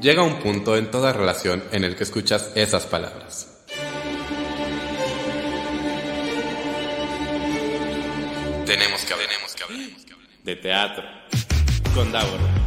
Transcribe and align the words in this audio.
Llega 0.00 0.22
un 0.22 0.38
punto 0.38 0.76
en 0.76 0.90
toda 0.90 1.12
relación 1.12 1.64
en 1.72 1.84
el 1.84 1.96
que 1.96 2.04
escuchas 2.04 2.52
esas 2.54 2.86
palabras. 2.86 3.64
Tenemos 8.64 9.04
que 9.04 9.12
hablar, 9.12 9.28
tenemos 9.28 9.54
que 9.56 9.64
hablar, 9.64 9.88
de 10.44 10.56
teatro 10.56 11.04
con 11.94 12.12
Davor. 12.12 12.57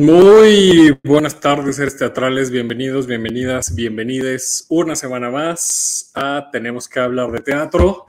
Muy 0.00 0.98
buenas 1.04 1.40
tardes, 1.40 1.76
seres 1.76 1.98
teatrales, 1.98 2.50
bienvenidos, 2.50 3.06
bienvenidas, 3.06 3.74
bienvenides 3.74 4.64
una 4.70 4.96
semana 4.96 5.28
más 5.28 6.10
a 6.14 6.48
Tenemos 6.50 6.88
que 6.88 7.00
hablar 7.00 7.30
de 7.30 7.40
teatro. 7.40 8.06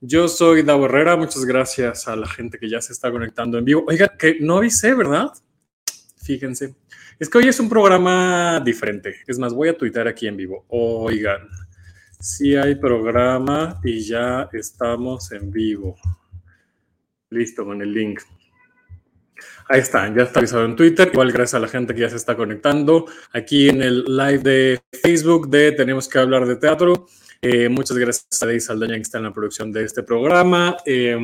Yo 0.00 0.26
soy 0.26 0.62
Davo 0.62 0.86
Herrera, 0.86 1.18
muchas 1.18 1.44
gracias 1.44 2.08
a 2.08 2.16
la 2.16 2.26
gente 2.26 2.58
que 2.58 2.70
ya 2.70 2.80
se 2.80 2.94
está 2.94 3.12
conectando 3.12 3.58
en 3.58 3.66
vivo. 3.66 3.84
Oiga, 3.86 4.16
que 4.16 4.38
no 4.40 4.56
avisé, 4.56 4.94
¿verdad? 4.94 5.32
Fíjense. 6.22 6.76
Es 7.18 7.28
que 7.28 7.36
hoy 7.36 7.48
es 7.48 7.60
un 7.60 7.68
programa 7.68 8.58
diferente. 8.64 9.16
Es 9.26 9.38
más, 9.38 9.52
voy 9.52 9.68
a 9.68 9.76
tuitar 9.76 10.08
aquí 10.08 10.26
en 10.26 10.38
vivo. 10.38 10.64
Oigan, 10.68 11.46
sí 12.18 12.56
hay 12.56 12.76
programa 12.76 13.78
y 13.84 14.00
ya 14.00 14.48
estamos 14.54 15.30
en 15.32 15.50
vivo. 15.50 15.94
Listo, 17.28 17.66
con 17.66 17.82
el 17.82 17.92
link. 17.92 18.20
Ahí 19.68 19.80
está, 19.80 20.12
ya 20.14 20.22
está 20.22 20.40
avisado 20.40 20.64
en 20.64 20.76
Twitter. 20.76 21.10
Igual 21.12 21.32
gracias 21.32 21.54
a 21.54 21.58
la 21.58 21.68
gente 21.68 21.94
que 21.94 22.00
ya 22.00 22.10
se 22.10 22.16
está 22.16 22.36
conectando. 22.36 23.06
Aquí 23.32 23.68
en 23.68 23.82
el 23.82 24.04
live 24.04 24.38
de 24.38 24.80
Facebook 25.02 25.48
de 25.48 25.72
Tenemos 25.72 26.08
que 26.08 26.18
hablar 26.18 26.46
de 26.46 26.56
teatro. 26.56 27.06
Eh, 27.40 27.68
muchas 27.68 27.98
gracias 27.98 28.42
a 28.42 28.46
Daisy 28.46 28.66
Saldaña 28.66 28.94
que 28.94 29.02
está 29.02 29.18
en 29.18 29.24
la 29.24 29.32
producción 29.32 29.70
de 29.70 29.84
este 29.84 30.02
programa. 30.02 30.78
Eh, 30.86 31.14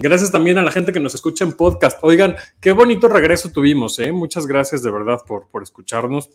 gracias 0.00 0.32
también 0.32 0.56
a 0.56 0.62
la 0.62 0.70
gente 0.70 0.92
que 0.92 1.00
nos 1.00 1.14
escucha 1.14 1.44
en 1.44 1.52
podcast. 1.52 1.98
Oigan, 2.02 2.34
qué 2.60 2.72
bonito 2.72 3.08
regreso 3.08 3.50
tuvimos. 3.50 3.98
¿eh? 3.98 4.10
Muchas 4.10 4.46
gracias 4.46 4.82
de 4.82 4.90
verdad 4.90 5.18
por, 5.26 5.48
por 5.48 5.62
escucharnos. 5.62 6.30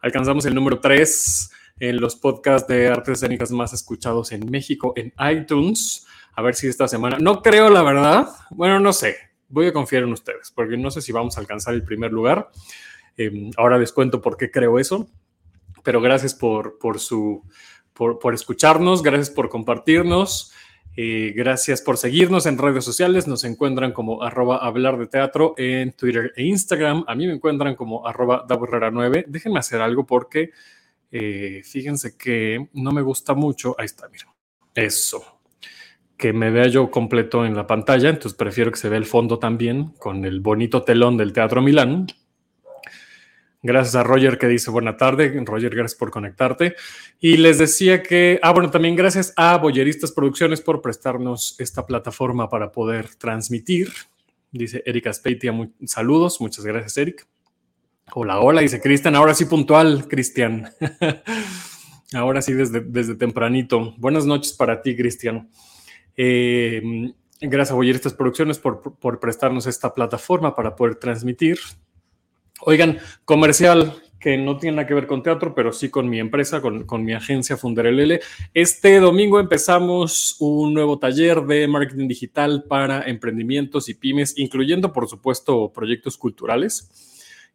alcanzamos 0.00 0.44
el 0.46 0.54
número 0.54 0.80
3 0.80 1.50
en 1.80 2.00
los 2.00 2.16
podcasts 2.16 2.68
de 2.68 2.88
artes 2.88 3.14
escénicas 3.14 3.50
más 3.50 3.72
escuchados 3.72 4.32
en 4.32 4.50
México 4.50 4.92
en 4.96 5.12
iTunes. 5.30 6.06
A 6.34 6.42
ver 6.42 6.54
si 6.54 6.66
esta 6.66 6.88
semana, 6.88 7.18
no 7.20 7.42
creo 7.42 7.70
la 7.70 7.82
verdad, 7.82 8.28
bueno, 8.50 8.80
no 8.80 8.92
sé, 8.92 9.16
voy 9.54 9.68
a 9.68 9.72
confiar 9.72 10.02
en 10.02 10.12
ustedes, 10.12 10.50
porque 10.50 10.76
no 10.76 10.90
sé 10.90 11.00
si 11.00 11.12
vamos 11.12 11.36
a 11.36 11.40
alcanzar 11.40 11.72
el 11.74 11.84
primer 11.84 12.12
lugar. 12.12 12.50
ahora 13.56 13.78
les 13.78 13.92
cuento 13.92 14.20
por 14.20 14.36
qué 14.36 14.50
creo 14.50 14.78
eso, 14.78 15.08
pero 15.82 16.00
gracias 16.00 16.34
por, 16.34 16.78
por 16.78 16.98
su 16.98 17.42
por, 17.94 18.34
escucharnos, 18.34 19.02
gracias 19.02 19.30
por 19.30 19.48
compartirnos, 19.48 20.52
eh, 20.96 21.32
gracias 21.34 21.80
por 21.80 21.96
seguirnos 21.96 22.44
en 22.46 22.58
redes 22.58 22.84
sociales. 22.84 23.26
Nos 23.26 23.44
encuentran 23.44 23.92
como 23.92 24.22
arroba 24.22 24.60
teatro 25.10 25.54
en 25.56 25.92
Twitter 25.92 26.32
e 26.36 26.44
Instagram. 26.44 27.04
A 27.06 27.14
mí 27.14 27.26
me 27.26 27.34
encuentran 27.34 27.76
como 27.76 28.06
arroba 28.06 28.46
9. 28.48 29.26
Déjenme 29.28 29.60
hacer 29.60 29.80
algo 29.80 30.04
porque 30.04 30.50
eh, 31.10 31.62
fíjense 31.64 32.16
que 32.16 32.68
no 32.72 32.90
me 32.90 33.02
gusta 33.02 33.34
mucho. 33.34 33.76
Ahí 33.78 33.86
está, 33.86 34.08
miren. 34.08 34.28
Eso. 34.74 35.33
Que 36.16 36.32
me 36.32 36.50
vea 36.50 36.68
yo 36.68 36.90
completo 36.90 37.44
en 37.44 37.56
la 37.56 37.66
pantalla. 37.66 38.08
Entonces 38.08 38.34
prefiero 38.34 38.70
que 38.70 38.78
se 38.78 38.88
vea 38.88 38.98
el 38.98 39.06
fondo 39.06 39.38
también 39.38 39.88
con 39.98 40.24
el 40.24 40.40
bonito 40.40 40.82
telón 40.82 41.16
del 41.16 41.32
Teatro 41.32 41.60
Milán. 41.62 42.06
Gracias 43.64 43.94
a 43.94 44.02
Roger 44.02 44.36
que 44.36 44.46
dice 44.46 44.70
buena 44.70 44.98
tarde. 44.98 45.42
Roger, 45.42 45.74
gracias 45.74 45.98
por 45.98 46.10
conectarte. 46.10 46.74
Y 47.18 47.38
les 47.38 47.56
decía 47.56 48.02
que, 48.02 48.38
ah, 48.42 48.52
bueno, 48.52 48.70
también 48.70 48.94
gracias 48.94 49.32
a 49.36 49.56
Boyeristas 49.56 50.12
Producciones 50.12 50.60
por 50.60 50.82
prestarnos 50.82 51.56
esta 51.58 51.86
plataforma 51.86 52.50
para 52.50 52.70
poder 52.70 53.14
transmitir. 53.14 53.88
Dice 54.52 54.82
Erika 54.84 55.10
Speitia, 55.14 55.52
saludos. 55.86 56.42
Muchas 56.42 56.64
gracias, 56.66 56.98
Eric. 56.98 57.26
Hola, 58.12 58.38
hola, 58.40 58.60
dice 58.60 58.82
Cristian. 58.82 59.16
Ahora 59.16 59.32
sí 59.32 59.46
puntual, 59.46 60.08
Cristian. 60.08 60.70
ahora 62.12 62.42
sí 62.42 62.52
desde, 62.52 62.80
desde 62.80 63.14
tempranito. 63.14 63.94
Buenas 63.96 64.26
noches 64.26 64.52
para 64.52 64.82
ti, 64.82 64.94
Cristian. 64.94 65.48
Eh, 66.16 66.82
gracias 67.40 67.72
a 67.72 67.74
Boyeristas 67.74 68.14
Producciones 68.14 68.58
por, 68.58 68.80
por 68.98 69.20
prestarnos 69.20 69.66
esta 69.66 69.94
plataforma 69.94 70.54
para 70.54 70.76
poder 70.76 70.96
transmitir. 70.96 71.58
Oigan, 72.60 72.98
comercial 73.24 73.94
que 74.24 74.38
no 74.38 74.56
tiene 74.56 74.76
nada 74.76 74.88
que 74.88 74.94
ver 74.94 75.06
con 75.06 75.22
teatro, 75.22 75.54
pero 75.54 75.70
sí 75.70 75.90
con 75.90 76.08
mi 76.08 76.18
empresa, 76.18 76.62
con, 76.62 77.04
mi 77.04 77.12
agencia 77.12 77.58
Funderelele. 77.58 78.20
Este 78.54 78.98
domingo 78.98 79.38
empezamos 79.38 80.36
un 80.40 80.72
nuevo 80.72 80.98
taller 80.98 81.42
de 81.42 81.68
marketing 81.68 82.08
digital 82.08 82.64
para 82.66 83.02
emprendimientos 83.02 83.90
y 83.90 83.94
pymes, 83.94 84.38
incluyendo, 84.38 84.94
por 84.94 85.10
supuesto, 85.10 85.70
proyectos 85.74 86.16
culturales. 86.16 86.88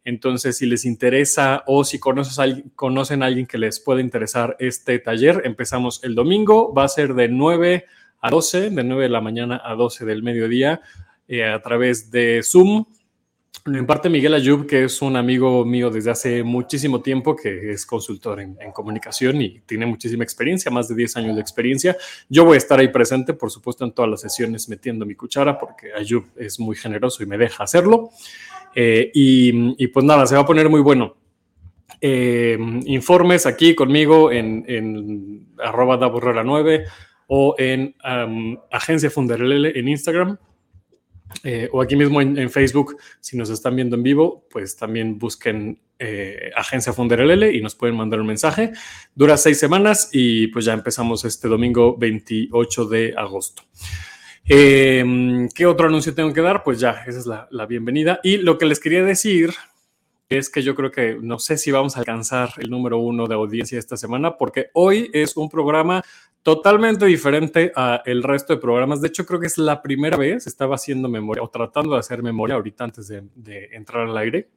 Entonces, 0.04 0.58
si 0.58 0.66
les 0.66 0.84
interesa 0.84 1.64
o 1.66 1.82
si 1.82 1.98
conocen 1.98 3.24
a 3.24 3.26
alguien 3.26 3.46
que 3.46 3.58
les 3.58 3.80
pueda 3.80 4.00
interesar 4.00 4.56
este 4.60 5.00
taller, 5.00 5.42
empezamos 5.44 6.04
el 6.04 6.14
domingo. 6.14 6.72
Va 6.72 6.84
a 6.84 6.88
ser 6.88 7.14
de 7.14 7.26
9 7.26 7.84
a 7.84 7.99
12, 8.28 8.70
de 8.70 8.84
9 8.84 9.04
de 9.04 9.08
la 9.08 9.20
mañana 9.20 9.62
a 9.64 9.74
12 9.74 10.04
del 10.04 10.22
mediodía, 10.22 10.82
eh, 11.28 11.44
a 11.44 11.62
través 11.62 12.10
de 12.10 12.42
Zoom 12.42 12.84
en 13.66 13.86
parte 13.86 14.08
Miguel 14.08 14.34
Ayub, 14.34 14.66
que 14.66 14.84
es 14.84 15.02
un 15.02 15.16
amigo 15.16 15.64
mío 15.64 15.90
desde 15.90 16.10
hace 16.10 16.42
muchísimo 16.42 17.02
tiempo, 17.02 17.36
que 17.36 17.72
es 17.72 17.84
consultor 17.84 18.40
en, 18.40 18.56
comunicación 18.72 19.42
y 19.42 19.60
tiene 19.60 19.84
muchísima 19.86 20.24
experiencia, 20.24 20.70
más 20.70 20.88
de 20.88 20.94
10 20.94 21.16
años 21.18 21.34
de 21.36 21.42
experiencia. 21.42 21.96
Yo 22.28 22.44
voy 22.44 22.54
a 22.54 22.58
estar 22.58 22.78
ahí 22.78 22.88
presente, 22.88 23.34
por 23.34 23.50
supuesto, 23.50 23.84
en 23.84 23.92
todas 23.92 24.10
las 24.10 24.20
sesiones 24.22 24.68
metiendo 24.68 25.04
mi 25.04 25.14
cuchara, 25.14 25.58
porque 25.58 25.92
Ayub 25.92 26.24
es 26.36 26.58
muy 26.58 26.74
generoso 26.74 27.22
y 27.22 27.26
me 27.26 27.36
deja 27.36 27.64
hacerlo. 27.64 28.10
Eh, 28.74 29.10
y, 29.12 29.86
pues 29.88 30.04
nada, 30.06 30.26
se 30.26 30.36
va 30.36 30.42
a 30.42 30.46
poner 30.46 30.68
muy 30.70 30.80
bueno. 30.80 31.16
Eh, 32.00 32.56
informes 32.86 33.44
aquí 33.44 33.74
conmigo 33.74 34.32
en, 34.32 34.64
en 34.68 35.48
arroba 35.58 35.98
9 35.98 36.86
o 37.32 37.54
en 37.58 37.94
Agencia 38.72 39.08
Funderlele 39.08 39.78
en 39.78 39.86
Instagram 39.86 40.36
eh, 41.44 41.68
o 41.70 41.80
aquí 41.80 41.94
mismo 41.94 42.20
en, 42.20 42.50
Facebook, 42.50 42.96
si 43.20 43.36
nos 43.36 43.50
están 43.50 43.76
viendo 43.76 43.94
en 43.94 44.02
vivo, 44.02 44.48
pues 44.50 44.76
también 44.76 45.16
busquen 45.16 45.80
eh, 46.00 46.50
Agencia 46.56 46.92
Funderelele 46.92 47.54
y 47.54 47.60
nos 47.62 47.76
pueden 47.76 47.96
mandar 47.96 48.20
un 48.20 48.26
mensaje. 48.26 48.72
Dura 49.14 49.36
seis 49.36 49.60
semanas 49.60 50.08
y 50.12 50.48
pues 50.48 50.64
ya 50.64 50.72
empezamos 50.72 51.24
este 51.24 51.46
domingo 51.46 51.96
28 51.96 52.86
de 52.86 53.14
agosto. 53.16 53.62
Eh, 54.48 55.46
¿Qué 55.54 55.66
otro 55.66 55.86
anuncio 55.86 56.12
tengo 56.12 56.32
que 56.32 56.40
dar? 56.40 56.64
Pues 56.64 56.80
ya, 56.80 57.04
esa 57.06 57.20
es 57.20 57.26
la, 57.26 57.46
la 57.52 57.66
bienvenida. 57.66 58.18
Y 58.24 58.38
lo 58.38 58.58
que 58.58 58.66
les 58.66 58.80
quería 58.80 59.04
decir 59.04 59.54
es 60.28 60.50
que 60.50 60.62
yo 60.62 60.74
creo 60.74 60.90
que 60.90 61.16
no 61.20 61.38
sé 61.38 61.58
si 61.58 61.70
vamos 61.70 61.96
a 61.96 62.00
alcanzar 62.00 62.50
el 62.58 62.70
número 62.70 62.98
uno 62.98 63.26
de 63.26 63.34
audiencia 63.34 63.78
esta 63.78 63.96
semana, 63.96 64.36
porque 64.36 64.70
hoy 64.74 65.10
es 65.12 65.36
un 65.36 65.48
programa 65.48 66.04
totalmente 66.42 67.04
diferente 67.06 67.72
a 67.76 68.02
el 68.06 68.22
resto 68.22 68.54
de 68.54 68.60
programas. 68.60 69.00
De 69.00 69.08
hecho, 69.08 69.26
creo 69.26 69.40
que 69.40 69.46
es 69.46 69.58
la 69.58 69.82
primera 69.82 70.16
vez, 70.16 70.46
estaba 70.46 70.76
haciendo 70.76 71.08
memoria 71.08 71.42
o 71.42 71.50
tratando 71.50 71.94
de 71.94 72.00
hacer 72.00 72.22
memoria 72.22 72.56
ahorita 72.56 72.84
antes 72.84 73.08
de, 73.08 73.68
entrar 73.72 74.08
al 74.08 74.16
aire. 74.16 74.48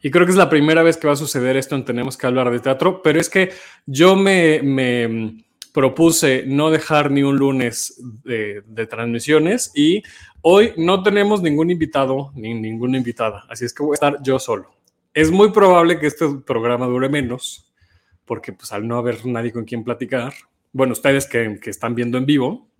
Y 0.00 0.10
creo 0.10 0.26
que 0.26 0.32
es 0.32 0.38
la 0.38 0.50
primera 0.50 0.82
vez 0.82 0.96
que 0.96 1.06
va 1.06 1.12
a 1.12 1.16
suceder 1.16 1.56
esto 1.56 1.76
en 1.76 1.84
Tenemos 1.84 2.16
que 2.16 2.26
hablar 2.26 2.50
de 2.50 2.58
teatro, 2.58 3.02
pero 3.02 3.20
es 3.20 3.28
que 3.28 3.50
yo 3.86 4.16
me, 4.16 4.60
me 4.62 5.44
propuse 5.72 6.44
no 6.46 6.70
dejar 6.70 7.10
ni 7.10 7.22
un 7.22 7.36
lunes 7.36 8.00
de, 8.24 8.62
de, 8.66 8.86
transmisiones 8.86 9.70
y 9.74 10.02
hoy 10.40 10.72
no 10.76 11.02
tenemos 11.04 11.40
ningún 11.40 11.70
invitado 11.70 12.32
ni 12.34 12.52
ninguna 12.52 12.98
invitada, 12.98 13.44
así 13.48 13.64
es 13.64 13.72
que 13.72 13.82
voy 13.84 13.92
a 13.92 13.94
estar 13.94 14.22
yo 14.22 14.38
solo. 14.40 14.74
Es 15.14 15.30
muy 15.30 15.52
probable 15.52 15.98
que 16.00 16.08
este 16.08 16.26
programa 16.44 16.86
dure 16.86 17.08
menos, 17.08 17.72
porque 18.24 18.52
pues 18.52 18.72
al 18.72 18.88
no 18.88 18.96
haber 18.96 19.24
nadie 19.24 19.52
con 19.52 19.64
quien 19.64 19.84
platicar, 19.84 20.34
bueno, 20.72 20.92
ustedes 20.92 21.26
que, 21.26 21.58
están 21.64 21.94
viendo 21.94 22.18
en 22.18 22.26
vivo, 22.26 22.70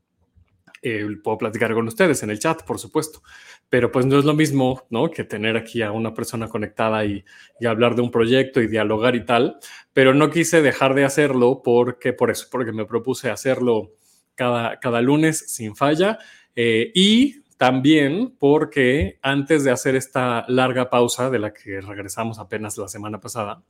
eh, 0.83 1.07
puedo 1.23 1.39
platicar 1.39 1.73
con 1.75 1.87
ustedes 1.87 2.23
en 2.23 2.31
el 2.31 2.39
chat, 2.39 2.65
por 2.65 2.79
supuesto, 2.79 3.23
pero 3.69 3.93
pues 3.93 4.05
no 4.07 4.19
es 4.19 4.25
lo 4.25 4.35
mismo, 4.35 4.83
¿no? 4.91 5.11
Que 5.11 5.25
tener 5.25 5.57
aquí 5.57 5.83
a 5.83 5.93
una 5.93 6.13
persona 6.13 6.49
conectada 6.49 7.05
y, 7.05 7.25
hablar 7.67 7.95
de 7.95 8.03
un 8.03 8.11
proyecto 8.11 8.61
y 8.61 8.67
dialogar 8.67 9.15
y 9.15 9.25
tal, 9.25 9.59
pero 9.93 10.15
no 10.15 10.31
quise 10.31 10.63
dejar 10.63 10.95
de 10.95 11.05
hacerlo 11.05 11.63
porque, 11.63 12.13
por 12.13 12.31
eso, 12.31 12.49
porque 12.51 12.73
me 12.73 12.85
propuse 12.85 13.31
hacerlo 13.31 13.93
cada, 14.35 14.81
cada 14.81 15.01
lunes 15.01 15.55
sin 15.55 15.77
falla. 15.77 16.19
Eh, 16.57 16.91
y 16.95 17.43
también 17.57 18.35
porque 18.39 19.21
antes 19.23 19.63
de 19.63 19.71
hacer 19.71 19.95
esta 19.95 20.45
larga 20.49 20.91
pausa 20.91 21.31
de 21.31 21.39
la 21.39 21.53
que 21.53 21.81
regresamos 21.81 22.41
apenas 22.41 22.77
la 22.77 22.89
semana 22.89 23.21
pasada, 23.21 23.63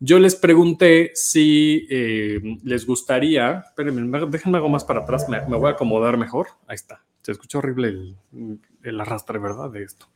yo 0.00 0.18
les 0.18 0.34
pregunté 0.34 1.12
si 1.14 1.86
eh, 1.90 2.40
les 2.64 2.86
gustaría, 2.86 3.64
espérenme, 3.66 4.26
déjenme 4.28 4.56
algo 4.56 4.70
más 4.70 4.82
para 4.82 5.00
atrás, 5.00 5.28
me, 5.28 5.40
voy 5.40 5.68
a 5.68 5.74
acomodar 5.74 6.16
mejor. 6.16 6.48
Ahí 6.66 6.74
está. 6.74 7.04
Se 7.20 7.32
escucha 7.32 7.58
horrible 7.58 8.16
el, 8.82 9.00
arrastre, 9.00 9.38
¿verdad? 9.38 9.70
De 9.70 9.82
esto. 9.82 10.06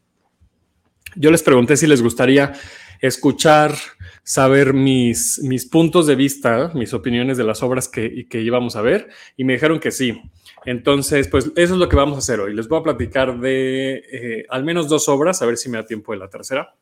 Yo 1.16 1.30
les 1.30 1.42
pregunté 1.42 1.76
si 1.76 1.86
les 1.86 2.02
gustaría 2.02 2.54
escuchar 3.00 3.74
saber 4.22 4.72
mis, 4.72 5.38
mis 5.42 5.66
puntos 5.66 6.06
de 6.06 6.16
vista, 6.16 6.72
mis 6.74 6.94
opiniones 6.94 7.36
de 7.36 7.44
las 7.44 7.62
obras 7.62 7.86
que, 7.86 8.26
que 8.26 8.40
íbamos 8.40 8.76
a 8.76 8.80
ver 8.80 9.10
y 9.36 9.44
me 9.44 9.52
dijeron 9.52 9.80
que 9.80 9.90
sí. 9.90 10.18
Entonces, 10.64 11.28
pues 11.28 11.52
eso 11.56 11.74
es 11.74 11.78
lo 11.78 11.90
que 11.90 11.96
vamos 11.96 12.16
a 12.16 12.18
hacer 12.20 12.40
hoy. 12.40 12.54
Les 12.54 12.68
voy 12.68 12.80
a 12.80 12.84
platicar 12.84 13.38
de 13.38 14.02
eh, 14.10 14.46
al 14.48 14.64
menos 14.64 14.88
dos 14.88 15.10
obras, 15.10 15.42
a 15.42 15.46
ver 15.46 15.58
si 15.58 15.68
me 15.68 15.76
da 15.76 15.84
tiempo 15.84 16.12
de 16.12 16.18
la 16.18 16.30
tercera. 16.30 16.74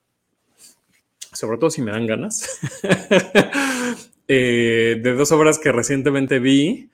Sobre 1.32 1.58
todo 1.58 1.70
si 1.70 1.82
me 1.82 1.92
dan 1.92 2.06
ganas. 2.06 2.60
Eh, 4.28 5.00
de 5.02 5.14
dos 5.14 5.30
obras 5.32 5.58
que 5.58 5.72
recientemente 5.72 6.38
vi. 6.38 6.88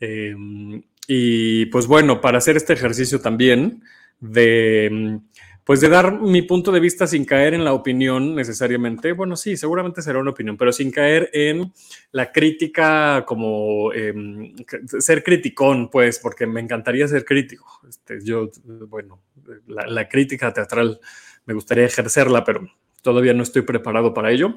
Em, 0.00 0.80
y 1.06 1.66
pues 1.66 1.86
bueno, 1.86 2.20
para 2.22 2.38
hacer 2.38 2.56
este 2.56 2.72
ejercicio 2.72 3.20
también 3.20 3.82
de 4.20 5.20
pues 5.68 5.82
de 5.82 5.90
dar 5.90 6.18
mi 6.18 6.40
punto 6.40 6.72
de 6.72 6.80
vista 6.80 7.06
sin 7.06 7.26
caer 7.26 7.52
en 7.52 7.62
la 7.62 7.74
opinión 7.74 8.34
necesariamente. 8.34 9.12
Bueno, 9.12 9.36
sí, 9.36 9.54
seguramente 9.54 10.00
será 10.00 10.18
una 10.18 10.30
opinión, 10.30 10.56
pero 10.56 10.72
sin 10.72 10.90
caer 10.90 11.28
en 11.34 11.74
la 12.10 12.32
crítica 12.32 13.26
como 13.26 13.92
em, 13.92 14.54
ser 14.98 15.22
criticón, 15.22 15.90
pues, 15.90 16.20
porque 16.20 16.46
me 16.46 16.62
encantaría 16.62 17.06
ser 17.06 17.22
crítico. 17.26 17.82
Este, 17.86 18.18
yo, 18.24 18.48
bueno, 18.64 19.20
la, 19.66 20.08
crítica 20.08 20.54
teatral 20.54 21.00
me 21.44 21.52
gustaría 21.52 21.84
ejercerla, 21.84 22.44
pero 22.44 22.66
todavía 23.08 23.32
no 23.32 23.42
estoy 23.42 23.62
preparado 23.62 24.12
para 24.12 24.30
ello. 24.30 24.54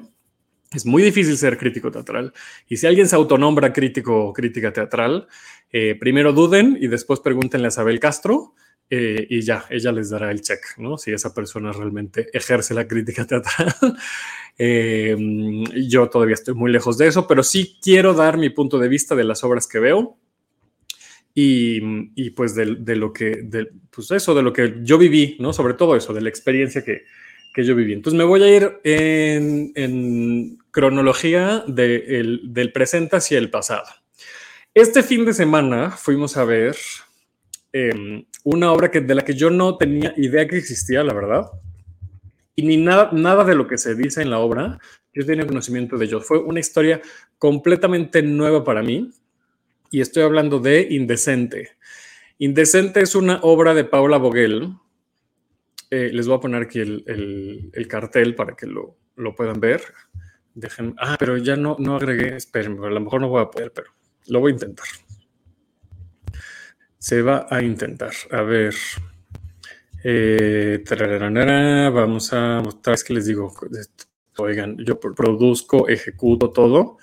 Es 0.74 0.84
muy 0.84 1.02
difícil 1.02 1.38
ser 1.38 1.56
crítico 1.56 1.90
teatral. 1.90 2.34
Y 2.68 2.76
si 2.76 2.86
alguien 2.86 3.08
se 3.08 3.16
autonombra 3.16 3.72
crítico 3.72 4.26
o 4.26 4.32
crítica 4.34 4.70
teatral, 4.74 5.26
eh, 5.70 5.96
primero 5.98 6.34
duden 6.34 6.76
y 6.78 6.88
después 6.88 7.20
pregúntenle 7.20 7.68
a 7.68 7.68
Isabel 7.68 7.98
Castro 7.98 8.52
eh, 8.90 9.26
y 9.30 9.40
ya, 9.40 9.64
ella 9.70 9.90
les 9.90 10.10
dará 10.10 10.30
el 10.30 10.42
check, 10.42 10.60
¿no? 10.76 10.98
Si 10.98 11.10
esa 11.12 11.32
persona 11.32 11.72
realmente 11.72 12.28
ejerce 12.34 12.74
la 12.74 12.86
crítica 12.86 13.26
teatral. 13.30 13.74
Eh, 14.58 15.16
yo 15.88 16.10
todavía 16.10 16.34
estoy 16.34 16.52
muy 16.52 16.70
lejos 16.70 16.98
de 16.98 17.06
eso, 17.06 17.26
pero 17.26 17.42
sí 17.42 17.78
quiero 17.82 18.12
dar 18.12 18.36
mi 18.36 18.50
punto 18.50 18.78
de 18.78 18.88
vista 18.88 19.14
de 19.14 19.24
las 19.24 19.44
obras 19.44 19.66
que 19.66 19.78
veo 19.78 20.18
y, 21.32 21.80
y 22.22 22.30
pues 22.30 22.54
de, 22.54 22.76
de, 22.80 22.96
lo 22.96 23.14
que, 23.14 23.40
de, 23.44 23.70
pues 23.90 24.10
eso, 24.10 24.34
de 24.34 24.42
lo 24.42 24.52
que 24.52 24.80
yo 24.82 24.98
viví, 24.98 25.38
¿no? 25.40 25.54
Sobre 25.54 25.72
todo 25.72 25.96
eso, 25.96 26.12
de 26.12 26.20
la 26.20 26.28
experiencia 26.28 26.84
que, 26.84 27.04
que 27.52 27.64
yo 27.64 27.74
viví. 27.74 27.92
Entonces 27.92 28.16
me 28.16 28.24
voy 28.24 28.42
a 28.42 28.56
ir 28.56 28.80
en, 28.84 29.72
en 29.74 30.58
cronología 30.70 31.64
de 31.66 32.20
el, 32.20 32.40
del 32.52 32.72
presente 32.72 33.16
hacia 33.16 33.38
el 33.38 33.50
pasado. 33.50 33.86
Este 34.74 35.02
fin 35.02 35.24
de 35.24 35.34
semana 35.34 35.90
fuimos 35.90 36.36
a 36.36 36.44
ver 36.44 36.76
Em, 37.72 38.26
una 38.44 38.70
obra 38.70 38.90
que, 38.90 39.00
de 39.00 39.14
la 39.14 39.24
que 39.24 39.34
yo 39.34 39.48
no 39.48 39.78
tenía 39.78 40.12
idea 40.16 40.46
que 40.46 40.58
existía, 40.58 41.02
la 41.02 41.14
verdad. 41.14 41.50
Y 42.54 42.62
ni 42.64 42.76
nada, 42.76 43.10
nada 43.12 43.44
de 43.44 43.54
lo 43.54 43.66
que 43.66 43.78
se 43.78 43.94
dice 43.94 44.20
en 44.20 44.30
la 44.30 44.38
obra, 44.38 44.78
yo 45.14 45.24
tenía 45.24 45.46
conocimiento 45.46 45.96
de 45.96 46.04
ello. 46.04 46.20
Fue 46.20 46.38
una 46.38 46.60
historia 46.60 47.00
completamente 47.38 48.22
nueva 48.22 48.62
para 48.62 48.82
mí. 48.82 49.10
Y 49.90 50.00
estoy 50.00 50.22
hablando 50.22 50.58
de 50.58 50.86
Indecente. 50.90 51.70
Indecente 52.38 53.00
es 53.00 53.14
una 53.14 53.40
obra 53.42 53.74
de 53.74 53.84
Paula 53.84 54.18
Vogel. 54.18 54.74
Eh, 55.94 56.08
les 56.10 56.26
voy 56.26 56.38
a 56.38 56.40
poner 56.40 56.62
aquí 56.62 56.80
el, 56.80 57.04
el, 57.74 57.86
cartel 57.86 58.34
para 58.34 58.56
que 58.56 58.66
lo, 58.66 58.96
lo 59.16 59.34
puedan 59.34 59.60
ver. 59.60 59.82
Dejen, 60.54 60.94
ah, 60.96 61.16
pero 61.18 61.36
ya 61.36 61.54
no, 61.54 61.76
no 61.78 61.96
agregué, 61.96 62.34
espérenme, 62.34 62.86
a 62.86 62.90
lo 62.90 62.98
mejor 62.98 63.20
no 63.20 63.28
voy 63.28 63.42
a 63.42 63.50
poder, 63.50 63.72
pero 63.74 63.90
lo 64.28 64.40
voy 64.40 64.52
a 64.52 64.54
intentar. 64.54 64.86
Se 66.96 67.20
va 67.20 67.46
a 67.50 67.62
intentar. 67.62 68.12
A 68.30 68.40
ver. 68.40 68.74
Eh, 70.02 70.82
vamos 71.92 72.32
a 72.32 72.62
mostrar, 72.64 72.94
es 72.94 73.04
que 73.04 73.12
les 73.12 73.26
digo, 73.26 73.52
oigan, 74.38 74.78
yo 74.78 74.98
produzco, 74.98 75.90
ejecuto 75.90 76.48
todo, 76.52 76.96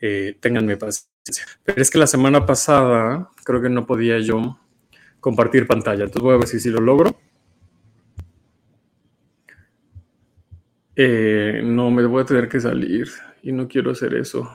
eh, 0.00 0.36
ténganme 0.40 0.76
paciencia. 0.76 1.46
Pero 1.62 1.80
es 1.80 1.92
que 1.92 1.98
la 1.98 2.08
semana 2.08 2.44
pasada 2.44 3.30
creo 3.44 3.62
que 3.62 3.68
no 3.68 3.86
podía 3.86 4.18
yo 4.18 4.58
compartir 5.20 5.68
pantalla, 5.68 6.02
entonces 6.02 6.22
voy 6.22 6.34
a 6.34 6.38
ver 6.38 6.48
si, 6.48 6.58
si 6.58 6.68
lo 6.70 6.80
logro. 6.80 7.16
Eh, 10.94 11.62
no, 11.64 11.90
me 11.90 12.04
voy 12.04 12.22
a 12.22 12.26
tener 12.26 12.48
que 12.48 12.60
salir 12.60 13.08
y 13.42 13.52
no 13.52 13.66
quiero 13.66 13.92
hacer 13.92 14.14
eso. 14.14 14.48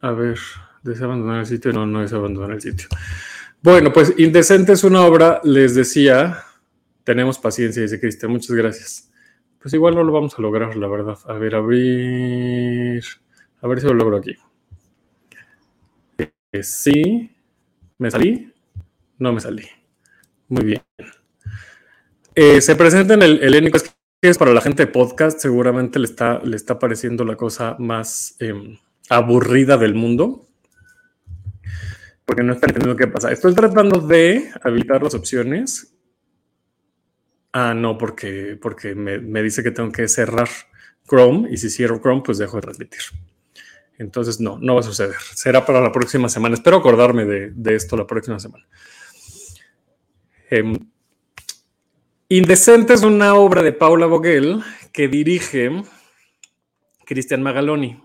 A 0.00 0.10
ver, 0.12 0.38
¿desea 0.82 1.06
abandonar 1.06 1.40
el 1.40 1.46
sitio? 1.46 1.72
No, 1.72 1.86
no 1.86 2.02
es 2.02 2.12
abandonar 2.12 2.52
el 2.52 2.60
sitio. 2.60 2.88
Bueno, 3.62 3.92
pues 3.92 4.14
Indecente 4.18 4.72
es 4.72 4.82
una 4.82 5.02
obra, 5.02 5.40
les 5.44 5.74
decía, 5.74 6.38
tenemos 7.04 7.38
paciencia, 7.38 7.82
dice 7.82 8.00
Cristian, 8.00 8.32
muchas 8.32 8.56
gracias. 8.56 9.12
Pues 9.60 9.72
igual 9.74 9.94
no 9.94 10.02
lo 10.02 10.12
vamos 10.12 10.36
a 10.36 10.42
lograr, 10.42 10.76
la 10.76 10.88
verdad. 10.88 11.16
A 11.26 11.34
ver, 11.34 11.54
abrir, 11.54 13.04
a 13.60 13.68
ver 13.68 13.80
si 13.80 13.86
lo 13.86 13.94
logro 13.94 14.16
aquí. 14.16 14.34
Eh, 16.18 16.62
sí, 16.64 17.30
¿me 17.98 18.10
salí? 18.10 18.52
No 19.18 19.32
me 19.32 19.40
salí. 19.40 19.64
Muy 20.48 20.64
bien. 20.64 20.82
Eh, 22.34 22.60
se 22.60 22.74
presenta 22.74 23.14
en 23.14 23.22
el 23.22 23.42
helénico, 23.42 23.78
es 24.30 24.38
para 24.38 24.52
la 24.52 24.60
gente 24.60 24.86
de 24.86 24.92
podcast, 24.92 25.38
seguramente 25.40 25.98
le 25.98 26.06
está, 26.06 26.40
le 26.40 26.56
está 26.56 26.78
pareciendo 26.78 27.24
la 27.24 27.36
cosa 27.36 27.76
más 27.78 28.36
em, 28.38 28.78
aburrida 29.08 29.76
del 29.76 29.94
mundo 29.94 30.46
porque 32.24 32.42
no 32.42 32.52
está 32.52 32.66
entendiendo 32.66 32.96
qué 32.96 33.08
pasa. 33.08 33.32
Estoy 33.32 33.54
tratando 33.54 34.00
de 34.00 34.50
habilitar 34.62 35.02
las 35.02 35.14
opciones. 35.14 35.94
Ah, 37.52 37.74
no, 37.74 37.98
porque, 37.98 38.58
porque 38.60 38.94
me, 38.94 39.42
dice 39.42 39.62
que 39.62 39.70
tengo 39.70 39.92
que 39.92 40.08
cerrar 40.08 40.48
Chrome 41.06 41.50
y 41.50 41.56
si 41.58 41.68
cierro 41.68 42.00
Chrome, 42.00 42.22
pues 42.24 42.38
dejo 42.38 42.56
de 42.56 42.62
transmitir. 42.62 43.00
Entonces, 43.98 44.40
no, 44.40 44.58
no 44.58 44.74
va 44.74 44.80
a 44.80 44.84
suceder. 44.84 45.16
Será 45.34 45.66
para 45.66 45.80
la 45.80 45.92
próxima 45.92 46.28
semana. 46.28 46.54
Espero 46.54 46.78
acordarme 46.78 47.26
de, 47.26 47.74
esto 47.74 47.96
la 47.96 48.06
próxima 48.06 48.38
semana. 48.38 48.66
Em, 50.48 50.74
Indecente 52.32 52.94
es 52.94 53.02
una 53.02 53.34
obra 53.34 53.62
de 53.62 53.74
Paula 53.74 54.06
Vogel 54.06 54.62
que 54.90 55.06
dirige 55.06 55.82
Cristian 57.04 57.42
Magaloni. 57.42 58.02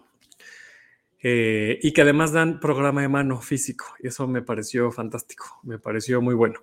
Eh, 1.24 1.80
y 1.82 1.94
que 1.94 2.02
además 2.02 2.34
dan 2.34 2.60
programa 2.60 3.02
de 3.04 3.08
mano 3.08 3.40
físico. 3.40 3.86
Y 4.04 4.08
eso 4.10 4.28
me 4.28 4.42
pareció 4.42 4.92
fantástico, 4.92 5.62
me 5.64 5.80
pareció 5.80 6.22
muy 6.22 6.36
bueno. 6.36 6.60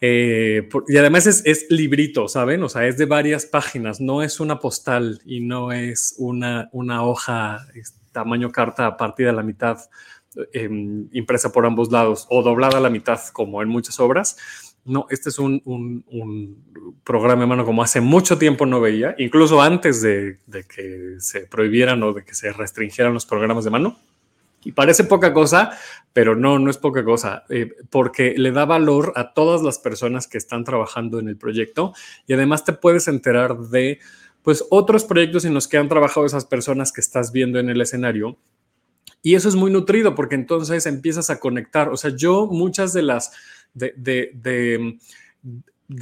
Eh, 0.00 0.68
y 0.88 0.96
además 0.96 1.28
es, 1.28 1.66
librito, 1.70 2.26
¿saben? 2.26 2.64
O 2.64 2.68
sea, 2.68 2.84
es 2.88 2.98
de 2.98 3.06
varias 3.06 3.46
páginas, 3.46 4.00
no 4.00 4.20
es 4.20 4.40
una 4.40 4.58
postal 4.58 5.22
y 5.24 5.38
no 5.38 5.70
es 5.70 6.16
una, 6.18 6.68
hoja 7.04 7.64
tamaño 8.10 8.50
carta 8.50 8.96
partida 8.96 9.30
a 9.30 9.34
la 9.34 9.44
mitad, 9.44 9.78
em, 10.52 11.08
impresa 11.12 11.52
por 11.52 11.64
ambos 11.64 11.92
lados 11.92 12.26
o 12.28 12.42
doblada 12.42 12.78
a 12.78 12.80
la 12.80 12.90
mitad, 12.90 13.20
como 13.32 13.62
en 13.62 13.68
muchas 13.68 14.00
obras. 14.00 14.36
No, 14.88 15.06
este 15.10 15.28
es 15.28 15.38
un, 15.38 15.62
programa 17.04 17.42
de 17.42 17.46
mano 17.46 17.64
como 17.64 17.82
hace 17.82 18.00
mucho 18.00 18.38
tiempo 18.38 18.66
no 18.66 18.80
veía, 18.80 19.14
incluso 19.18 19.60
antes 19.60 20.02
de, 20.02 20.38
que 20.68 21.16
se 21.18 21.40
prohibieran 21.40 22.02
o 22.02 22.12
de 22.12 22.24
que 22.24 22.34
se 22.34 22.52
restringieran 22.52 23.14
los 23.14 23.26
programas 23.26 23.64
de 23.64 23.70
mano. 23.70 23.98
Y 24.64 24.72
parece 24.72 25.04
poca 25.04 25.32
cosa, 25.32 25.78
pero 26.12 26.34
no, 26.34 26.58
no 26.58 26.70
es 26.70 26.78
poca 26.78 27.04
cosa, 27.04 27.44
eh, 27.48 27.70
porque 27.90 28.34
le 28.36 28.50
da 28.50 28.64
valor 28.64 29.12
a 29.14 29.32
todas 29.32 29.62
las 29.62 29.78
personas 29.78 30.26
que 30.26 30.36
están 30.36 30.64
trabajando 30.64 31.20
en 31.20 31.28
el 31.28 31.36
proyecto 31.36 31.94
y 32.26 32.32
además 32.32 32.64
te 32.64 32.72
puedes 32.72 33.06
enterar 33.06 33.56
de 33.56 34.00
pues 34.42 34.64
otros 34.70 35.04
proyectos 35.04 35.44
en 35.44 35.54
los 35.54 35.68
que 35.68 35.76
han 35.76 35.88
trabajado 35.88 36.26
esas 36.26 36.44
personas 36.44 36.90
que 36.92 37.00
estás 37.00 37.32
viendo 37.32 37.58
en 37.58 37.68
el 37.68 37.80
escenario. 37.80 38.38
Y 39.22 39.34
eso 39.34 39.48
es 39.48 39.56
muy 39.56 39.70
nutrido 39.70 40.14
porque 40.14 40.36
entonces 40.36 40.86
empiezas 40.86 41.28
a 41.30 41.38
conectar. 41.38 41.88
O 41.88 41.96
sea, 41.96 42.12
yo 42.16 42.46
muchas 42.46 42.92
de 42.92 43.02
las 43.02 43.32
de, 43.74 43.92
de, 43.96 44.98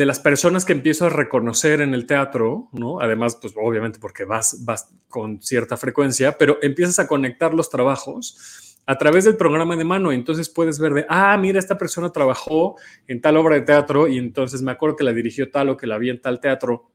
las 0.04 0.20
personas 0.20 0.64
que 0.64 0.72
empiezo 0.72 1.06
a 1.06 1.10
reconocer 1.10 1.80
en 1.80 1.94
el 1.94 2.06
teatro, 2.06 2.68
¿no? 2.72 3.00
Además, 3.00 3.38
pues 3.40 3.54
obviamente 3.56 3.98
porque 3.98 4.24
vas, 4.24 4.64
vas 4.64 4.88
con 5.08 5.42
cierta 5.42 5.76
frecuencia, 5.76 6.36
pero 6.38 6.58
empiezas 6.62 6.98
a 6.98 7.06
conectar 7.06 7.54
los 7.54 7.70
trabajos 7.70 8.66
a 8.86 8.96
través 8.96 9.24
del 9.24 9.36
programa 9.36 9.76
de 9.76 9.84
mano. 9.84 10.12
Entonces 10.12 10.48
puedes 10.48 10.78
ver 10.78 10.94
de, 10.94 11.06
ah, 11.08 11.36
mira, 11.36 11.58
esta 11.58 11.76
persona 11.76 12.10
trabajó 12.10 12.76
en 13.06 13.20
tal 13.20 13.36
obra 13.36 13.56
de 13.56 13.62
teatro 13.62 14.08
y 14.08 14.16
entonces 14.16 14.62
me 14.62 14.70
acuerdo 14.70 14.96
que 14.96 15.04
la 15.04 15.12
dirigió 15.12 15.50
tal 15.50 15.70
o 15.70 15.76
que 15.76 15.86
la 15.86 15.98
vi 15.98 16.10
en 16.10 16.20
tal 16.20 16.40
teatro. 16.40 16.90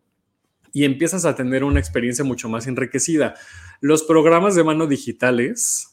Y 0.73 0.85
empiezas 0.85 1.25
a 1.25 1.35
tener 1.35 1.65
una 1.65 1.81
experiencia 1.81 2.23
mucho 2.23 2.47
más 2.47 2.65
enriquecida. 2.65 3.35
Los 3.81 4.03
programas 4.03 4.55
de 4.55 4.63
mano 4.63 4.87
digitales, 4.87 5.90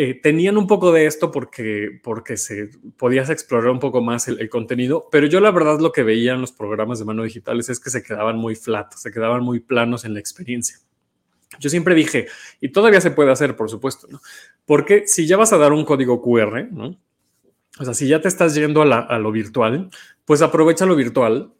eh, 0.00 0.14
tenían 0.14 0.56
un 0.56 0.68
poco 0.68 0.92
de 0.92 1.06
esto 1.06 1.32
porque, 1.32 1.98
porque 2.04 2.36
se 2.36 2.70
podías 2.96 3.30
explorar 3.30 3.70
un 3.70 3.80
poco 3.80 4.00
más 4.00 4.28
el, 4.28 4.48
contenido, 4.48 5.08
pero 5.10 5.26
yo 5.26 5.40
la 5.40 5.50
verdad 5.50 5.80
lo 5.80 5.90
que 5.90 6.04
veía 6.04 6.34
en 6.34 6.40
los 6.40 6.52
programas 6.52 7.00
de 7.00 7.04
mano 7.04 7.24
digitales 7.24 7.68
es 7.68 7.80
que 7.80 7.90
se 7.90 8.04
quedaban 8.04 8.38
muy 8.38 8.54
flat, 8.54 8.94
se 8.94 9.10
quedaban 9.10 9.42
muy 9.42 9.58
planos 9.58 10.04
en 10.04 10.14
la 10.14 10.20
experiencia. 10.20 10.78
Yo 11.58 11.68
siempre 11.68 11.96
dije, 11.96 12.28
y 12.60 12.68
todavía 12.68 13.00
se 13.00 13.10
puede 13.10 13.32
hacer, 13.32 13.56
por 13.56 13.70
supuesto, 13.70 14.06
¿no? 14.08 14.20
Porque 14.66 15.08
si 15.08 15.26
ya 15.26 15.36
vas 15.36 15.52
a 15.52 15.58
dar 15.58 15.72
un 15.72 15.84
código 15.84 16.22
QR, 16.22 16.68
¿no? 16.70 16.96
O 17.80 17.84
sea, 17.84 17.92
si 17.92 18.06
ya 18.06 18.20
te 18.20 18.28
estás 18.28 18.54
yendo 18.54 18.82
a, 18.82 19.00
a 19.00 19.18
lo 19.18 19.32
virtual, 19.32 19.90
pues 20.24 20.42
aprovecha 20.42 20.86
lo 20.86 20.94
virtual 20.94 21.52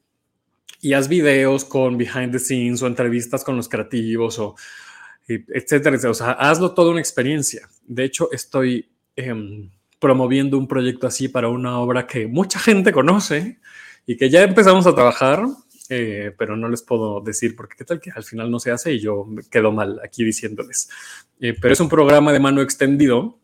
y 0.80 0.92
haz 0.92 1.09
videos 1.09 1.64
con 1.64 1.99
behind 1.99 2.30
the 2.30 2.38
scenes 2.38 2.85
o 2.85 2.87
entrevistas 2.87 3.42
con 3.42 3.57
los 3.57 3.68
creativos 3.68 4.38
o 4.38 4.54
etcétera. 5.28 5.99
O 6.11 6.14
sea, 6.14 6.32
hazlo 6.32 6.73
toda 6.73 6.90
una 6.90 7.00
experiencia. 7.00 7.68
De 7.87 8.04
hecho, 8.04 8.30
estoy 8.32 8.88
em, 9.16 9.70
promoviendo 9.99 10.58
un 10.58 10.68
proyecto 10.68 11.06
así 11.06 11.28
para 11.28 11.49
una 11.49 11.78
obra 11.78 12.06
que 12.06 12.26
mucha 12.26 12.58
gente 12.58 12.92
conoce 12.92 13.58
y 14.06 14.16
que 14.16 14.30
ya 14.30 14.42
empezamos 14.42 14.87
a 14.87 14.94
trabajar, 14.94 15.44
eh, 15.90 16.32
pero 16.38 16.56
no 16.56 16.68
les 16.68 16.82
puedo 16.82 17.20
decir 17.20 17.56
porque 17.56 17.76
qué 17.76 17.85
tal 17.85 18.00
que 18.00 18.11
al 18.11 18.25
final 18.25 18.50
no 18.50 18.58
se 18.58 18.70
hace 18.70 18.92
y 18.94 19.00
yo 19.00 19.26
quedo 19.50 19.73
mal 19.73 20.00
aquí 20.02 20.25
diciéndoles. 20.25 20.88
Eh, 21.40 21.54
pero 21.61 21.73
es 21.75 21.80
un 21.80 21.88
programa 21.88 22.32
de 22.32 22.40
mano 22.40 22.62
extendido. 22.62 23.38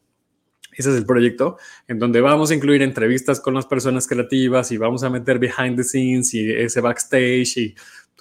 Ese 0.76 0.90
es 0.90 0.96
el 0.96 1.06
proyecto, 1.06 1.56
en 1.86 2.00
donde 2.00 2.20
vamos 2.20 2.50
a 2.50 2.54
incluir 2.54 2.82
entrevistas 2.82 3.38
con 3.38 3.54
las 3.54 3.64
personas 3.64 4.08
creativas 4.08 4.72
y 4.72 4.76
vamos 4.76 5.04
a 5.04 5.10
meter 5.10 5.38
behind 5.38 5.76
the 5.76 5.84
scenes 5.84 6.34
y 6.34 6.50
ese 6.50 6.80
backstage 6.80 7.56
y 7.58 7.74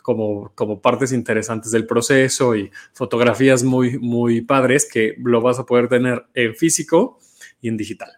como, 0.03 0.51
como 0.53 0.79
partes 0.79 1.11
interesantes 1.11 1.71
del 1.71 1.87
proceso 1.87 2.55
y 2.55 2.69
fotografías 2.93 3.63
muy, 3.63 3.97
muy 3.97 4.41
padres 4.41 4.87
que 4.91 5.15
lo 5.17 5.41
vas 5.41 5.57
a 5.57 5.65
poder 5.65 5.87
tener 5.87 6.25
en 6.35 6.53
físico 6.53 7.19
y 7.59 7.69
en 7.69 7.77
digital. 7.77 8.11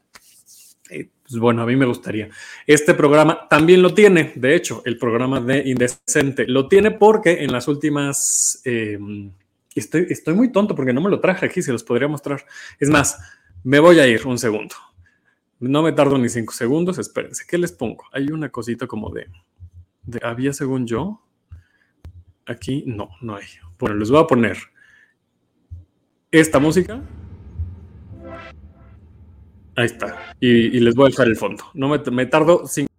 Eh, 0.90 1.10
pues 1.22 1.40
bueno, 1.40 1.62
a 1.62 1.66
mí 1.66 1.76
me 1.78 1.86
gustaría. 1.86 2.30
Este 2.68 2.94
programa 2.94 3.48
también 3.48 3.82
lo 3.82 3.94
tiene, 3.94 4.34
de 4.36 4.56
hecho, 4.56 4.82
el 4.84 4.98
programa 4.98 5.40
de 5.40 5.64
Indecente. 5.66 6.46
Lo 6.48 6.68
tiene 6.68 6.92
porque 6.92 7.44
en 7.44 7.54
las 7.54 7.70
últimas... 7.70 8.62
Eh, 8.66 9.00
estoy, 9.76 10.08
estoy 10.10 10.34
muy 10.34 10.52
tonto 10.52 10.76
porque 10.76 10.94
no 10.94 11.02
me 11.02 11.10
lo 11.10 11.20
traje 11.20 11.46
aquí, 11.46 11.62
se 11.62 11.72
los 11.72 11.84
podría 11.84 12.08
mostrar. 12.08 12.44
Es 12.80 12.90
más, 12.90 13.18
me 13.64 13.80
voy 13.80 14.00
a 14.00 14.08
ir 14.08 14.26
un 14.26 14.38
segundo. 14.38 14.76
No 15.60 15.82
me 15.84 15.92
tardo 15.92 16.18
ni 16.18 16.30
cinco 16.30 16.54
segundos, 16.54 16.98
espérense. 16.98 17.46
¿Qué 17.48 17.58
les 17.58 17.72
pongo? 17.72 18.06
Hay 18.12 18.28
una 18.28 18.50
cosita 18.50 18.88
como 18.88 19.10
de, 19.12 19.28
de 20.04 20.20
había 20.24 20.52
según 20.52 20.86
yo. 20.86 21.22
Aquí 22.46 22.84
no, 22.86 23.10
no 23.22 23.36
hay. 23.36 23.46
Bueno, 23.80 23.96
les 23.96 24.10
voy 24.10 24.22
a 24.22 24.28
poner 24.28 24.58
esta 26.32 26.60
música. 26.60 27.02
Ahí 29.76 29.86
está. 29.86 30.34
Y, 30.40 30.80
les 30.80 30.96
voy 30.96 31.08
a 31.08 31.10
dejar 31.10 31.28
el 31.28 31.36
fondo. 31.36 31.64
No 31.74 31.90
me, 31.90 32.00
me 32.12 32.26
tardo 32.26 32.66
cinco. 32.68 32.95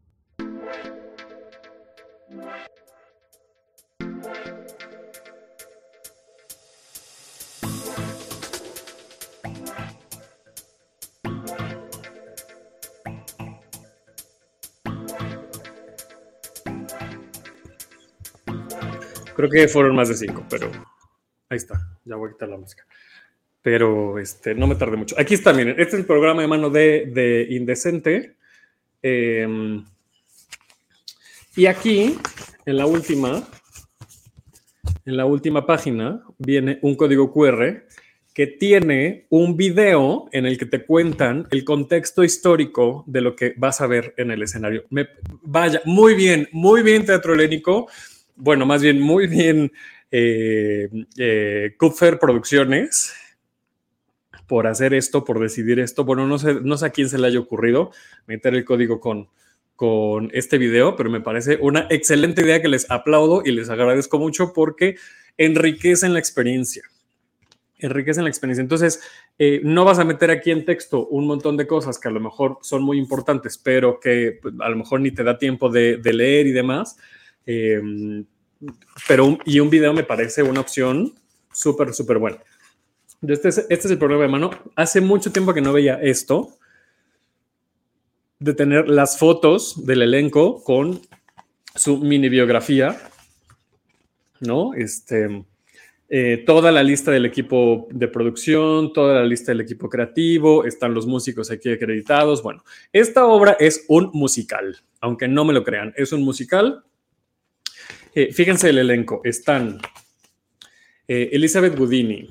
Creo 19.49 19.67
que 19.67 19.69
fueron 19.69 19.95
más 19.95 20.09
de 20.09 20.17
cinco, 20.17 20.45
pero 20.49 20.71
ahí 21.49 21.57
está. 21.57 21.81
Ya 22.05 22.17
voy 22.17 22.31
a 22.31 22.33
quitar 22.33 22.49
la 22.49 22.57
música. 22.57 22.85
Pero 23.63 24.19
este, 24.19 24.55
no 24.55 24.67
me 24.67 24.75
tardé 24.75 24.97
mucho. 24.97 25.17
Aquí 25.19 25.35
está, 25.35 25.53
miren. 25.53 25.79
Este 25.79 25.95
es 25.97 26.01
el 26.01 26.07
programa 26.07 26.43
de 26.43 26.49
mano 26.49 26.71
de, 26.71 27.47
Indecente. 27.51 28.37
Em, 29.03 29.85
y 31.55 31.67
aquí, 31.67 32.19
en 32.65 32.77
la 32.77 32.87
última, 32.87 33.47
en 35.05 35.17
la 35.17 35.27
última 35.27 35.65
página, 35.65 36.23
viene 36.39 36.79
un 36.83 36.97
código 36.97 37.33
QR 37.33 37.87
que 38.35 38.47
tiene 38.47 39.27
un 39.31 39.57
video 39.57 40.29
en 40.33 40.45
el 40.45 40.59
que 40.59 40.67
te 40.67 40.85
cuentan 40.85 41.47
el 41.51 41.65
contexto 41.65 42.23
histórico 42.23 43.05
de 43.07 43.21
lo 43.23 43.35
que 43.35 43.55
vas 43.57 43.81
a 43.81 43.87
ver 43.87 44.13
en 44.19 44.31
el 44.31 44.43
escenario. 44.43 44.85
Me, 44.91 45.09
vaya, 45.43 45.81
muy 45.85 46.15
bien, 46.15 46.49
muy 46.53 46.83
bien 46.83 47.07
teatro 47.07 47.33
helénico 47.33 47.89
bueno, 48.37 48.67
más 48.67 48.83
bien 48.83 49.01
muy 49.01 49.27
bien 49.27 49.73
eh, 50.11 50.89
eh, 51.17 51.75
Kupfer 51.79 52.19
Producciones 52.19 53.13
por 54.47 54.67
hacer 54.67 54.95
esto, 54.95 55.25
por 55.25 55.41
decidir 55.41 55.81
esto. 55.81 56.05
Bueno, 56.05 56.27
no 56.27 56.39
sé, 56.39 56.55
no 56.63 56.77
sé 56.77 56.87
a 56.87 56.91
quién 56.91 57.09
se 57.09 57.19
le 57.19 57.27
haya 57.27 57.41
ocurrido 57.41 57.91
meter 58.27 58.55
el 58.55 58.65
código 58.65 59.01
con, 59.01 59.29
con 59.75 60.31
este 60.33 60.59
video, 60.59 60.97
pero 60.97 61.11
me 61.11 61.21
parece 61.21 61.59
una 61.61 61.87
excelente 61.91 62.43
idea 62.43 62.63
que 62.63 62.69
les 62.69 62.91
aplaudo 62.91 63.43
y 63.45 63.53
les 63.53 63.69
agradezco 63.69 64.19
mucho 64.19 64.53
porque 64.53 64.97
enriquecen 65.37 66.13
la 66.13 66.19
experiencia. 66.19 66.83
Enriquecen 67.79 68.25
la 68.25 68.31
experiencia. 68.31 68.63
Entonces, 68.63 69.03
eh, 69.39 69.61
no 69.65 69.85
vas 69.85 69.99
a 69.99 70.05
meter 70.05 70.31
aquí 70.31 70.51
en 70.51 70.65
texto 70.65 71.07
un 71.09 71.27
montón 71.27 71.57
de 71.57 71.67
cosas 71.67 71.99
que 71.99 72.09
a 72.09 72.13
lo 72.13 72.21
mejor 72.21 72.59
son 72.63 72.83
muy 72.83 72.99
importantes, 72.99 73.59
pero 73.59 74.01
que 74.01 74.39
pues, 74.41 74.55
a 74.61 74.69
lo 74.69 74.77
mejor 74.77 75.01
ni 75.01 75.11
te 75.11 75.25
da 75.25 75.37
tiempo 75.37 75.69
de, 75.69 75.97
de 75.99 76.13
leer 76.13 76.47
y 76.47 76.53
demás. 76.53 76.97
Em, 77.47 78.25
pero 79.07 79.39
y 79.45 79.61
un 79.61 79.71
video 79.71 79.93
me 79.93 80.03
parece 80.03 80.43
una 80.43 80.61
opción 80.61 81.15
súper, 81.53 81.95
súper 81.95 82.19
buena. 82.19 82.39
Este 83.27 83.49
es, 83.49 83.59
este 83.59 83.75
es 83.75 83.91
el 83.91 83.99
problema 83.99 84.23
de 84.23 84.29
mano. 84.29 84.51
Hace 84.75 85.01
mucho 85.01 85.33
tiempo 85.33 85.55
que 85.55 85.63
no 85.63 85.73
veía 85.73 85.95
esto, 86.03 86.59
de 88.39 88.55
tener 88.55 88.89
las 88.89 89.19
fotos 89.19 89.87
del 89.87 90.03
elenco 90.03 90.63
con 90.63 91.01
su 91.75 91.99
mini 91.99 92.29
biografía, 92.29 92.99
¿no? 94.41 94.75
Este, 94.75 95.45
eh, 96.09 96.43
toda 96.47 96.71
la 96.71 96.83
lista 96.83 97.11
del 97.11 97.27
equipo 97.27 97.89
de 97.91 98.09
producción, 98.09 98.93
toda 98.93 99.15
la 99.15 99.25
lista 99.25 99.53
del 99.53 99.63
equipo 99.63 99.89
creativo, 99.89 100.65
están 100.65 100.93
los 100.95 101.07
músicos 101.07 101.51
aquí 101.51 101.71
acreditados. 101.73 102.43
Bueno, 102.43 102.63
esta 102.93 103.27
obra 103.27 103.57
es 103.59 103.85
un 103.89 104.11
musical, 104.13 104.77
aunque 105.01 105.29
no 105.29 105.45
me 105.45 105.55
lo 105.55 105.65
crean, 105.65 105.95
es 105.97 106.13
un 106.13 106.23
musical 106.23 106.85
eh, 108.17 108.33
fíjense 108.33 108.71
el 108.71 108.79
elenco. 108.79 109.21
Están 109.25 109.79
eh, 111.07 111.29
Elizabeth 111.33 111.77
Gudini, 111.77 112.27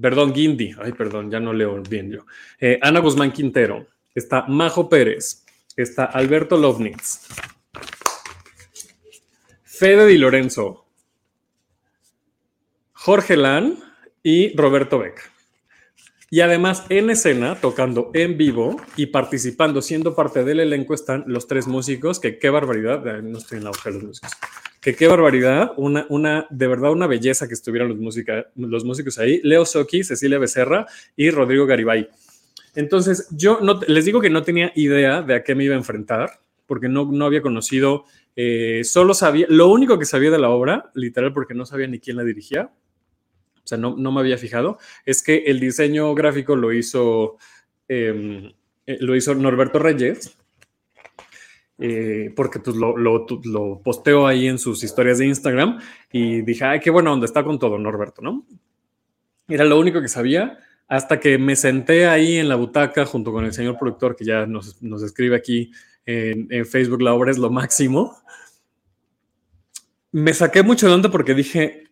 perdón, 0.00 0.32
Guindy, 0.32 0.72
ay, 0.80 0.92
perdón, 0.92 1.32
ya 1.32 1.40
no 1.40 1.52
leo 1.52 1.82
bien 1.82 2.12
yo. 2.12 2.26
Eh, 2.60 2.78
Ana 2.80 3.00
Guzmán 3.00 3.32
Quintero, 3.32 3.88
está 4.14 4.46
Majo 4.46 4.88
Pérez, 4.88 5.44
está 5.76 6.04
Alberto 6.04 6.56
Lovnitz, 6.56 7.26
Fede 9.64 10.06
Di 10.06 10.16
Lorenzo, 10.16 10.86
Jorge 12.92 13.36
Lan 13.36 13.78
y 14.22 14.56
Roberto 14.56 15.00
Beck. 15.00 15.28
Y 16.30 16.42
además 16.42 16.84
en 16.88 17.10
escena, 17.10 17.56
tocando 17.56 18.12
en 18.14 18.38
vivo 18.38 18.80
y 18.94 19.06
participando, 19.06 19.82
siendo 19.82 20.14
parte 20.14 20.44
del 20.44 20.60
elenco, 20.60 20.94
están 20.94 21.24
los 21.26 21.48
tres 21.48 21.66
músicos, 21.66 22.20
que 22.20 22.38
qué 22.38 22.48
barbaridad, 22.48 23.02
no 23.22 23.38
estoy 23.38 23.58
en 23.58 23.64
la 23.64 23.70
hoja 23.70 23.90
de 23.90 23.96
los 23.96 24.04
músicos, 24.04 24.30
que 24.80 24.96
qué 24.96 25.06
barbaridad, 25.06 25.72
una, 25.76 26.06
una, 26.08 26.46
de 26.50 26.66
verdad 26.66 26.90
una 26.90 27.06
belleza 27.06 27.46
que 27.46 27.54
estuvieran 27.54 27.88
los, 27.88 27.98
música, 27.98 28.46
los 28.56 28.84
músicos 28.84 29.18
ahí, 29.18 29.40
Leo 29.42 29.66
Soki, 29.66 30.02
Cecilia 30.02 30.38
Becerra 30.38 30.86
y 31.16 31.30
Rodrigo 31.30 31.66
Garibay. 31.66 32.08
Entonces, 32.74 33.28
yo 33.30 33.60
no, 33.60 33.80
les 33.86 34.04
digo 34.04 34.20
que 34.20 34.30
no 34.30 34.42
tenía 34.42 34.72
idea 34.74 35.22
de 35.22 35.34
a 35.34 35.44
qué 35.44 35.54
me 35.54 35.64
iba 35.64 35.74
a 35.74 35.78
enfrentar, 35.78 36.40
porque 36.66 36.88
no, 36.88 37.10
no 37.12 37.26
había 37.26 37.42
conocido, 37.42 38.04
eh, 38.36 38.82
solo 38.84 39.12
sabía, 39.12 39.46
lo 39.50 39.68
único 39.68 39.98
que 39.98 40.06
sabía 40.06 40.30
de 40.30 40.38
la 40.38 40.50
obra, 40.50 40.90
literal, 40.94 41.32
porque 41.32 41.52
no 41.52 41.66
sabía 41.66 41.86
ni 41.86 41.98
quién 41.98 42.16
la 42.16 42.24
dirigía, 42.24 42.70
o 43.62 43.66
sea, 43.66 43.76
no, 43.76 43.96
no 43.96 44.12
me 44.12 44.20
había 44.20 44.38
fijado, 44.38 44.78
es 45.04 45.22
que 45.22 45.44
el 45.46 45.60
diseño 45.60 46.14
gráfico 46.14 46.56
lo 46.56 46.72
hizo, 46.72 47.36
em, 47.88 48.52
eh, 48.86 48.98
lo 49.00 49.14
hizo 49.14 49.34
Norberto 49.34 49.78
Reyes, 49.78 50.38
eh, 51.80 52.30
porque 52.36 52.60
pues 52.60 52.76
lo, 52.76 52.94
lo, 52.96 53.26
lo, 53.44 53.80
posteo 53.82 54.26
ahí 54.26 54.46
en 54.46 54.58
sus 54.58 54.84
historias 54.84 55.18
de 55.18 55.26
Instagram 55.26 55.80
y 56.12 56.42
dije, 56.42 56.64
ay, 56.64 56.80
qué 56.80 56.90
bueno, 56.90 57.12
onda 57.12 57.24
está 57.24 57.42
con 57.42 57.58
todo 57.58 57.78
Norberto, 57.78 58.20
¿no? 58.20 58.46
Era 59.48 59.64
lo 59.64 59.80
único 59.80 60.02
que 60.02 60.08
sabía 60.08 60.58
hasta 60.88 61.18
que 61.18 61.38
me 61.38 61.56
senté 61.56 62.06
ahí 62.06 62.36
en 62.36 62.48
la 62.50 62.56
butaca 62.56 63.06
junto 63.06 63.32
con 63.32 63.46
el 63.46 63.54
señor 63.54 63.78
productor 63.78 64.14
que 64.14 64.26
ya 64.26 64.44
nos, 64.44 64.82
nos 64.82 65.02
escribe 65.02 65.36
aquí 65.36 65.72
en, 66.04 66.48
en, 66.50 66.66
Facebook, 66.66 67.00
la 67.00 67.14
obra 67.14 67.30
es 67.30 67.38
lo 67.38 67.48
máximo. 67.48 68.14
Me 70.12 70.34
saqué 70.34 70.62
mucho 70.62 70.86
de 70.86 70.94
onda 70.94 71.10
porque 71.10 71.32
dije, 71.32 71.84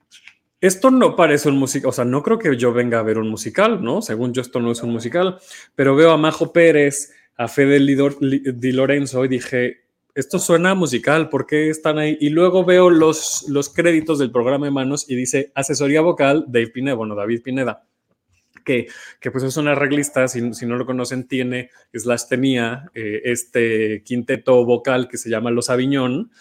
esto 0.60 0.90
no 0.90 1.14
parece 1.14 1.48
un 1.48 1.56
musical, 1.56 1.88
o 1.88 1.92
sea, 1.92 2.04
no 2.04 2.22
creo 2.22 2.38
que 2.38 2.56
yo 2.56 2.72
venga 2.72 2.98
a 2.98 3.04
ver 3.04 3.18
un 3.18 3.30
musical, 3.30 3.82
¿no? 3.82 4.02
Según 4.02 4.32
yo, 4.34 4.42
esto 4.42 4.60
no 4.60 4.72
es 4.72 4.82
un 4.82 4.90
musical, 4.90 5.38
pero 5.74 5.94
veo 5.94 6.10
a 6.10 6.16
Majo 6.16 6.52
Pérez, 6.52 7.12
a 7.38 7.48
Fede 7.48 7.78
Di 7.80 8.72
Lorenzo 8.72 9.24
y 9.24 9.28
dije, 9.28 9.88
esto 10.14 10.40
suena 10.40 10.74
musical, 10.74 11.28
¿por 11.28 11.46
qué 11.46 11.70
están 11.70 11.98
ahí? 11.98 12.18
Y 12.20 12.30
luego 12.30 12.64
veo 12.64 12.90
los, 12.90 13.44
los 13.48 13.72
créditos 13.72 14.18
del 14.18 14.32
programa 14.32 14.66
de 14.66 14.72
manos 14.72 15.08
y 15.08 15.14
dice 15.14 15.52
asesoría 15.54 16.00
vocal 16.00 16.44
Dave 16.48 16.70
Pineda, 16.70 16.96
bueno, 16.96 17.14
David 17.14 17.42
Pineda. 17.42 17.84
Que, 18.64 18.88
que, 19.20 19.30
pues 19.30 19.44
es 19.44 19.56
un 19.56 19.68
arreglista, 19.68 20.26
si, 20.26 20.52
si, 20.52 20.66
no 20.66 20.76
lo 20.76 20.84
conocen, 20.84 21.26
tiene, 21.28 21.70
slash 21.94 22.24
tenía 22.28 22.90
eh, 22.92 23.22
este 23.24 24.02
quinteto 24.04 24.64
vocal 24.64 25.08
que 25.08 25.16
se 25.16 25.30
llama 25.30 25.52
Los 25.52 25.70
Aviñón, 25.70 26.32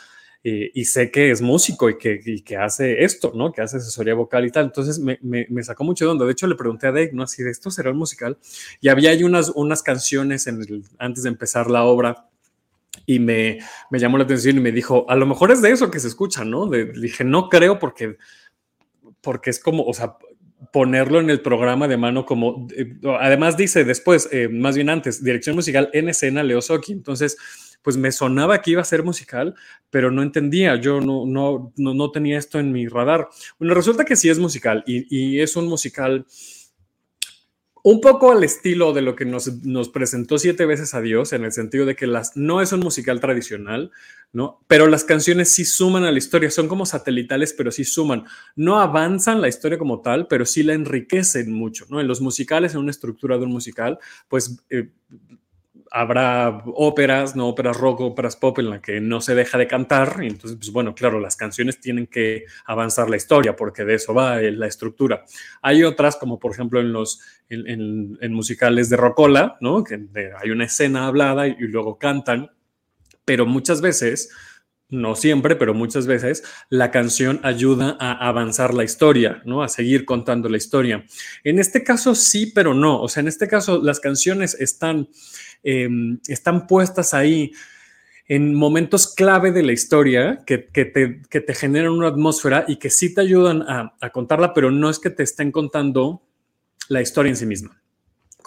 eh, 0.49 0.71
y 0.73 0.85
sé 0.85 1.11
que 1.11 1.29
es 1.29 1.41
músico 1.41 1.89
y 1.89 1.97
que, 1.97 2.21
y 2.25 2.39
que, 2.39 2.55
hace 2.55 3.03
esto, 3.03 3.33
¿no? 3.35 3.51
Que 3.51 3.59
hace 3.61 3.75
asesoría 3.75 4.13
vocal 4.13 4.45
y 4.45 4.49
tal. 4.49 4.63
Entonces 4.63 4.97
me, 4.97 5.19
me, 5.21 5.45
me, 5.49 5.61
sacó 5.61 5.83
mucho 5.83 6.05
de 6.05 6.11
onda. 6.11 6.25
De 6.25 6.31
hecho, 6.31 6.47
le 6.47 6.55
pregunté 6.55 6.87
a 6.87 6.93
Dave, 6.93 7.09
¿no? 7.11 7.27
Si 7.27 7.43
de 7.43 7.51
esto 7.51 7.69
será 7.69 7.91
un 7.91 7.97
musical. 7.97 8.37
Y 8.79 8.87
había 8.87 9.09
ahí 9.09 9.25
unas, 9.25 9.49
unas 9.49 9.83
canciones 9.83 10.47
en 10.47 10.61
el, 10.61 10.85
antes 10.99 11.23
de 11.23 11.29
empezar 11.31 11.69
la 11.69 11.83
obra 11.83 12.29
y 13.05 13.19
me, 13.19 13.59
me, 13.91 13.99
llamó 13.99 14.17
la 14.17 14.23
atención 14.23 14.55
y 14.55 14.61
me 14.61 14.71
dijo, 14.71 15.05
a 15.09 15.17
lo 15.17 15.25
mejor 15.25 15.51
es 15.51 15.61
de 15.61 15.71
eso 15.71 15.91
que 15.91 15.99
se 15.99 16.07
escucha, 16.07 16.45
¿no? 16.45 16.67
De, 16.67 16.85
dije, 16.93 17.25
no 17.25 17.49
creo 17.49 17.77
porque, 17.77 18.15
porque 19.19 19.49
es 19.49 19.59
como, 19.59 19.83
o 19.83 19.93
sea, 19.93 20.15
ponerlo 20.71 21.19
en 21.19 21.29
el 21.29 21.41
programa 21.41 21.89
de 21.89 21.97
mano 21.97 22.25
como, 22.25 22.69
eh, 22.73 22.95
además 23.19 23.57
dice 23.57 23.83
después, 23.83 24.29
eh, 24.31 24.47
más 24.47 24.77
bien 24.77 24.89
antes, 24.89 25.21
dirección 25.21 25.57
musical 25.57 25.89
en 25.91 26.07
escena 26.07 26.41
Leo 26.41 26.61
Soki. 26.61 26.93
Entonces, 26.93 27.35
pues 27.87 27.95
me 27.95 28.11
sonaba 28.11 28.61
que 28.61 28.71
iba 28.71 28.81
a 28.81 28.83
ser 28.83 29.01
musical, 29.01 29.55
pero 29.89 30.11
no 30.11 30.21
entendía, 30.21 30.75
yo 30.75 30.99
no, 30.99 31.25
no, 31.25 31.71
no, 31.77 32.11
tenía 32.11 32.37
esto 32.37 32.59
en 32.59 32.73
mi 32.73 32.85
radar. 32.85 33.29
Bueno, 33.59 33.75
resulta 33.75 34.03
que 34.03 34.17
sí 34.17 34.27
es 34.27 34.39
musical 34.39 34.83
y, 34.85 35.07
y 35.09 35.39
es 35.39 35.55
un 35.55 35.69
musical 35.69 36.25
un 37.83 38.01
poco 38.01 38.33
al 38.33 38.43
estilo 38.43 38.91
de 38.91 39.01
lo 39.01 39.15
que 39.15 39.23
nos, 39.23 39.63
nos, 39.63 39.87
presentó 39.87 40.37
siete 40.37 40.65
veces 40.65 40.93
a 40.95 40.99
Dios, 40.99 41.31
en 41.31 41.45
el 41.45 41.53
sentido 41.53 41.85
de 41.85 41.95
que 41.95 42.07
las, 42.07 42.35
no 42.35 42.61
es 42.61 42.73
un 42.73 42.81
musical 42.81 43.21
tradicional, 43.21 43.91
¿no? 44.33 44.59
Pero 44.67 44.87
las 44.87 45.05
canciones 45.05 45.51
sí 45.51 45.63
suman 45.63 46.03
a 46.03 46.11
la 46.11 46.17
historia, 46.17 46.51
son 46.51 46.67
como 46.67 46.85
satelitales, 46.85 47.53
pero 47.53 47.71
sí 47.71 47.85
suman. 47.85 48.25
No 48.57 48.81
avanzan 48.81 49.39
la 49.39 49.47
historia 49.47 49.77
como 49.77 50.01
tal, 50.01 50.27
pero 50.27 50.45
sí 50.45 50.61
la 50.61 50.73
enriquecen 50.73 51.53
mucho, 51.53 51.85
¿no? 51.87 52.01
En 52.01 52.07
los 52.09 52.19
musicales, 52.19 52.73
en 52.73 52.81
una 52.81 52.91
estructura 52.91 53.37
de 53.37 53.45
un 53.45 53.53
musical, 53.53 53.97
pues 54.27 54.61
eh, 54.69 54.89
habrá 55.91 56.63
óperas, 56.65 57.35
no 57.35 57.47
óperas 57.47 57.77
rock, 57.77 58.01
óperas 58.01 58.35
pop 58.35 58.59
en 58.59 58.69
la 58.69 58.81
que 58.81 58.99
no 58.99 59.21
se 59.21 59.35
deja 59.35 59.57
de 59.57 59.67
cantar. 59.67 60.17
Y 60.21 60.27
entonces, 60.27 60.57
pues 60.57 60.71
bueno, 60.71 60.95
claro, 60.95 61.19
las 61.19 61.35
canciones 61.35 61.79
tienen 61.79 62.07
que 62.07 62.45
avanzar 62.65 63.09
la 63.09 63.17
historia 63.17 63.55
porque 63.55 63.85
de 63.85 63.95
eso 63.95 64.13
va 64.13 64.41
eh, 64.41 64.51
la 64.51 64.67
estructura. 64.67 65.23
Hay 65.61 65.83
otras, 65.83 66.15
como 66.15 66.39
por 66.39 66.51
ejemplo 66.51 66.79
en 66.79 66.93
los 66.93 67.21
en, 67.49 68.33
musicales 68.33 68.89
de 68.89 68.97
Rocola, 68.97 69.57
¿no? 69.61 69.83
Que 69.83 70.07
hay 70.41 70.51
una 70.51 70.65
escena 70.65 71.07
hablada 71.07 71.47
y, 71.47 71.55
luego 71.59 71.97
cantan, 71.97 72.51
pero 73.25 73.45
muchas 73.45 73.81
veces 73.81 74.29
no 74.89 75.15
siempre, 75.15 75.57
pero 75.57 75.73
muchas 75.73 76.07
veces, 76.07 76.43
la 76.69 76.91
canción 76.91 77.41
ayuda 77.43 77.97
a 77.99 78.29
avanzar 78.29 78.73
la 78.73 78.85
historia, 78.85 79.41
¿no? 79.43 79.61
A 79.61 79.67
seguir 79.67 80.05
contando 80.05 80.47
la 80.47 80.55
historia. 80.55 81.05
En 81.43 81.59
este 81.59 81.83
caso 81.83 82.15
sí, 82.15 82.53
pero 82.55 82.73
no. 82.73 83.01
O 83.01 83.09
sea, 83.09 83.19
en 83.21 83.27
este 83.27 83.49
caso 83.49 83.81
las 83.83 83.99
canciones 83.99 84.55
están 84.55 85.09
Em, 85.63 86.19
están 86.27 86.67
puestas 86.67 87.13
ahí 87.13 87.51
en 88.27 88.53
momentos 88.53 89.13
clave 89.13 89.51
de 89.51 89.63
la 89.63 89.71
historia 89.71 90.43
que, 90.45 90.57
te, 90.57 91.53
generan 91.53 91.91
una 91.91 92.09
atmósfera 92.09 92.65
y 92.67 92.75
que 92.77 92.89
sí 92.89 93.13
te 93.13 93.21
ayudan 93.21 93.61
a, 93.61 94.09
contarla, 94.11 94.53
pero 94.53 94.69
no 94.69 94.89
es 94.89 94.99
que 94.99 95.09
te 95.09 95.23
estén 95.23 95.51
contando 95.51 96.21
la 96.89 97.01
historia 97.01 97.29
en 97.29 97.37
sí 97.37 97.45
misma 97.45 97.81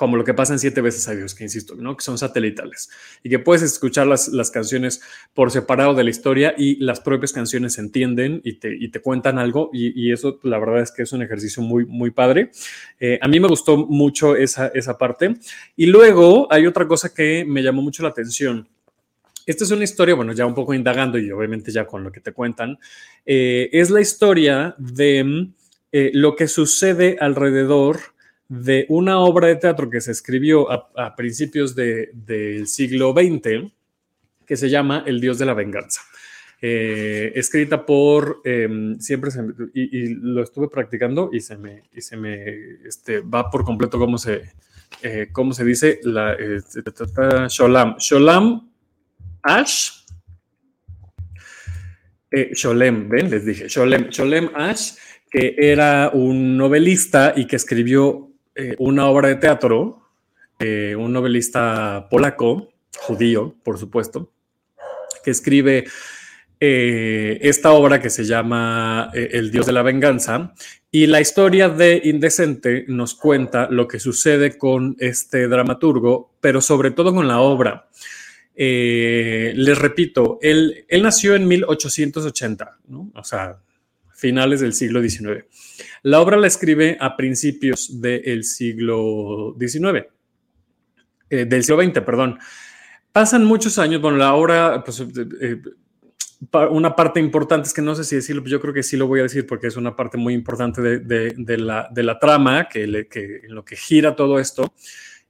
como 0.01 0.17
lo 0.17 0.25
que 0.25 0.33
pasa 0.33 0.55
en 0.55 0.59
Siete 0.59 0.81
veces 0.81 1.07
a 1.09 1.15
Dios, 1.15 1.35
que 1.35 1.45
insisto, 1.45 1.75
¿no? 1.75 1.95
que 1.95 2.03
son 2.03 2.17
satelitales 2.17 2.89
y 3.23 3.29
que 3.29 3.39
puedes 3.39 3.61
escuchar 3.61 4.07
las, 4.07 4.29
las 4.29 4.51
canciones 4.51 5.03
por 5.35 5.51
separado 5.51 5.93
de 5.93 6.05
la 6.05 6.09
historia 6.09 6.55
y 6.57 6.83
las 6.83 7.01
propias 7.01 7.35
canciones 7.35 7.77
entienden 7.77 8.41
y 8.43 8.55
te, 8.55 8.75
y 8.75 8.91
te 8.91 9.01
cuentan 9.01 9.39
algo 9.39 9.69
y, 9.75 10.11
eso 10.11 10.41
la 10.43 10.59
verdad 10.59 10.81
es 10.81 10.91
que 10.91 11.03
es 11.03 11.13
un 11.13 11.21
ejercicio 11.21 11.63
muy, 11.63 11.85
muy 11.85 12.13
padre. 12.13 12.51
Eh, 12.99 13.19
a 13.21 13.29
mí 13.29 13.41
me 13.41 13.49
gustó 13.49 13.77
mucho 13.77 14.37
esa, 14.37 14.69
esa 14.69 14.97
parte. 14.97 15.35
Y 15.77 15.85
luego 15.85 16.51
hay 16.51 16.67
otra 16.67 16.89
cosa 16.89 17.13
que 17.13 17.45
me 17.47 17.63
llamó 17.63 17.83
mucho 17.83 18.03
la 18.03 18.09
atención. 18.09 18.67
Esta 19.45 19.65
es 19.65 19.71
una 19.71 19.85
historia, 19.85 20.15
bueno, 20.15 20.33
ya 20.33 20.47
un 20.47 20.55
poco 20.55 20.73
indagando 20.73 21.19
y 21.19 21.31
obviamente 21.31 21.73
ya 21.73 21.87
con 21.87 22.05
lo 22.05 22.11
que 22.11 22.21
te 22.21 22.33
cuentan, 22.33 22.79
eh, 23.27 23.69
es 23.71 23.91
la 23.91 24.01
historia 24.01 24.75
de 24.79 25.51
eh, 25.93 26.11
lo 26.15 26.37
que 26.37 26.49
sucede 26.49 27.19
alrededor 27.21 28.01
de 28.51 28.85
una 28.89 29.21
obra 29.21 29.47
de 29.47 29.55
teatro 29.55 29.89
que 29.89 30.01
se 30.01 30.11
escribió 30.11 30.67
a, 30.73 31.15
principios 31.15 31.77
del 31.77 32.67
siglo 32.67 33.13
XX, 33.13 33.71
que 34.45 34.57
se 34.57 34.69
llama 34.69 35.05
El 35.07 35.21
Dios 35.21 35.39
de 35.39 35.47
la 35.47 35.55
Venganza. 35.55 36.01
Eh, 36.61 37.31
escrita 37.37 37.87
por, 37.87 38.43
em, 38.45 38.99
siempre 38.99 39.31
y, 39.73 40.15
lo 40.15 40.43
estuve 40.43 40.69
practicando 40.69 41.31
y 41.33 41.41
se 41.41 41.57
me, 41.57 41.85
y 41.95 42.01
se 42.01 42.17
me 42.17 42.45
este, 42.85 43.21
va 43.21 43.49
por 43.49 43.65
completo 43.65 44.01
cómo 44.01 44.19
se, 44.19 44.51
eh, 45.01 45.29
cómo 45.31 45.53
se 45.55 45.65
dice, 45.65 46.01
la, 46.03 46.35
eh, 46.35 46.61
Sholam. 47.49 47.97
Sholam 47.99 48.69
Ash. 49.43 49.93
Sholem, 52.33 53.09
ven, 53.09 53.31
les 53.31 53.45
dije, 53.45 53.69
Sholem, 53.69 54.09
Sholem 54.09 54.51
Ash, 54.55 54.95
que 55.31 55.55
era 55.57 56.11
un 56.13 56.57
novelista 56.57 57.33
y 57.37 57.47
que 57.47 57.57
escribió 57.57 58.30
eh, 58.55 58.75
una 58.79 59.07
obra 59.07 59.29
de 59.29 59.37
teatro, 59.37 60.03
eh, 60.59 60.95
un 60.97 61.13
novelista 61.13 62.09
polaco, 62.11 62.73
judío, 62.99 63.55
por 63.63 63.79
supuesto, 63.79 64.33
que 65.25 65.31
escribe 65.31 65.85
eh, 66.59 67.39
esta 67.43 67.73
obra 67.73 68.01
que 68.01 68.11
se 68.11 68.25
llama 68.25 69.11
El 69.15 69.51
Dios 69.51 69.67
de 69.67 69.73
la 69.73 69.83
Venganza. 69.83 70.53
Y 70.91 71.07
la 71.07 71.21
historia 71.21 71.69
de 71.69 72.01
Indecente 72.05 72.85
nos 72.89 73.15
cuenta 73.15 73.69
lo 73.71 73.87
que 73.87 74.01
sucede 74.01 74.59
con 74.59 74.97
este 74.99 75.47
dramaturgo, 75.47 76.33
pero 76.41 76.61
sobre 76.61 76.91
todo 76.91 77.15
con 77.15 77.29
la 77.29 77.41
obra. 77.41 77.89
les 78.57 79.79
repito, 79.79 80.39
él, 80.43 80.85
él 80.89 81.03
nació 81.03 81.37
en 81.37 81.47
1880, 81.47 82.79
¿no? 82.89 83.11
o 83.15 83.25
sea, 83.25 83.61
finales 84.21 84.61
del 84.61 84.75
siglo 84.75 85.01
XIX. 85.01 85.45
La 86.03 86.21
obra 86.21 86.37
la 86.37 86.47
escribe 86.47 86.99
a 87.01 87.17
principios 87.17 88.01
del 88.01 88.45
siglo 88.45 89.57
XIX, 89.59 90.07
eh, 91.31 91.47
del 91.47 91.65
siglo 91.65 91.83
XX, 91.83 92.01
perdón. 92.01 92.39
Pasan 93.13 93.45
muchos 93.45 93.79
años, 93.79 94.03
bueno, 94.03 94.19
la 94.19 94.35
obra, 94.35 94.85
pues, 94.85 95.01
eh, 95.01 95.07
eh, 95.41 95.57
una 96.71 96.95
parte 96.95 97.19
importante 97.19 97.69
es 97.69 97.75
que 97.75 97.83
no 97.83 97.95
sé 97.95 98.05
si 98.05 98.17
decirlo, 98.17 98.45
yo 98.45 98.61
creo 98.61 98.75
que 98.75 98.83
sí 98.83 98.97
lo 98.97 99.07
voy 99.07 99.21
a 99.21 99.25
decir 99.25 99.47
porque 99.47 99.67
es 99.67 99.77
una 99.77 99.97
parte 99.97 100.19
muy 100.19 100.35
importante 100.35 100.83
de, 100.83 101.59
la, 101.59 102.19
trama, 102.21 102.69
que, 102.69 102.85
en 102.85 103.55
lo 103.55 103.65
que 103.65 103.77
gira 103.77 104.17
todo 104.17 104.39
esto, 104.39 104.75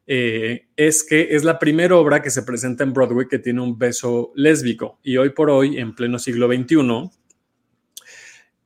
es 0.07 1.05
que 1.05 1.29
es 1.31 1.44
la 1.44 1.59
primera 1.61 1.96
obra 1.96 2.22
que 2.22 2.31
se 2.31 2.42
presenta 2.42 2.83
en 2.83 2.92
Broadway 2.92 3.29
que 3.29 3.38
tiene 3.38 3.61
un 3.61 3.79
beso 3.79 4.33
lésbico. 4.35 4.98
Y 5.03 5.16
hoy 5.16 5.31
por 5.31 5.50
hoy, 5.50 5.79
en 5.79 5.94
pleno 5.94 6.18
siglo 6.18 6.48
XXI, 6.48 7.19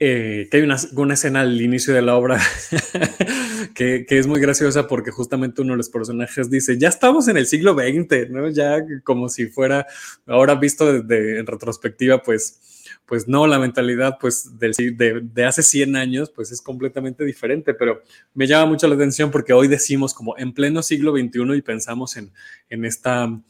eh, 0.06 0.48
que 0.50 0.58
hay 0.58 0.62
una, 0.62 0.76
una, 0.96 1.14
escena 1.14 1.40
al 1.40 1.62
inicio 1.62 1.94
de 1.94 2.02
la 2.02 2.14
obra 2.14 2.38
que, 3.74 4.04
que, 4.06 4.18
es 4.18 4.26
muy 4.26 4.38
graciosa 4.38 4.86
porque 4.86 5.10
justamente 5.10 5.62
uno 5.62 5.72
de 5.72 5.78
los 5.78 5.88
personajes 5.88 6.50
dice, 6.50 6.76
ya 6.76 6.88
estamos 6.88 7.26
en 7.28 7.38
el 7.38 7.46
siglo 7.46 7.72
XX, 7.72 8.28
¿no? 8.28 8.50
Ya 8.50 8.84
como 9.02 9.30
si 9.30 9.46
fuera, 9.46 9.86
ahora 10.26 10.56
visto 10.56 10.92
desde 10.92 11.38
en 11.38 11.46
retrospectiva, 11.46 12.22
pues, 12.22 12.92
pues 13.06 13.28
no, 13.28 13.46
la 13.46 13.58
mentalidad 13.58 14.18
pues 14.20 14.58
del, 14.58 14.72
de, 14.72 15.22
de, 15.22 15.44
hace 15.46 15.62
100 15.62 15.96
años 15.96 16.30
pues 16.30 16.52
es 16.52 16.60
completamente 16.60 17.24
diferente, 17.24 17.72
pero 17.72 18.02
me 18.34 18.46
llama 18.46 18.66
mucho 18.66 18.86
la 18.88 18.96
atención 18.96 19.30
porque 19.30 19.54
hoy 19.54 19.68
decimos 19.68 20.12
como 20.12 20.36
en 20.36 20.52
pleno 20.52 20.82
siglo 20.82 21.16
XXI 21.16 21.56
y 21.56 21.62
pensamos 21.62 22.18
en, 22.18 22.30
en 22.68 22.84
esta 22.84 23.40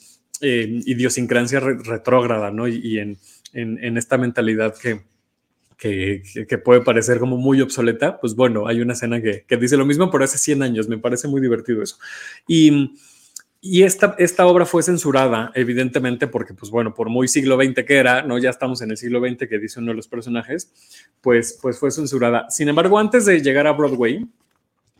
eh, 0.40 0.82
idiosincrasia 0.86 1.58
retrógrada, 1.58 2.52
¿no? 2.52 2.68
Y, 2.68 2.76
y 2.76 2.98
en, 3.00 3.18
en, 3.52 3.82
en 3.82 3.96
esta 3.96 4.18
mentalidad 4.18 4.76
que 4.76 5.13
que, 5.76 6.22
puede 6.64 6.80
parecer 6.80 7.18
como 7.18 7.36
muy 7.36 7.60
obsoleta, 7.60 8.20
pues 8.20 8.34
bueno, 8.34 8.66
hay 8.66 8.80
una 8.80 8.92
escena 8.92 9.20
que, 9.20 9.44
dice 9.56 9.76
lo 9.76 9.86
mismo, 9.86 10.10
pero 10.10 10.24
hace 10.24 10.38
100 10.38 10.62
años, 10.62 10.88
me 10.88 10.98
parece 10.98 11.28
muy 11.28 11.40
divertido 11.40 11.82
eso. 11.82 11.98
Y, 12.46 12.96
y 13.60 13.82
esta, 13.82 14.14
esta 14.18 14.46
obra 14.46 14.66
fue 14.66 14.82
censurada, 14.82 15.50
evidentemente, 15.54 16.26
porque, 16.26 16.54
pues 16.54 16.70
bueno, 16.70 16.94
por 16.94 17.08
muy 17.08 17.28
siglo 17.28 17.56
XX 17.56 17.84
que 17.84 17.96
era, 17.96 18.22
¿no? 18.22 18.38
Ya 18.38 18.50
estamos 18.50 18.82
en 18.82 18.90
el 18.90 18.96
siglo 18.96 19.20
XX 19.20 19.48
que 19.48 19.58
dice 19.58 19.80
uno 19.80 19.92
de 19.92 19.96
los 19.96 20.08
personajes, 20.08 20.72
pues, 21.20 21.58
pues 21.60 21.78
fue 21.78 21.90
censurada. 21.90 22.50
Sin 22.50 22.68
embargo, 22.68 22.98
antes 22.98 23.24
de 23.24 23.40
llegar 23.40 23.66
a 23.66 23.72
Broadway, 23.72 24.26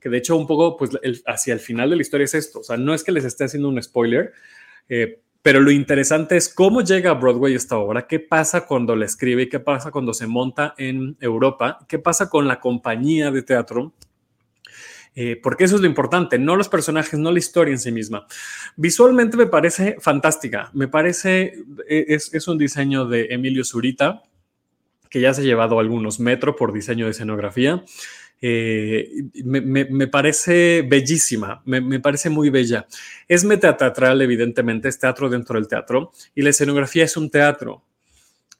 que 0.01 0.11
de 0.11 0.19
hecho 0.19 0.37
un 0.37 0.47
poco, 0.47 0.77
pues 0.77 0.91
hacia 1.27 1.55
el 1.55 1.61
final 1.61 1.89
de 1.89 1.97
la 1.97 2.03
historia 2.03 2.27
es 2.27 2.35
esto, 2.35 2.61
o 2.61 2.63
sea, 2.63 2.77
no 2.77 2.93
es 2.93 3.03
que 3.03 3.13
les 3.13 3.25
esté 3.25 3.45
haciendo 3.45 3.71
un 3.71 3.83
spoiler, 3.83 4.33
eh, 4.89 5.23
pero 5.45 5.61
lo 5.61 5.71
interesante 5.71 6.39
es 6.39 6.49
cómo 6.49 6.81
llega 6.81 7.11
a 7.11 7.15
Broadway 7.15 7.55
esta 7.55 7.77
obra, 7.77 8.07
qué 8.07 8.19
pasa 8.19 8.65
cuando 8.67 8.97
la 8.97 9.05
escribe 9.05 9.47
qué 9.51 9.61
pasa 9.61 9.91
cuando 9.91 10.15
se 10.15 10.27
monta 10.27 10.73
en 10.79 11.19
Europa, 11.21 11.81
qué 11.87 11.99
pasa 11.99 12.31
con 12.31 12.49
la 12.49 12.61
compañía 12.61 13.31
de 13.31 13.43
teatro. 13.43 13.93
Eh, 15.15 15.39
porque 15.43 15.65
eso 15.65 15.75
es 15.75 15.83
lo 15.83 15.87
importante, 15.87 16.39
no 16.39 16.57
los 16.57 16.71
personajes, 16.71 17.21
no 17.21 17.31
la 17.31 17.39
historia 17.39 17.73
en 17.73 17.79
sí 17.79 17.93
misma. 17.93 18.27
Visualmente 18.77 19.37
me 19.37 19.45
parece 19.45 19.97
fantástica, 20.01 20.71
me 20.73 20.89
parece, 20.89 21.53
es, 21.87 22.33
es 22.33 22.49
un 22.49 22.57
diseño 22.57 23.05
de 23.05 23.27
Emilio 23.27 23.65
Zurita, 23.65 24.23
que 25.11 25.21
ya 25.21 25.35
se 25.35 25.43
ha 25.43 25.45
llevado 25.45 25.79
algunos 25.79 26.21
metros 26.21 26.57
por 26.59 26.73
diseño 26.73 27.05
de 27.05 27.11
escenografía. 27.11 27.85
Eh, 28.47 29.09
me, 29.43 30.07
parece 30.07 30.83
bellísima, 30.83 31.63
me, 31.65 31.99
parece 31.99 32.29
muy 32.29 32.51
bella. 32.51 32.87
Es 33.27 33.43
metateatral, 33.43 34.21
evidentemente, 34.21 34.91
es 34.91 34.99
teatro 34.99 35.31
dentro 35.31 35.59
del 35.59 35.67
teatro 35.67 36.13
y 36.35 36.43
la 36.43 36.51
escenografía 36.51 37.05
es 37.05 37.17
un 37.17 37.31
teatro. 37.31 37.83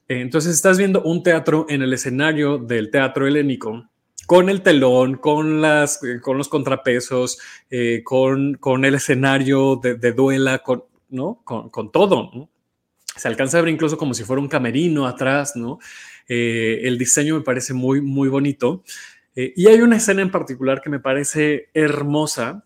Eh, 0.07 0.21
entonces 0.21 0.55
estás 0.55 0.79
viendo 0.79 1.03
un 1.03 1.21
teatro 1.21 1.67
en 1.69 1.83
el 1.83 1.93
escenario 1.93 2.57
del 2.57 2.89
teatro 2.89 3.27
helénico, 3.27 3.87
con 4.25 4.49
el 4.49 4.63
telón, 4.63 5.17
con, 5.17 5.61
las, 5.61 6.03
eh, 6.03 6.19
con 6.19 6.39
los 6.39 6.49
contrapesos, 6.49 7.37
con, 8.03 8.55
con, 8.55 8.85
el 8.85 8.95
escenario 8.95 9.75
de, 9.75 10.11
duela, 10.13 10.63
con, 10.63 10.83
¿no? 11.09 11.43
con, 11.43 11.91
todo. 11.91 12.49
Se 13.15 13.27
alcanza 13.27 13.59
a 13.59 13.61
ver 13.61 13.71
incluso 13.71 13.99
como 13.99 14.15
si 14.15 14.23
fuera 14.23 14.41
un 14.41 14.47
camerino 14.47 15.05
atrás, 15.05 15.55
¿no? 15.55 15.77
el 16.27 16.97
diseño 16.97 17.35
me 17.35 17.41
parece 17.41 17.75
muy, 17.75 18.01
muy 18.01 18.29
bonito. 18.29 18.81
Eh, 19.35 19.53
y 19.55 19.67
hay 19.67 19.81
una 19.81 19.97
escena 19.97 20.21
en 20.21 20.31
particular 20.31 20.81
que 20.81 20.89
me 20.89 20.99
parece 20.99 21.69
hermosa. 21.73 22.65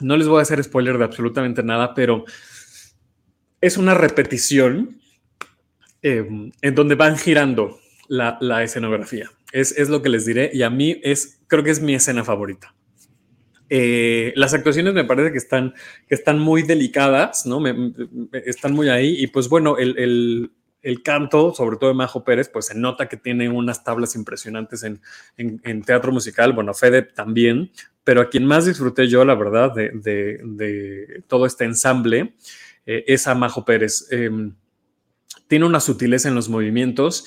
No 0.00 0.16
les 0.16 0.26
voy 0.26 0.40
a 0.40 0.42
hacer 0.42 0.62
spoiler 0.62 0.98
de 0.98 1.04
absolutamente 1.04 1.62
nada, 1.62 1.94
pero 1.94 2.24
es 3.60 3.76
una 3.76 3.94
repetición 3.94 5.00
em, 6.02 6.52
en 6.60 6.74
donde 6.74 6.94
van 6.94 7.16
girando 7.16 7.78
la, 8.08 8.62
escenografía. 8.62 9.30
Es, 9.52 9.72
es, 9.78 9.88
lo 9.88 10.02
que 10.02 10.08
les 10.08 10.26
diré 10.26 10.50
y 10.52 10.62
a 10.62 10.70
mí 10.70 11.00
es, 11.02 11.40
creo 11.46 11.62
que 11.62 11.70
es 11.70 11.80
mi 11.80 11.94
escena 11.94 12.24
favorita. 12.24 12.74
Eh, 13.70 14.32
las 14.36 14.52
actuaciones 14.52 14.92
me 14.94 15.04
parece 15.04 15.32
que 15.32 15.38
están, 15.38 15.74
que 16.06 16.14
están 16.14 16.38
muy 16.38 16.62
delicadas, 16.62 17.46
¿no? 17.46 17.62
están 18.32 18.74
muy 18.74 18.88
ahí 18.88 19.16
y 19.18 19.26
pues 19.28 19.48
bueno, 19.48 19.78
el, 19.78 20.52
canto, 21.02 21.54
sobre 21.54 21.76
todo 21.76 21.90
de 21.90 21.94
Majo 21.94 22.24
Pérez, 22.24 22.48
pues 22.48 22.66
se 22.66 22.74
nota 22.74 23.08
que 23.08 23.16
tiene 23.16 23.48
unas 23.48 23.84
tablas 23.84 24.14
impresionantes 24.14 24.82
en, 24.84 25.82
teatro 25.82 26.12
musical, 26.12 26.52
bueno, 26.52 26.74
Fede 26.74 27.02
también, 27.02 27.70
pero 28.04 28.20
a 28.20 28.28
quien 28.28 28.44
más 28.44 28.66
disfruté 28.66 29.08
yo, 29.08 29.24
la 29.24 29.34
verdad, 29.34 29.74
de, 29.74 31.24
todo 31.26 31.46
este 31.46 31.64
ensamble 31.64 32.34
eh, 32.86 33.04
es 33.06 33.26
a 33.26 33.34
Majo 33.34 33.64
Pérez. 33.64 34.06
Em, 34.10 34.54
tiene 35.48 35.66
una 35.66 35.80
sutileza 35.80 36.28
en 36.28 36.34
los 36.34 36.48
movimientos 36.48 37.26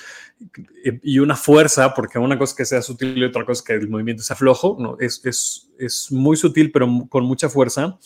y 1.04 1.20
una 1.20 1.36
fuerza, 1.36 1.94
porque 1.94 2.20
una 2.20 2.38
cosa 2.38 2.52
es 2.52 2.58
que 2.58 2.66
sea 2.66 2.82
sutil 2.82 3.18
y 3.18 3.24
otra 3.24 3.46
cosa 3.46 3.62
es 3.62 3.66
que 3.66 3.74
el 3.74 3.90
movimiento 3.90 4.24
sea 4.24 4.36
flojo, 4.36 4.78
no, 4.80 4.98
es, 5.00 5.26
es, 5.26 5.72
es 5.80 6.12
muy 6.12 6.38
sutil 6.38 6.72
pero 6.72 6.88
con 7.10 7.26
mucha 7.26 7.50
fuerza, 7.50 7.98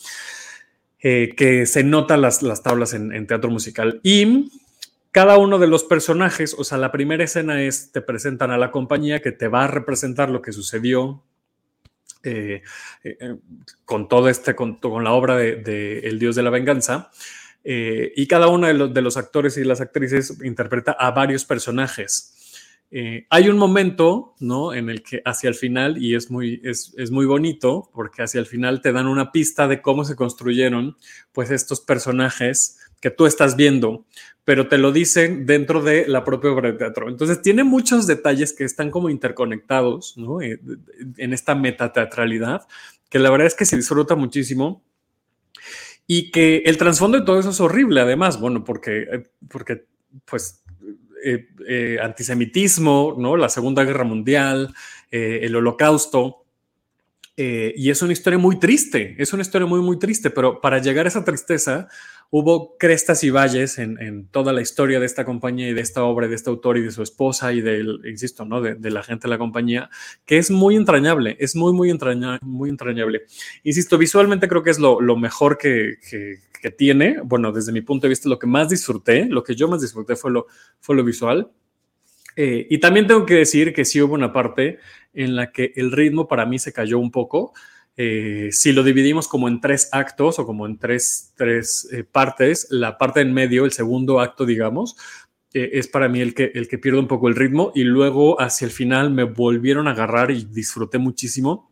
eh, 1.04 1.34
que 1.36 1.66
se 1.66 1.82
nota 1.82 2.16
las, 2.16 2.42
las 2.42 2.62
tablas 2.62 2.94
en, 2.94 3.26
teatro 3.26 3.50
musical. 3.50 4.00
Y 4.04 4.52
cada 5.12 5.36
uno 5.36 5.58
de 5.58 5.66
los 5.66 5.84
personajes, 5.84 6.56
o 6.58 6.64
sea, 6.64 6.78
la 6.78 6.90
primera 6.90 7.22
escena 7.22 7.62
es, 7.62 7.92
te 7.92 8.00
presentan 8.00 8.50
a 8.50 8.56
la 8.56 8.70
compañía 8.70 9.20
que 9.20 9.30
te 9.30 9.46
va 9.46 9.64
a 9.64 9.68
representar 9.68 10.30
lo 10.30 10.40
que 10.40 10.52
sucedió 10.52 11.22
eh, 12.24 12.62
eh, 13.04 13.36
con 13.84 14.08
todo 14.08 14.28
este, 14.30 14.54
con, 14.54 14.76
con 14.76 15.04
la 15.04 15.12
obra 15.12 15.36
de, 15.36 15.98
El 16.00 16.18
Dios 16.18 16.34
de 16.34 16.42
la 16.42 16.50
Venganza. 16.50 17.10
Eh, 17.62 18.12
y 18.16 18.26
cada 18.26 18.48
uno 18.48 18.66
de 18.66 18.74
los, 18.74 18.94
de 18.94 19.02
los, 19.02 19.16
actores 19.18 19.56
y 19.58 19.64
las 19.64 19.82
actrices 19.82 20.38
interpreta 20.42 20.92
a 20.92 21.10
varios 21.10 21.44
personajes. 21.44 22.38
Hay 23.30 23.48
un 23.48 23.56
momento, 23.56 24.34
¿no? 24.38 24.74
En 24.74 24.90
el 24.90 25.02
que 25.02 25.22
hacia 25.24 25.48
el 25.48 25.54
final, 25.54 25.96
y 25.96 26.14
es 26.14 26.30
muy, 26.30 26.60
es, 26.62 26.92
es, 26.98 27.10
muy 27.10 27.24
bonito, 27.24 27.90
porque 27.94 28.22
hacia 28.22 28.38
el 28.38 28.44
final 28.44 28.82
te 28.82 28.92
dan 28.92 29.06
una 29.06 29.32
pista 29.32 29.66
de 29.66 29.80
cómo 29.80 30.04
se 30.04 30.14
construyeron, 30.14 30.98
pues, 31.32 31.50
estos 31.50 31.80
personajes 31.80 32.81
que 33.02 33.10
tú 33.10 33.26
estás 33.26 33.56
viendo, 33.56 34.06
pero 34.44 34.68
te 34.68 34.78
lo 34.78 34.92
dicen 34.92 35.44
dentro 35.44 35.82
de 35.82 36.06
la 36.06 36.24
propia 36.24 36.52
obra 36.52 36.70
de 36.70 36.78
teatro. 36.78 37.08
Entonces, 37.08 37.42
tiene 37.42 37.64
muchos 37.64 38.06
detalles 38.06 38.52
que 38.52 38.64
están 38.64 38.90
como 38.90 39.10
interconectados, 39.10 40.16
¿no? 40.16 40.40
Eh, 40.40 40.60
en 41.18 41.32
esta 41.32 41.54
metateatralidad, 41.56 42.66
que 43.10 43.18
la 43.18 43.28
verdad 43.30 43.48
es 43.48 43.56
que 43.56 43.66
se 43.66 43.76
disfruta 43.76 44.14
muchísimo 44.14 44.82
y 46.06 46.30
que 46.30 46.62
el 46.64 46.78
trasfondo 46.78 47.18
de 47.18 47.26
todo 47.26 47.40
eso 47.40 47.50
es 47.50 47.60
horrible, 47.60 48.00
además, 48.00 48.40
bueno, 48.40 48.62
porque, 48.62 49.02
eh, 49.02 49.24
porque 49.48 49.84
pues, 50.24 50.62
eh, 51.24 51.98
antisemitismo, 52.00 53.16
¿no? 53.18 53.36
La 53.36 53.48
Segunda 53.48 53.84
Guerra 53.84 54.04
Mundial, 54.04 54.74
el 55.10 55.54
Holocausto, 55.54 56.44
y 57.36 57.90
es 57.90 58.02
una 58.02 58.12
historia 58.12 58.38
muy 58.38 58.58
triste, 58.58 59.14
es 59.18 59.32
una 59.32 59.42
historia 59.42 59.66
muy, 59.66 59.80
muy 59.80 59.98
triste, 59.98 60.30
pero 60.30 60.60
para 60.60 60.78
llegar 60.78 61.06
a 61.06 61.08
esa 61.08 61.24
tristeza, 61.24 61.88
hubo 62.34 62.78
crestas 62.78 63.24
y 63.24 63.30
valles 63.30 63.78
en, 63.78 64.26
toda 64.30 64.54
la 64.54 64.62
historia 64.62 64.98
de 64.98 65.04
esta 65.04 65.26
compañía 65.26 65.68
y 65.68 65.74
de 65.74 65.82
esta 65.82 66.02
obra, 66.02 66.28
de 66.28 66.34
este 66.34 66.48
autor 66.48 66.78
y 66.78 66.80
de 66.82 66.90
su 66.90 67.02
esposa 67.02 67.52
y 67.52 67.60
del, 67.60 68.00
insisto, 68.06 68.46
¿no? 68.46 68.62
De, 68.62 68.90
la 68.90 69.02
gente 69.02 69.24
de 69.24 69.28
la 69.28 69.36
compañía, 69.36 69.90
que 70.24 70.38
es 70.38 70.50
muy 70.50 70.76
entrañable, 70.76 71.36
es 71.38 71.54
muy, 71.54 71.74
muy, 71.74 71.94
muy 72.40 72.70
entrañable. 72.70 73.24
Insisto, 73.64 73.98
visualmente 73.98 74.48
creo 74.48 74.62
que 74.62 74.70
es 74.70 74.78
lo, 74.78 74.98
mejor 75.14 75.58
que, 75.58 75.98
tiene. 76.78 77.18
Bueno, 77.22 77.52
desde 77.52 77.70
mi 77.70 77.82
punto 77.82 78.06
de 78.06 78.08
vista, 78.08 78.30
lo 78.30 78.38
que 78.38 78.46
más 78.46 78.70
disfruté, 78.70 79.26
lo 79.26 79.44
que 79.44 79.54
yo 79.54 79.68
más 79.68 79.82
disfruté 79.82 80.16
fue 80.16 80.30
lo, 80.30 80.46
fue 80.80 80.96
lo 80.96 81.04
visual. 81.04 81.50
Eh, 82.34 82.66
y 82.70 82.78
también 82.78 83.06
tengo 83.06 83.26
que 83.26 83.34
decir 83.34 83.74
que 83.74 83.84
sí 83.84 84.00
hubo 84.00 84.14
una 84.14 84.32
parte 84.32 84.78
en 85.12 85.36
la 85.36 85.52
que 85.52 85.74
el 85.76 85.92
ritmo 85.92 86.28
para 86.28 86.46
mí 86.46 86.58
se 86.58 86.72
cayó 86.72 86.98
un 86.98 87.10
poco. 87.10 87.52
Eh, 87.96 88.48
si 88.52 88.72
lo 88.72 88.82
dividimos 88.82 89.28
como 89.28 89.48
en 89.48 89.60
tres 89.60 89.90
actos 89.92 90.38
o 90.38 90.46
como 90.46 90.66
en 90.66 90.78
tres, 90.78 91.32
tres 91.36 91.88
eh, 91.92 92.04
partes, 92.04 92.68
la 92.70 92.96
parte 92.96 93.20
en 93.20 93.34
medio, 93.34 93.64
el 93.64 93.72
segundo 93.72 94.20
acto, 94.20 94.46
digamos, 94.46 94.96
eh, 95.52 95.70
es 95.74 95.88
para 95.88 96.08
mí 96.08 96.20
el 96.20 96.34
que, 96.34 96.52
el 96.54 96.68
que 96.68 96.78
pierde 96.78 96.98
un 96.98 97.08
poco 97.08 97.28
el 97.28 97.36
ritmo 97.36 97.70
y 97.74 97.84
luego 97.84 98.40
hacia 98.40 98.64
el 98.64 98.70
final 98.70 99.10
me 99.10 99.24
volvieron 99.24 99.88
a 99.88 99.90
agarrar 99.90 100.30
y 100.30 100.44
disfruté 100.44 100.98
muchísimo. 100.98 101.70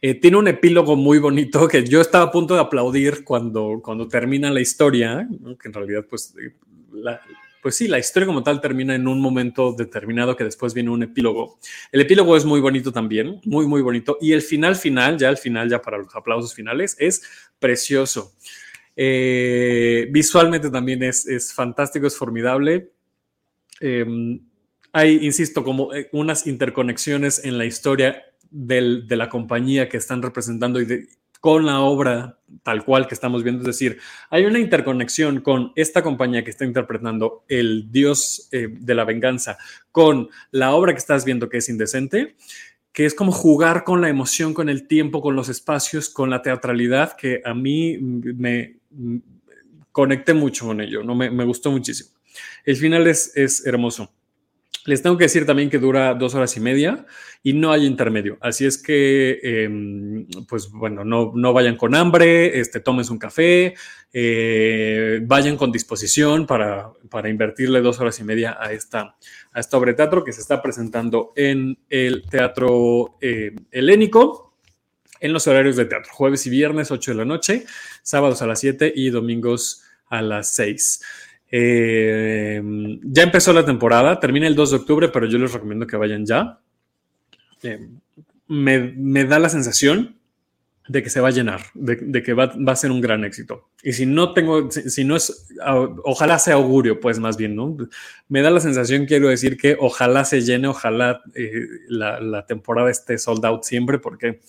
tiene 0.00 0.36
un 0.36 0.48
epílogo 0.48 0.96
muy 0.96 1.18
bonito 1.18 1.68
que 1.68 1.84
yo 1.84 2.00
estaba 2.00 2.24
a 2.26 2.30
punto 2.30 2.54
de 2.54 2.60
aplaudir 2.60 3.24
cuando, 3.24 3.80
cuando 3.82 4.08
termina 4.08 4.50
la 4.50 4.60
historia, 4.60 5.28
que 5.60 5.68
en 5.68 5.74
realidad 5.74 6.06
pues 6.08 6.34
la, 6.92 7.20
pues 7.64 7.76
sí, 7.76 7.88
la 7.88 7.98
historia 7.98 8.26
como 8.26 8.42
tal 8.42 8.60
termina 8.60 8.94
en 8.94 9.08
un 9.08 9.22
momento 9.22 9.72
determinado 9.72 10.36
que 10.36 10.44
después 10.44 10.74
viene 10.74 10.90
un 10.90 11.02
epílogo. 11.02 11.58
El 11.92 12.02
epílogo 12.02 12.36
es 12.36 12.44
muy 12.44 12.60
bonito 12.60 12.92
también, 12.92 13.40
muy, 13.46 13.66
muy 13.66 13.80
bonito. 13.80 14.18
Y 14.20 14.32
el 14.32 14.42
final 14.42 14.76
final, 14.76 15.16
ya 15.16 15.30
el 15.30 15.38
final, 15.38 15.70
ya 15.70 15.80
para 15.80 15.96
los 15.96 16.14
aplausos 16.14 16.52
finales, 16.52 16.94
es 16.98 17.22
precioso. 17.58 18.34
Eh, 18.94 20.08
visualmente 20.10 20.68
también 20.68 21.02
es, 21.04 21.26
es, 21.26 21.54
fantástico, 21.54 22.06
es 22.06 22.18
formidable. 22.18 22.92
Em, 23.80 24.46
hay, 24.92 25.24
insisto, 25.24 25.64
como 25.64 25.94
eh, 25.94 26.10
unas 26.12 26.46
interconexiones 26.46 27.46
en 27.46 27.56
la 27.56 27.64
historia 27.64 28.24
de 28.50 29.16
la 29.16 29.30
compañía 29.30 29.88
que 29.88 29.96
están 29.96 30.20
representando 30.20 30.82
y 30.82 30.84
de, 30.84 31.08
con 31.44 31.66
la 31.66 31.80
obra 31.80 32.38
tal 32.62 32.86
cual 32.86 33.06
que 33.06 33.12
estamos 33.12 33.42
viendo. 33.42 33.60
Es 33.60 33.66
decir, 33.66 33.98
hay 34.30 34.46
una 34.46 34.58
interconexión 34.58 35.42
con 35.42 35.72
esta 35.76 36.02
compañía 36.02 36.42
que 36.42 36.48
está 36.48 36.64
interpretando 36.64 37.44
el 37.48 37.92
Dios 37.92 38.48
eh, 38.50 38.68
de 38.70 38.94
la 38.94 39.04
venganza 39.04 39.58
con 39.92 40.30
la 40.52 40.72
obra 40.72 40.94
que 40.94 41.00
estás 41.00 41.26
viendo 41.26 41.50
que 41.50 41.58
es 41.58 41.68
indecente, 41.68 42.36
que 42.94 43.04
es 43.04 43.12
como 43.12 43.30
jugar 43.30 43.84
con 43.84 44.00
la 44.00 44.08
emoción, 44.08 44.54
con 44.54 44.70
el 44.70 44.86
tiempo, 44.86 45.20
con 45.20 45.36
los 45.36 45.50
espacios, 45.50 46.08
con 46.08 46.30
la 46.30 46.40
teatralidad, 46.40 47.14
que 47.14 47.42
a 47.44 47.52
mí 47.52 47.98
me, 47.98 48.78
conecté 49.92 50.32
mucho 50.32 50.64
con 50.64 50.80
ello, 50.80 51.02
¿no? 51.02 51.14
me, 51.14 51.30
me 51.30 51.44
gustó 51.44 51.70
muchísimo. 51.70 52.08
El 52.64 52.76
final 52.76 53.06
es, 53.06 53.36
es 53.36 53.66
hermoso. 53.66 54.10
Les 54.86 55.02
tengo 55.02 55.16
que 55.16 55.24
decir 55.24 55.46
también 55.46 55.70
que 55.70 55.78
dura 55.78 56.12
dos 56.14 56.34
horas 56.34 56.56
y 56.56 56.60
media 56.60 57.06
y 57.42 57.54
no 57.54 57.72
hay 57.72 57.86
intermedio. 57.86 58.36
Así 58.40 58.66
es 58.66 58.76
que, 58.76 59.40
em, 59.42 60.26
pues 60.46 60.70
bueno, 60.70 61.04
no, 61.04 61.32
no, 61.34 61.52
vayan 61.54 61.76
con 61.76 61.94
hambre, 61.94 62.58
este, 62.60 62.80
tomen 62.80 63.06
un 63.10 63.18
café, 63.18 63.74
eh, 64.12 65.20
vayan 65.22 65.56
con 65.56 65.72
disposición 65.72 66.46
para, 66.46 66.92
para, 67.08 67.30
invertirle 67.30 67.80
dos 67.80 67.98
horas 67.98 68.18
y 68.20 68.24
media 68.24 68.58
a 68.60 68.72
esta, 68.72 69.16
a 69.52 69.76
obra 69.76 69.92
de 69.92 69.96
teatro 69.96 70.22
que 70.22 70.32
se 70.32 70.42
está 70.42 70.60
presentando 70.60 71.32
en 71.34 71.78
el 71.88 72.22
Teatro 72.28 73.16
eh, 73.20 73.54
Helénico 73.70 74.54
en 75.20 75.32
los 75.32 75.46
horarios 75.46 75.76
de 75.76 75.86
teatro, 75.86 76.12
jueves 76.12 76.46
y 76.46 76.50
viernes, 76.50 76.90
8 76.90 77.12
de 77.12 77.16
la 77.16 77.24
noche, 77.24 77.64
sábados 78.02 78.42
a 78.42 78.46
las 78.46 78.60
7 78.60 78.92
y 78.94 79.08
domingos 79.08 79.82
a 80.08 80.20
las 80.20 80.54
6. 80.54 81.00
Eh, 81.56 82.60
ya 83.04 83.22
empezó 83.22 83.52
la 83.52 83.64
temporada, 83.64 84.18
termina 84.18 84.48
el 84.48 84.56
2 84.56 84.70
de 84.72 84.76
octubre, 84.76 85.08
pero 85.10 85.26
yo 85.26 85.38
les 85.38 85.52
recomiendo 85.52 85.86
que 85.86 85.96
vayan 85.96 86.26
ya. 86.26 86.58
Eh, 87.62 87.90
me, 88.48 89.24
da 89.24 89.38
la 89.38 89.48
sensación 89.48 90.18
de 90.88 91.04
que 91.04 91.10
se 91.10 91.20
va 91.20 91.28
a 91.28 91.30
llenar, 91.30 91.60
de, 91.74 92.24
que 92.24 92.32
va, 92.32 92.52
a 92.66 92.76
ser 92.76 92.90
un 92.90 93.00
gran 93.00 93.24
éxito. 93.24 93.68
Y 93.84 93.92
si 93.92 94.04
no 94.04 94.32
tengo, 94.32 94.68
si, 94.68 95.04
no 95.04 95.14
es, 95.14 95.46
ojalá 96.02 96.40
sea 96.40 96.54
augurio, 96.54 96.98
pues 96.98 97.20
más 97.20 97.36
bien, 97.36 97.54
¿no? 97.54 97.76
Me 98.28 98.42
da 98.42 98.50
la 98.50 98.58
sensación, 98.58 99.06
quiero 99.06 99.28
decir, 99.28 99.56
que 99.56 99.76
ojalá 99.78 100.24
se 100.24 100.40
llene, 100.40 100.66
ojalá 100.66 101.22
eh, 101.36 101.52
la, 101.86 102.18
la 102.18 102.46
temporada 102.46 102.90
esté 102.90 103.16
sold 103.16 103.44
out 103.46 103.62
siempre, 103.62 104.00
porque 104.00 104.40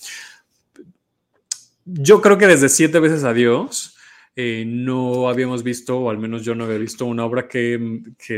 yo 1.85 2.19
creo 2.19 2.39
que 2.39 2.47
desde 2.47 2.67
siete 2.67 2.99
veces 2.99 3.23
adiós 3.23 3.94
eh, 4.37 4.65
no 4.67 5.29
habíamos 5.29 5.63
visto, 5.63 5.97
o 5.97 6.09
al 6.09 6.17
menos 6.17 6.43
yo 6.43 6.55
no 6.55 6.65
había 6.65 6.77
visto, 6.77 7.05
una 7.05 7.23
obra 7.23 7.47
que, 7.47 7.77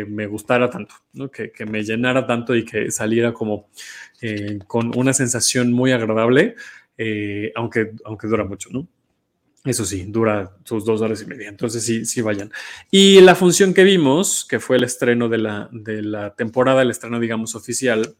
me 0.07 0.27
gustara 0.27 0.69
tanto, 0.69 0.95
que, 1.31 1.65
me 1.65 1.83
llenara 1.83 2.27
tanto 2.27 2.55
y 2.55 2.63
que 2.63 2.91
saliera 2.91 3.33
como 3.33 3.69
eh, 4.21 4.59
con 4.67 4.95
una 4.95 5.13
sensación 5.13 5.73
muy 5.73 5.91
agradable, 5.91 6.55
eh, 6.97 7.51
aunque, 7.55 7.93
aunque 8.05 8.27
dura 8.27 8.45
mucho, 8.45 8.69
¿no? 8.71 8.87
Eso 9.65 9.85
sí, 9.85 10.05
dura 10.07 10.55
sus 10.63 10.85
dos 10.85 11.01
horas 11.01 11.21
y 11.23 11.25
media, 11.25 11.49
entonces 11.49 11.83
sí, 11.83 12.05
sí 12.05 12.21
vayan. 12.21 12.51
Y 12.91 13.19
la 13.21 13.35
función 13.35 13.73
que 13.73 13.83
vimos, 13.83 14.45
que 14.45 14.59
fue 14.59 14.77
el 14.77 14.83
estreno 14.83 15.29
de 15.29 15.39
la, 15.39 15.67
de 15.71 16.03
la 16.03 16.35
temporada, 16.35 16.83
el 16.83 16.91
estreno, 16.91 17.19
digamos, 17.19 17.55
oficial 17.55 18.15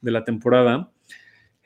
de 0.00 0.10
la 0.10 0.24
temporada, 0.24 0.92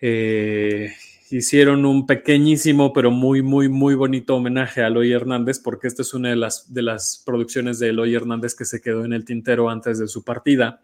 eh, 0.01 0.95
hicieron 1.31 1.85
un 1.85 2.07
pequeñísimo, 2.07 2.93
pero 2.93 3.11
muy, 3.11 3.43
muy, 3.43 3.69
muy 3.69 3.95
bonito 3.95 4.37
homenaje 4.37 4.83
a 4.83 4.87
Eloy 4.87 5.13
Hernández, 5.13 5.59
porque 5.59 5.89
esta 5.89 6.03
es 6.03 6.15
una 6.15 6.31
de 6.31 6.37
las, 6.37 6.73
de 6.73 6.83
las 6.83 7.23
producciones 7.25 7.79
de 7.79 7.89
Eloy 7.89 8.15
Hernández 8.15 8.55
que 8.55 8.65
se 8.65 8.81
quedó 8.81 9.05
en 9.05 9.13
el 9.13 9.25
tintero 9.25 9.69
antes 9.71 9.99
de 9.99 10.09
su 10.09 10.25
partida. 10.25 10.83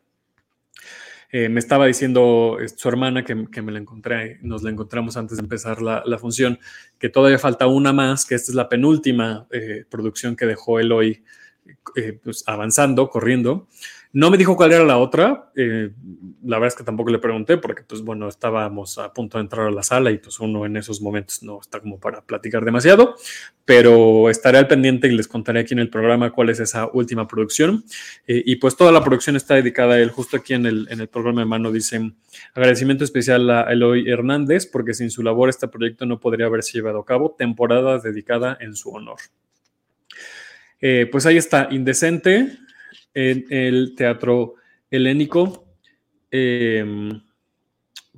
Eh, 1.31 1.49
me 1.49 1.61
estaba 1.61 1.87
diciendo 1.87 2.59
eh, 2.61 2.69
su 2.69 2.89
hermana 2.89 3.25
que, 3.25 3.35
me 3.35 3.73
la 3.73 3.79
encontré, 3.79 4.39
nos 4.43 4.63
la 4.63 4.71
encontramos 4.71 5.17
antes 5.17 5.39
de 5.39 5.43
empezar 5.43 5.81
la, 5.81 6.19
función, 6.19 6.59
que 6.99 7.09
todavía 7.09 7.39
falta 7.39 7.67
una 7.67 7.95
más, 7.95 8.27
que 8.27 8.35
esta 8.35 8.53
es 8.53 8.55
la 8.55 8.69
penúltima 8.69 9.47
eh, 9.51 9.87
producción 9.89 10.37
que 10.37 10.45
dejó 10.45 10.79
él 10.79 10.93
hoy 10.93 11.25
pues, 12.23 12.45
avanzando, 12.47 13.09
corriendo. 13.09 13.67
No 14.15 14.31
me 14.31 14.37
dijo 14.37 14.57
cuál 14.57 14.73
era 14.73 14.85
la 14.85 14.99
otra. 14.99 15.51
Eh, 15.57 15.91
la 16.45 16.59
verdad 16.59 16.69
es 16.69 16.75
que 16.75 16.85
tampoco 16.85 17.11
le 17.11 17.19
pregunté 17.19 17.57
porque, 17.57 17.83
pues 17.83 18.03
bueno, 18.03 18.29
estábamos 18.29 18.99
a 18.99 19.11
punto 19.13 19.39
de 19.39 19.43
entrar 19.43 19.69
a 19.69 19.71
la 19.71 19.83
sala 19.83 20.11
y 20.11 20.19
pues 20.19 20.39
uno 20.39 20.67
en 20.67 20.77
esos 20.77 21.01
momentos 21.01 21.43
no 21.43 21.59
está 21.61 21.81
como 21.81 21.99
para 21.99 22.21
platicar 22.21 22.63
demasiado, 22.63 23.17
pero 23.65 24.29
estaré 24.29 24.59
al 24.59 24.69
pendiente 24.69 25.09
y 25.09 25.17
les 25.17 25.27
contaré 25.29 25.61
aquí 25.61 25.73
en 25.73 25.79
el 25.79 25.89
programa 25.89 26.31
cuál 26.31 26.51
es 26.51 26.61
esa 26.61 26.91
última 26.93 27.27
producción. 27.27 27.85
Eh, 28.27 28.43
y 28.45 28.57
pues 28.57 28.77
toda 28.77 28.93
la 28.93 29.03
producción 29.03 29.37
está 29.37 29.55
dedicada 29.55 29.95
a 29.95 29.99
él. 29.99 30.11
Justo 30.11 30.37
aquí 30.37 30.53
en 30.53 30.67
el, 30.67 30.89
en 30.91 31.01
el 31.01 31.09
programa 31.09 31.41
de 31.41 31.47
mano 31.47 31.73
dicen 31.73 32.17
agradecimiento 32.55 33.05
especial 33.05 33.49
a 33.49 33.73
Eloy 33.73 34.11
Hernández 34.11 34.67
porque 34.67 34.93
sin 34.93 35.11
su 35.11 35.23
labor 35.23 35.49
este 35.49 35.69
proyecto 35.69 36.05
no 36.05 36.21
podría 36.21 36.47
haberse 36.47 36.73
llevado 36.73 36.99
a 36.99 37.07
cabo. 37.07 37.35
Temporada 37.39 37.99
dedicada 37.99 38.59
en 38.61 38.77
su 38.77 38.91
honor. 38.91 39.17
Eh, 40.83 41.09
pues 41.11 41.25
ahí 41.25 41.37
está, 41.37 41.69
Indecente, 41.71 42.59
en 43.15 43.47
el 43.51 43.95
teatro 43.97 44.55
helénico. 44.91 45.67
Em, 46.31 47.23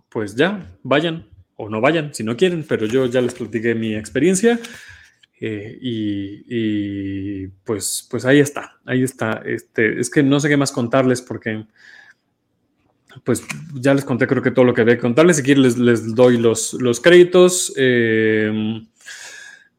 pues 0.09 0.37
ya, 0.37 0.77
vayan 0.83 1.27
o 1.57 1.69
no 1.69 1.81
vayan 1.81 2.13
si 2.15 2.25
no 2.25 2.37
quieren, 2.37 2.65
pero 2.69 2.87
yo 2.87 3.07
ya 3.07 3.21
les 3.21 3.35
platiqué 3.35 3.75
mi 3.75 3.95
experiencia. 3.95 4.59
Eh, 5.41 5.79
y, 5.81 7.47
pues, 7.65 8.07
pues 8.11 8.25
ahí 8.25 8.41
está, 8.41 8.79
ahí 8.85 9.03
está. 9.03 9.43
Este, 9.45 10.01
es 10.01 10.11
que 10.11 10.23
no 10.23 10.41
sé 10.41 10.49
qué 10.49 10.57
más 10.57 10.73
contarles 10.73 11.21
porque 11.21 11.67
pues 13.23 13.45
ya 13.75 13.95
les 13.95 14.05
conté 14.05 14.27
creo 14.27 14.43
que 14.43 14.51
todo 14.51 14.65
lo 14.65 14.75
que 14.75 14.81
había 14.81 14.97
que 14.97 15.03
contarles. 15.03 15.37
Si 15.37 15.55
les 15.55 16.15
doy 16.15 16.39
los, 16.39 16.75
los 16.75 17.01
créditos. 17.01 17.73
Em, 17.77 18.87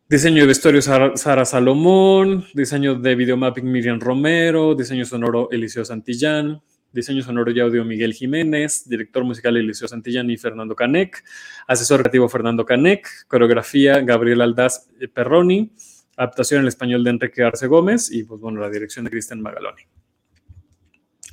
Diseño 0.07 0.41
de 0.41 0.47
vestuario 0.49 0.83
Sara 0.83 1.45
Salomón, 1.45 2.45
diseño 2.53 2.93
de 2.93 3.15
videomapping 3.15 3.65
Miriam 3.65 3.99
Romero, 3.99 4.75
diseño 4.75 5.03
sonoro 5.03 5.49
Eliseo 5.49 5.83
Santillán, 5.83 6.61
diseño 6.93 7.23
sonoro 7.23 7.49
y 7.49 7.59
audio 7.59 7.83
Miguel 7.83 8.13
Jiménez, 8.13 8.87
director 8.87 9.23
musical 9.23 9.57
Eliseo 9.57 9.87
Santillán 9.87 10.29
y 10.29 10.37
Fernando 10.37 10.75
Canec, 10.75 11.23
asesor 11.65 12.01
creativo 12.01 12.29
Fernando 12.29 12.65
Canec, 12.65 13.07
coreografía 13.27 13.99
Gabriel 14.01 14.41
Aldaz 14.41 14.89
Perroni, 15.11 15.71
adaptación 16.15 16.61
en 16.61 16.67
español 16.67 17.03
de 17.03 17.09
Enrique 17.09 17.41
Arce 17.41 17.65
Gómez 17.65 18.11
y 18.11 18.25
pues 18.25 18.39
bueno, 18.39 18.61
la 18.61 18.69
dirección 18.69 19.05
de 19.05 19.11
Cristian 19.11 19.41
Magaloni. 19.41 19.81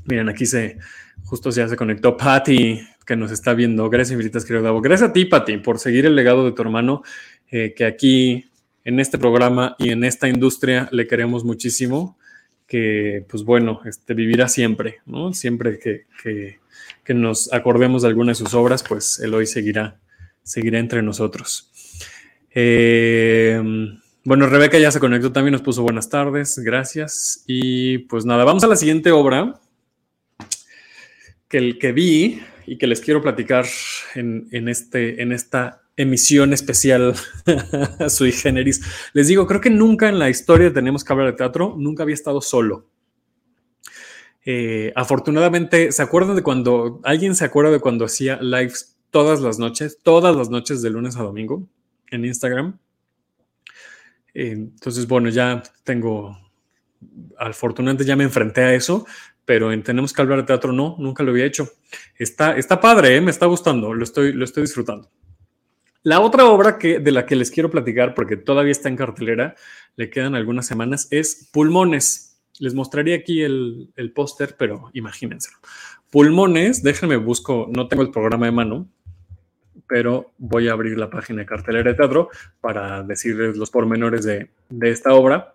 Miren, 0.07 0.31
aquí 0.31 0.47
se, 0.47 0.79
justo 1.25 1.51
ya 1.51 1.69
se 1.69 1.77
conectó 1.77 2.17
Patti, 2.17 2.81
que 3.07 3.17
nos 3.17 3.33
está 3.33 3.53
viendo. 3.53 3.91
Gracias 3.91 4.13
infinitas, 4.13 4.47
querido 4.47 4.65
Davo. 4.65 4.81
Gracias 4.81 5.11
a 5.11 5.13
ti, 5.13 5.27
Patti, 5.27 5.59
por 5.59 5.79
seguir 5.79 6.07
el 6.07 6.17
legado 6.17 6.47
de 6.47 6.53
tu 6.53 6.63
hermano, 6.63 7.03
eh, 7.51 7.75
que 7.77 7.85
aquí 7.85 8.47
en 8.85 9.01
este 9.01 9.19
programa 9.19 9.77
y 9.79 9.91
en 9.91 10.05
esta 10.05 10.29
industria 10.29 10.89
le 10.93 11.07
queremos 11.07 11.45
muchísimo, 11.45 12.19
que 12.67 13.25
pues 13.29 13.45
bueno, 13.45 13.81
este, 13.85 14.15
vivirá 14.15 14.49
siempre, 14.49 15.01
¿no? 15.07 15.33
Siempre 15.33 15.79
que, 15.79 16.61
nos 17.15 17.53
acordemos 17.53 18.03
de 18.03 18.09
alguna 18.09 18.33
de 18.33 18.37
sus 18.37 18.55
obras, 18.55 18.83
pues 18.83 19.19
él 19.19 19.35
hoy 19.35 19.47
seguirá, 19.47 20.01
seguirá 20.43 20.79
entre 20.79 21.03
nosotros. 21.03 21.71
Eh, 22.55 23.61
bueno, 24.25 24.47
Rebeca 24.47 24.79
ya 24.79 24.91
se 24.91 25.01
conectó 25.01 25.33
también, 25.33 25.53
nos 25.53 25.63
puso 25.63 25.83
buenas 25.83 26.09
tardes, 26.09 26.59
gracias. 26.59 27.45
Y 27.47 27.99
pues 27.99 28.25
nada, 28.25 28.45
vamos 28.45 28.65
a 28.65 28.69
la 28.69 28.77
siguiente 28.77 29.11
obra 29.11 29.61
que, 31.49 31.59
el, 31.59 31.79
que 31.79 31.93
vi 31.93 32.41
y 32.67 32.79
que 32.79 32.87
les 32.87 33.01
quiero 33.01 33.21
platicar 33.21 33.67
en, 34.15 34.49
en, 34.53 34.69
este, 34.69 35.23
en 35.23 35.33
esta 35.33 35.82
emisión 35.97 36.53
especial 36.53 37.15
sui 38.09 38.33
generis. 38.33 38.81
Les 39.13 39.29
digo, 39.29 39.47
creo 39.47 39.61
que 39.61 39.71
nunca 39.71 40.09
en 40.09 40.19
la 40.19 40.31
historia 40.31 40.73
Tenemos 40.73 41.05
que 41.05 41.13
hablar 41.13 41.29
de 41.29 41.37
teatro, 41.37 41.75
nunca 41.79 42.03
había 42.03 42.15
estado 42.15 42.41
solo. 42.41 42.87
Eh, 44.45 44.93
afortunadamente, 44.97 45.93
¿se 45.93 46.03
acuerdan 46.03 46.37
de 46.37 46.43
cuando 46.43 47.01
alguien 47.05 47.35
se 47.37 47.45
acuerda 47.45 47.71
de 47.71 47.81
cuando 47.81 48.05
hacía 48.05 48.41
lives 48.41 48.97
todas 49.11 49.41
las 49.41 49.59
noches, 49.59 49.99
todas 50.03 50.35
las 50.35 50.51
noches 50.51 50.83
de 50.83 50.91
lunes 50.91 51.17
a 51.17 51.23
domingo 51.23 51.69
en 52.11 52.25
Instagram? 52.25 52.79
Eh, 54.35 54.53
entonces, 54.53 55.07
bueno, 55.07 55.29
ya 55.29 55.63
tengo, 55.85 56.37
afortunadamente 57.39 58.05
ya 58.05 58.17
me 58.17 58.25
enfrenté 58.25 58.63
a 58.63 58.75
eso, 58.75 59.07
pero 59.45 59.73
en 59.73 59.83
Tenemos 59.83 60.13
que 60.13 60.23
hablar 60.23 60.39
de 60.39 60.45
teatro 60.45 60.73
no, 60.73 60.97
nunca 60.99 61.23
lo 61.23 61.31
había 61.31 61.45
hecho. 61.45 61.69
Está, 62.17 62.57
está 62.57 62.81
padre, 62.81 63.17
¿eh? 63.17 63.21
me 63.21 63.31
está 63.31 63.47
gustando, 63.47 63.93
lo 63.95 64.03
estoy, 64.03 64.33
lo 64.33 64.45
estoy 64.45 64.63
disfrutando. 64.63 65.09
La 66.05 66.21
otra 66.21 66.47
obra 66.47 66.79
que, 66.79 66.99
de 66.99 67.13
la 67.13 67.27
que 67.27 67.37
les 67.37 67.51
quiero 67.51 67.71
platicar, 67.71 68.15
porque 68.15 68.37
todavía 68.37 68.73
está 68.73 68.89
en 68.89 68.97
cartelera, 68.97 69.55
le 69.95 70.11
quedan 70.11 70.35
algunas 70.35 70.67
semanas, 70.67 71.07
es 71.11 71.49
Pulmones. 71.53 72.41
Les 72.59 72.75
mostraría 72.75 73.17
aquí 73.17 73.43
el, 73.43 74.13
póster, 74.15 74.57
pero 74.59 74.91
imagínenselo. 74.95 75.57
Pulmones, 76.11 76.83
déjenme 76.83 77.17
busco, 77.17 77.69
no 77.71 77.87
tengo 77.89 78.03
el 78.03 78.11
programa 78.11 78.47
de 78.47 78.53
mano, 78.53 78.89
pero 79.87 80.33
voy 80.39 80.69
a 80.69 80.73
abrir 80.73 80.99
la 80.99 81.09
página 81.09 81.41
de 81.41 81.47
cartelera 81.47 81.91
de 81.91 81.97
teatro 81.97 82.31
para 82.61 83.03
decirles 83.05 83.57
los 83.57 83.71
pormenores 83.71 84.25
de, 84.25 84.51
esta 84.83 85.15
obra, 85.15 85.55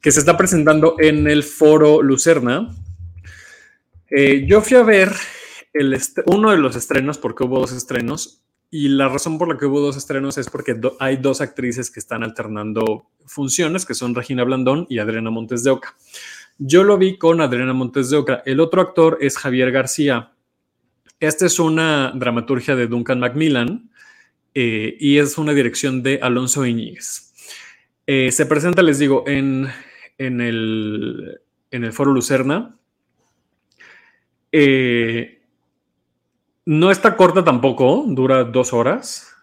que 0.00 0.10
se 0.10 0.20
está 0.20 0.36
presentando 0.36 0.96
en 0.98 1.28
el 1.28 1.42
Foro 1.42 2.02
Lucerna. 2.02 2.74
Eh, 4.10 4.46
yo 4.46 4.62
fui 4.62 4.76
a 4.76 4.82
ver 4.82 5.12
el 5.72 5.98
uno 6.26 6.50
de 6.50 6.58
los 6.58 6.76
estrenos, 6.76 7.18
porque 7.18 7.44
hubo 7.44 7.60
dos 7.60 7.72
estrenos, 7.72 8.41
y 8.74 8.88
la 8.88 9.06
razón 9.06 9.36
por 9.36 9.48
la 9.48 9.58
que 9.58 9.66
hubo 9.66 9.80
dos 9.80 9.98
estrenos 9.98 10.38
es 10.38 10.48
porque 10.48 10.80
hay 10.98 11.18
dos 11.18 11.42
actrices 11.42 11.90
que 11.90 12.00
están 12.00 12.22
alternando 12.22 13.06
funciones, 13.26 13.84
que 13.84 13.92
son 13.92 14.14
Regina 14.14 14.44
Blandón 14.44 14.86
y 14.88 14.98
Adriana 14.98 15.28
Montes 15.28 15.62
de 15.62 15.70
Oca. 15.70 15.94
Yo 16.56 16.82
lo 16.82 16.96
vi 16.96 17.18
con 17.18 17.42
Adriana 17.42 17.74
Montes 17.74 18.08
de 18.08 18.16
Oca. 18.16 18.42
El 18.46 18.60
otro 18.60 18.80
actor 18.80 19.18
es 19.20 19.36
Javier 19.36 19.72
García. 19.72 20.32
Esta 21.20 21.44
es 21.44 21.58
una 21.58 22.12
dramaturgia 22.14 22.74
de 22.74 22.86
Duncan 22.86 23.20
Macmillan 23.20 23.90
eh, 24.54 24.96
y 24.98 25.18
es 25.18 25.36
una 25.36 25.52
dirección 25.52 26.02
de 26.02 26.18
Alonso 26.22 26.64
Iñiguez. 26.64 27.34
Eh, 28.06 28.32
se 28.32 28.46
presenta, 28.46 28.80
les 28.80 28.98
digo, 28.98 29.24
en, 29.26 29.68
el, 30.16 31.42
en 31.70 31.84
el 31.84 31.92
Foro 31.92 32.10
Lucerna. 32.10 32.74
Eh, 34.50 35.41
no 36.64 36.90
está 36.90 37.16
corta 37.16 37.44
tampoco, 37.44 38.04
dura 38.06 38.44
dos 38.44 38.72
horas 38.72 39.34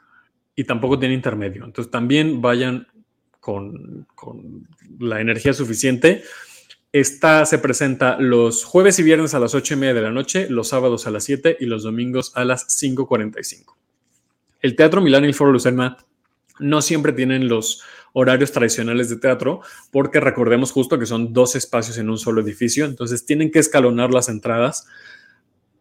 y 0.56 0.64
tampoco 0.64 1.00
tiene 1.00 1.16
intermedio. 1.16 1.66
Entonces 1.66 1.92
también 1.92 2.42
vayan 2.42 2.88
con, 3.40 4.08
la 5.00 5.22
energía 5.22 5.54
suficiente. 5.54 6.24
Esta 6.92 7.46
se 7.46 7.60
presenta 7.60 8.18
los 8.20 8.64
jueves 8.64 9.00
y 9.00 9.04
viernes 9.04 9.34
a 9.34 9.40
las 9.40 9.54
ocho 9.54 9.74
y 9.74 9.78
media 9.78 9.94
de 9.94 10.02
la 10.02 10.12
noche, 10.12 10.50
los 10.50 10.70
sábados 10.70 11.08
a 11.08 11.12
las 11.12 11.24
7 11.24 11.58
y 11.60 11.66
los 11.66 11.84
domingos 11.84 12.32
a 12.36 12.46
las 12.46 12.68
5.45. 12.68 13.76
El 14.62 14.76
Teatro 14.76 15.02
Milán 15.02 15.24
y 15.24 15.28
el 15.28 15.34
Foro 15.34 15.52
Lucerna 15.52 15.98
no 16.60 16.82
siempre 16.82 17.14
tienen 17.14 17.48
los 17.48 17.84
horarios 18.12 18.52
tradicionales 18.52 19.10
de 19.10 19.18
teatro, 19.18 19.62
porque 19.92 20.20
recordemos 20.20 20.72
justo 20.72 21.00
que 21.00 21.06
son 21.06 21.32
dos 21.32 21.56
espacios 21.56 21.98
en 21.98 22.10
un 22.10 22.18
solo 22.18 22.42
edificio, 22.42 22.86
entonces 22.86 23.26
tienen 23.26 23.52
que 23.52 23.60
escalonar 23.60 24.12
las 24.12 24.30
entradas 24.30 24.88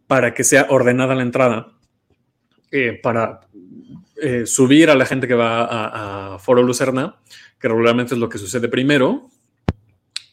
para 0.08 0.34
que 0.34 0.42
sea 0.42 0.66
ordenada 0.70 1.14
la 1.14 1.22
entrada, 1.22 1.68
eh, 2.72 2.98
para 3.00 3.40
eh, 4.20 4.46
subir 4.46 4.90
a 4.90 4.96
la 4.96 5.06
gente 5.06 5.28
que 5.28 5.34
va 5.34 6.34
a, 6.34 6.38
Foro 6.40 6.62
Lucerna, 6.62 7.20
que 7.60 7.68
regularmente 7.68 8.14
es 8.14 8.20
lo 8.20 8.28
que 8.28 8.38
sucede 8.38 8.68
primero, 8.68 9.30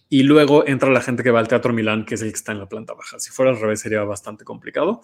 y 0.10 0.24
luego 0.24 0.66
entra 0.66 0.90
la 0.90 1.02
gente 1.02 1.24
que 1.24 1.32
va 1.32 1.40
al 1.40 1.48
Teatro 1.48 1.74
Milán, 1.74 2.06
que 2.06 2.16
es 2.16 2.22
el 2.22 2.30
que 2.30 2.36
está 2.36 2.54
en 2.54 2.60
la 2.60 2.70
planta 2.70 2.94
baja. 2.94 3.20
Si 3.20 3.32
fuera 3.32 3.52
al 3.52 3.60
revés 3.60 3.82
sería 3.82 4.04
bastante 4.04 4.46
complicado. 4.46 5.02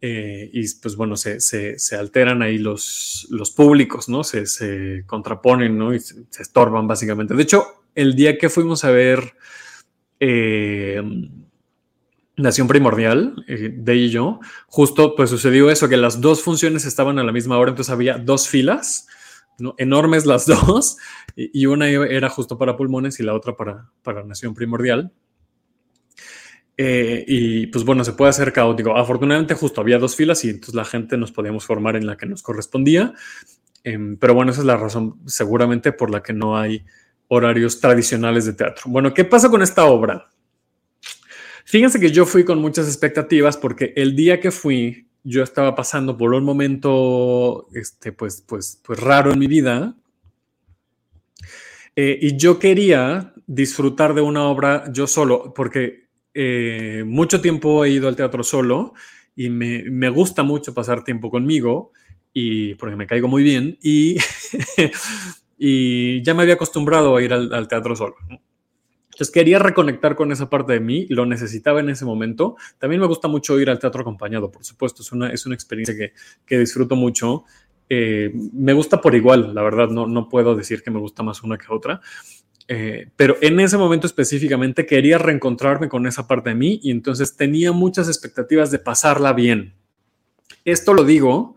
Eh, 0.00 0.50
y 0.52 0.68
pues 0.74 0.96
bueno, 0.96 1.16
se, 1.16 1.78
alteran 1.98 2.42
ahí 2.42 2.58
los, 2.58 3.26
los 3.30 3.52
públicos, 3.52 4.08
¿no? 4.10 4.22
Se, 4.22 5.04
contraponen, 5.06 5.78
¿no? 5.78 5.94
Y 5.94 6.00
se, 6.00 6.26
estorban 6.38 6.86
básicamente. 6.86 7.34
De 7.34 7.42
hecho, 7.42 7.64
el 7.94 8.14
día 8.14 8.36
que 8.36 8.50
fuimos 8.50 8.84
a 8.84 8.90
ver... 8.90 9.34
Nación 12.36 12.66
Primordial, 12.66 13.44
eh, 13.46 13.72
de 13.72 13.96
y 13.96 14.10
yo, 14.10 14.40
justo 14.66 15.14
pues 15.14 15.30
sucedió 15.30 15.70
eso, 15.70 15.88
que 15.88 15.96
las 15.96 16.20
dos 16.20 16.42
funciones 16.42 16.84
estaban 16.84 17.18
a 17.18 17.24
la 17.24 17.32
misma 17.32 17.58
hora, 17.58 17.70
entonces 17.70 17.92
había 17.92 18.18
dos 18.18 18.48
filas, 18.48 19.06
enormes 19.78 20.26
las 20.26 20.46
dos, 20.66 20.96
y, 21.36 21.66
una 21.66 21.88
era 21.88 22.28
justo 22.28 22.58
para 22.58 22.76
pulmones 22.76 23.20
y 23.20 23.22
la 23.22 23.34
otra 23.34 23.56
para, 23.56 23.90
para 24.02 24.24
Nación 24.24 24.54
Primordial. 24.54 25.12
Eh, 26.76 27.24
y 27.28 27.66
pues 27.68 27.84
bueno, 27.84 28.02
se 28.02 28.14
puede 28.14 28.30
hacer 28.30 28.52
caótico. 28.52 28.96
Afortunadamente 28.96 29.54
justo 29.54 29.80
había 29.80 29.98
dos 29.98 30.16
filas 30.16 30.44
y 30.44 30.50
entonces 30.50 30.74
la 30.74 30.84
gente 30.84 31.16
nos 31.16 31.30
podíamos 31.30 31.64
formar 31.64 31.94
en 31.94 32.06
la 32.06 32.16
que 32.16 32.26
nos 32.26 32.42
correspondía. 32.42 33.14
Em, 33.84 34.16
pero 34.16 34.34
bueno, 34.34 34.50
esa 34.50 34.62
es 34.62 34.66
la 34.66 34.76
razón 34.76 35.20
seguramente 35.26 35.92
por 35.92 36.10
la 36.10 36.22
que 36.22 36.32
no 36.32 36.56
hay 36.56 36.84
horarios 37.28 37.80
tradicionales 37.80 38.44
de 38.46 38.54
teatro. 38.54 38.84
Bueno, 38.86 39.14
¿qué 39.14 39.24
pasa 39.24 39.50
con 39.50 39.62
esta 39.62 39.84
obra? 39.84 40.30
Fíjense 41.64 41.98
que 41.98 42.10
yo 42.10 42.26
fui 42.26 42.44
con 42.44 42.58
muchas 42.58 42.86
expectativas 42.86 43.56
porque 43.56 43.92
el 43.96 44.14
día 44.14 44.38
que 44.38 44.50
fui, 44.50 45.08
yo 45.24 45.42
estaba 45.42 45.74
pasando 45.74 46.16
por 46.16 46.34
un 46.34 46.44
momento, 46.44 47.68
este, 47.72 48.12
pues, 48.12 48.44
pues, 48.46 48.80
pues 48.84 49.00
raro 49.00 49.32
en 49.32 49.38
mi 49.38 49.46
vida. 49.46 49.96
Eh, 51.96 52.18
y 52.20 52.36
yo 52.36 52.58
quería 52.58 53.32
disfrutar 53.46 54.14
de 54.14 54.20
una 54.20 54.44
obra 54.44 54.84
yo 54.92 55.06
solo, 55.06 55.54
porque 55.54 56.08
eh, 56.34 57.04
mucho 57.06 57.40
tiempo 57.40 57.84
he 57.84 57.90
ido 57.90 58.08
al 58.08 58.16
teatro 58.16 58.42
solo 58.42 58.92
y 59.34 59.48
me, 59.48 59.84
me, 59.84 60.10
gusta 60.10 60.42
mucho 60.42 60.74
pasar 60.74 61.04
tiempo 61.04 61.30
conmigo 61.30 61.92
y 62.32 62.74
porque 62.74 62.96
me 62.96 63.06
caigo 63.06 63.28
muy 63.28 63.42
bien 63.42 63.78
y, 63.80 64.16
y 65.58 66.22
ya 66.22 66.34
me 66.34 66.42
había 66.42 66.54
acostumbrado 66.54 67.16
a 67.16 67.22
ir 67.22 67.32
al, 67.32 67.52
al 67.54 67.68
teatro 67.68 67.96
solo. 67.96 68.16
Entonces 69.14 69.32
quería 69.32 69.60
reconectar 69.60 70.16
con 70.16 70.32
esa 70.32 70.50
parte 70.50 70.72
de 70.72 70.80
mí, 70.80 71.06
lo 71.08 71.24
necesitaba 71.24 71.78
en 71.78 71.88
ese 71.88 72.04
momento. 72.04 72.56
También 72.78 73.00
me 73.00 73.06
gusta 73.06 73.28
mucho 73.28 73.60
ir 73.60 73.70
al 73.70 73.78
teatro 73.78 74.00
acompañado, 74.00 74.50
por 74.50 74.64
supuesto, 74.64 75.02
es 75.02 75.12
una, 75.12 75.30
es 75.30 75.46
una 75.46 75.54
experiencia 75.54 75.94
que, 75.96 76.12
que 76.44 76.58
disfruto 76.58 76.96
mucho. 76.96 77.44
Eh, 77.88 78.32
me 78.52 78.72
gusta 78.72 79.00
por 79.00 79.14
igual, 79.14 79.54
la 79.54 79.62
verdad, 79.62 79.88
no, 79.88 80.06
no 80.06 80.28
puedo 80.28 80.56
decir 80.56 80.82
que 80.82 80.90
me 80.90 80.98
gusta 80.98 81.22
más 81.22 81.44
una 81.44 81.56
que 81.56 81.66
otra. 81.68 82.00
Eh, 82.66 83.08
pero 83.14 83.36
en 83.40 83.60
ese 83.60 83.76
momento 83.76 84.08
específicamente 84.08 84.84
quería 84.84 85.18
reencontrarme 85.18 85.88
con 85.88 86.08
esa 86.08 86.26
parte 86.26 86.50
de 86.50 86.56
mí 86.56 86.80
y 86.82 86.90
entonces 86.90 87.36
tenía 87.36 87.70
muchas 87.70 88.08
expectativas 88.08 88.72
de 88.72 88.80
pasarla 88.80 89.32
bien. 89.32 89.74
Esto 90.64 90.92
lo 90.92 91.04
digo 91.04 91.54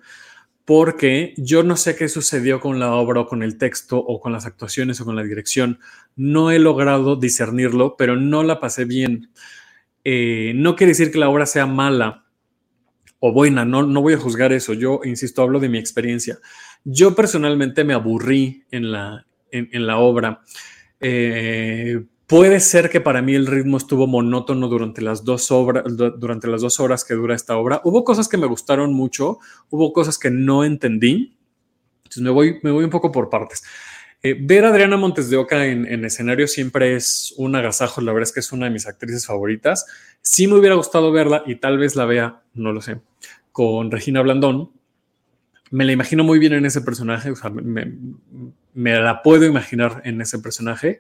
porque 0.68 1.34
yo 1.38 1.64
no 1.64 1.78
sé 1.78 1.96
qué 1.96 2.10
sucedió 2.10 2.60
con 2.60 2.78
la 2.78 2.94
obra 2.94 3.22
o 3.22 3.26
con 3.26 3.42
el 3.42 3.58
texto 3.58 3.98
o 4.00 4.20
con 4.20 4.34
las 4.34 4.46
actuaciones 4.46 5.00
o 5.00 5.06
con 5.06 5.16
la 5.16 5.24
dirección. 5.24 5.80
No 6.18 6.52
he 6.52 6.60
logrado 6.60 7.16
discernirlo, 7.16 7.96
pero 7.98 8.18
no 8.18 8.44
la 8.44 8.60
pasé 8.60 8.84
bien. 8.84 9.30
Eh, 10.04 10.52
no 10.56 10.76
quiere 10.76 10.92
decir 10.92 11.10
que 11.10 11.20
la 11.20 11.30
obra 11.30 11.46
sea 11.46 11.68
mala 11.68 12.26
o 13.20 13.32
buena, 13.32 13.64
no, 13.64 13.84
no 13.84 14.02
voy 14.02 14.16
a 14.16 14.18
juzgar 14.18 14.52
eso. 14.52 14.74
Yo, 14.74 15.00
insisto, 15.06 15.42
hablo 15.42 15.62
de 15.62 15.70
mi 15.70 15.78
experiencia. 15.78 16.38
Yo 16.84 17.16
personalmente 17.16 17.86
me 17.86 17.94
aburrí 17.94 18.66
en 18.70 18.92
la, 18.92 19.26
en, 19.52 19.88
la 19.88 20.00
obra. 20.00 20.42
Eh, 21.00 22.04
Puede 22.28 22.60
ser 22.60 22.90
que 22.90 23.00
para 23.00 23.22
mí 23.22 23.36
el 23.36 23.48
ritmo 23.48 23.78
estuvo 23.78 24.06
monótono 24.06 24.68
durante 24.68 25.02
las 25.02 25.24
dos 25.24 25.50
obras, 25.50 25.86
durante 25.88 26.50
las 26.50 26.60
dos 26.60 26.82
horas 26.82 27.06
que 27.06 27.14
dura 27.14 27.34
esta 27.34 27.56
obra. 27.56 27.80
Hubo 27.86 28.04
cosas 28.04 28.28
que 28.28 28.36
me 28.36 28.48
gustaron 28.48 28.94
mucho, 28.94 29.40
hubo 29.70 29.94
cosas 29.94 30.20
que 30.20 30.30
no 30.30 30.66
entendí. 30.66 31.38
Entonces 32.00 32.22
me 32.22 32.30
voy, 32.30 32.60
me 32.64 32.72
voy 32.72 32.84
un 32.84 32.90
poco 32.90 33.14
por 33.14 33.30
partes. 33.30 33.64
Eh, 34.22 34.36
ver 34.38 34.66
a 34.66 34.70
Adriana 34.70 34.98
Montes 34.98 35.30
de 35.30 35.38
Oca 35.38 35.68
en, 35.68 35.86
en, 35.86 36.04
escenario 36.04 36.48
siempre 36.48 36.98
es 36.98 37.34
un 37.38 37.56
agasajo. 37.56 38.02
La 38.02 38.12
verdad 38.12 38.28
es 38.28 38.34
que 38.34 38.42
es 38.42 38.52
una 38.52 38.66
de 38.66 38.72
mis 38.72 38.88
actrices 38.88 39.26
favoritas. 39.26 39.86
Sí 40.22 40.48
me 40.48 40.56
hubiera 40.56 40.76
gustado 40.76 41.14
verla 41.14 41.44
y 41.46 41.56
tal 41.56 41.78
vez 41.78 41.96
la 41.96 42.04
vea, 42.04 42.42
no 42.54 42.74
lo 42.74 42.82
sé, 42.82 43.00
con 43.54 43.90
Regina 43.90 44.22
Blandón. 44.22 44.72
Me 45.72 45.86
la 45.86 45.94
imagino 45.94 46.26
muy 46.26 46.40
bien 46.40 46.52
en 46.54 46.66
ese 46.66 46.82
personaje, 46.82 47.32
o 47.32 47.36
sea, 47.38 47.50
me, 47.52 47.94
me 48.74 49.00
la 49.00 49.24
puedo 49.24 49.46
imaginar 49.46 50.02
en 50.04 50.20
ese 50.20 50.40
personaje. 50.40 51.00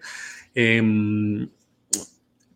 Eh, 0.60 1.48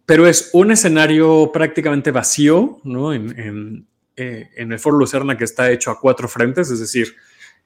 pero 0.08 0.28
es 0.28 0.50
un 0.54 0.72
escenario 0.72 1.52
prácticamente 1.54 2.10
vacío, 2.10 2.80
¿no? 2.84 3.14
En, 3.14 3.40
en, 3.40 3.88
eh, 4.16 4.50
en, 4.58 4.72
el 4.72 4.80
Foro 4.80 4.98
Lucerna 4.98 5.38
que 5.38 5.44
está 5.44 5.72
hecho 5.72 5.92
a 5.92 6.00
cuatro 6.00 6.28
frentes, 6.28 6.72
es 6.72 6.80
decir, 6.80 7.16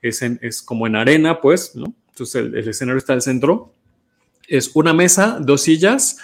es, 0.01 0.21
en, 0.21 0.37
es 0.41 0.61
como 0.61 0.85
en 0.85 0.97
arena, 0.97 1.39
pues, 1.39 1.75
¿no? 1.75 1.95
Entonces 2.09 2.35
el, 2.35 2.55
el, 2.55 2.67
escenario 2.67 2.97
está 2.97 3.13
al 3.13 3.21
centro. 3.21 3.73
Es 4.47 4.75
una 4.75 4.93
mesa, 4.93 5.39
dos 5.41 5.61
sillas, 5.61 6.17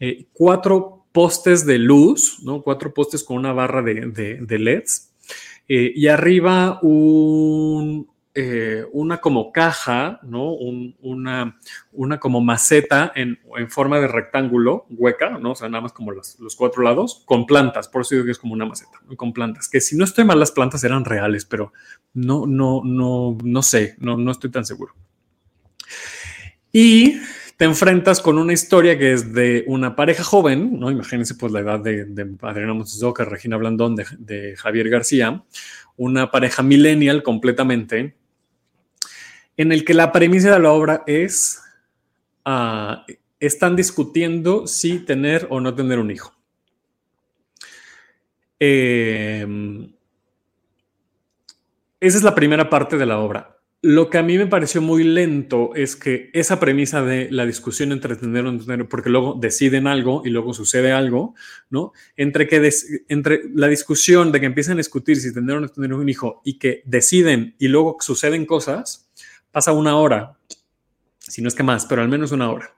eh, 0.00 0.26
cuatro 0.32 1.04
postes 1.12 1.66
de 1.66 1.78
luz, 1.78 2.38
¿no? 2.42 2.62
Cuatro 2.62 2.92
postes 2.94 3.22
con 3.22 3.36
una 3.36 3.52
barra 3.52 3.82
de, 3.82 4.06
de, 4.06 4.38
de 4.40 4.58
LEDs. 4.58 5.10
Eh, 5.68 5.92
y 5.94 6.08
arriba 6.08 6.80
un, 6.82 8.08
eh, 8.40 8.86
una 8.92 9.16
como 9.16 9.50
caja, 9.50 10.20
¿no? 10.22 10.52
Un, 10.52 10.94
una, 11.00 11.58
una, 11.90 12.20
como 12.20 12.40
maceta 12.40 13.10
en, 13.16 13.40
en, 13.56 13.68
forma 13.68 13.98
de 13.98 14.06
rectángulo, 14.06 14.86
hueca, 14.90 15.30
¿no? 15.40 15.50
O 15.50 15.54
sea, 15.56 15.68
nada 15.68 15.82
más 15.82 15.92
como 15.92 16.12
los, 16.12 16.36
cuatro 16.56 16.84
lados, 16.84 17.24
con 17.24 17.46
plantas, 17.46 17.88
por 17.88 18.02
eso 18.02 18.14
digo 18.14 18.26
que 18.26 18.30
es 18.30 18.38
como 18.38 18.52
una 18.52 18.64
maceta, 18.64 19.00
con 19.16 19.32
plantas, 19.32 19.68
que 19.68 19.80
si 19.80 19.96
no 19.96 20.04
estoy 20.04 20.22
mal, 20.22 20.38
las 20.38 20.52
plantas 20.52 20.84
eran 20.84 21.04
reales, 21.04 21.46
pero 21.46 21.72
no, 22.14 22.46
no, 22.46 22.82
no, 22.84 23.36
no 23.42 23.62
sé, 23.64 23.96
no, 23.98 24.16
no 24.16 24.30
estoy 24.30 24.52
tan 24.52 24.64
seguro. 24.64 24.94
Y 26.70 27.18
te 27.56 27.64
enfrentas 27.64 28.20
con 28.20 28.38
una 28.38 28.52
historia 28.52 28.96
que 29.00 29.14
es 29.14 29.32
de 29.32 29.64
una 29.66 29.96
pareja 29.96 30.22
joven, 30.22 30.78
¿no? 30.78 30.92
Imagínense 30.92 31.34
pues 31.34 31.50
la 31.50 31.58
edad 31.58 31.80
de, 31.80 32.04
de 32.04 32.36
Adriana 32.42 32.74
Montesoca, 32.74 33.24
Regina 33.24 33.56
Blandón, 33.56 33.96
de, 33.96 34.06
de 34.16 34.54
Javier 34.56 34.90
García, 34.90 35.42
una 35.96 36.30
pareja 36.30 36.62
millennial 36.62 37.24
completamente, 37.24 38.14
en 39.58 39.72
el 39.72 39.84
que 39.84 39.92
la 39.92 40.12
premisa 40.12 40.52
de 40.52 40.60
la 40.60 40.72
obra 40.72 41.02
es, 41.06 41.60
uh, 42.46 42.94
están 43.40 43.76
discutiendo 43.76 44.66
si 44.66 45.00
tener 45.00 45.48
o 45.50 45.60
no 45.60 45.74
tener 45.74 45.98
un 45.98 46.10
hijo. 46.10 46.32
Eh, 48.60 49.46
esa 52.00 52.16
es 52.16 52.22
la 52.22 52.34
primera 52.34 52.70
parte 52.70 52.96
de 52.96 53.06
la 53.06 53.18
obra. 53.18 53.56
Lo 53.80 54.10
que 54.10 54.18
a 54.18 54.22
mí 54.22 54.38
me 54.38 54.46
pareció 54.46 54.80
muy 54.80 55.04
lento 55.04 55.74
es 55.74 55.96
que 55.96 56.30
esa 56.32 56.58
premisa 56.58 57.02
de 57.02 57.28
la 57.30 57.46
discusión 57.46 57.92
entre 57.92 58.16
tener 58.16 58.44
o 58.44 58.52
no 58.52 58.64
tener, 58.64 58.88
porque 58.88 59.10
luego 59.10 59.36
deciden 59.40 59.88
algo 59.88 60.22
y 60.24 60.30
luego 60.30 60.54
sucede 60.54 60.92
algo, 60.92 61.34
¿no? 61.70 61.92
Entre 62.16 62.46
que 62.48 62.70
entre 63.08 63.42
la 63.54 63.68
discusión 63.68 64.30
de 64.30 64.40
que 64.40 64.46
empiezan 64.46 64.74
a 64.74 64.78
discutir 64.78 65.16
si 65.16 65.32
tener 65.32 65.56
o 65.56 65.60
no 65.60 65.68
tener 65.68 65.92
un 65.94 66.08
hijo 66.08 66.40
y 66.44 66.58
que 66.58 66.82
deciden 66.86 67.54
y 67.58 67.68
luego 67.68 67.96
suceden 68.00 68.46
cosas, 68.46 69.07
pasa 69.52 69.72
una 69.72 69.96
hora, 69.96 70.36
si 71.18 71.42
no 71.42 71.48
es 71.48 71.54
que 71.54 71.62
más, 71.62 71.86
pero 71.86 72.02
al 72.02 72.08
menos 72.08 72.32
una 72.32 72.50
hora. 72.50 72.74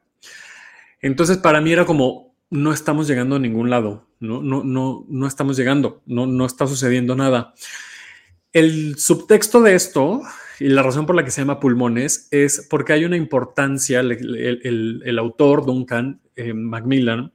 Entonces 1.00 1.38
para 1.38 1.60
mí 1.60 1.72
era 1.72 1.86
como, 1.86 2.34
no 2.50 2.72
estamos 2.72 3.06
llegando 3.06 3.36
a 3.36 3.40
ningún 3.40 3.70
lado, 3.70 4.06
no, 4.18 4.42
no, 4.42 4.62
no, 4.64 5.06
no 5.08 5.26
estamos 5.26 5.56
llegando, 5.56 6.02
no, 6.06 6.26
no 6.26 6.46
está 6.46 6.66
sucediendo 6.66 7.16
nada. 7.16 7.54
El 8.52 8.98
subtexto 8.98 9.62
de 9.62 9.74
esto 9.74 10.22
y 10.60 10.68
la 10.68 10.82
razón 10.82 11.06
por 11.06 11.16
la 11.16 11.24
que 11.24 11.30
se 11.30 11.40
llama 11.40 11.58
pulmones 11.58 12.28
es 12.30 12.66
porque 12.68 12.92
hay 12.92 13.04
una 13.04 13.16
importancia, 13.16 14.00
el, 14.00 15.00
el, 15.04 15.18
autor 15.18 15.64
Duncan 15.64 16.20
eh, 16.36 16.52
Macmillan, 16.52 17.32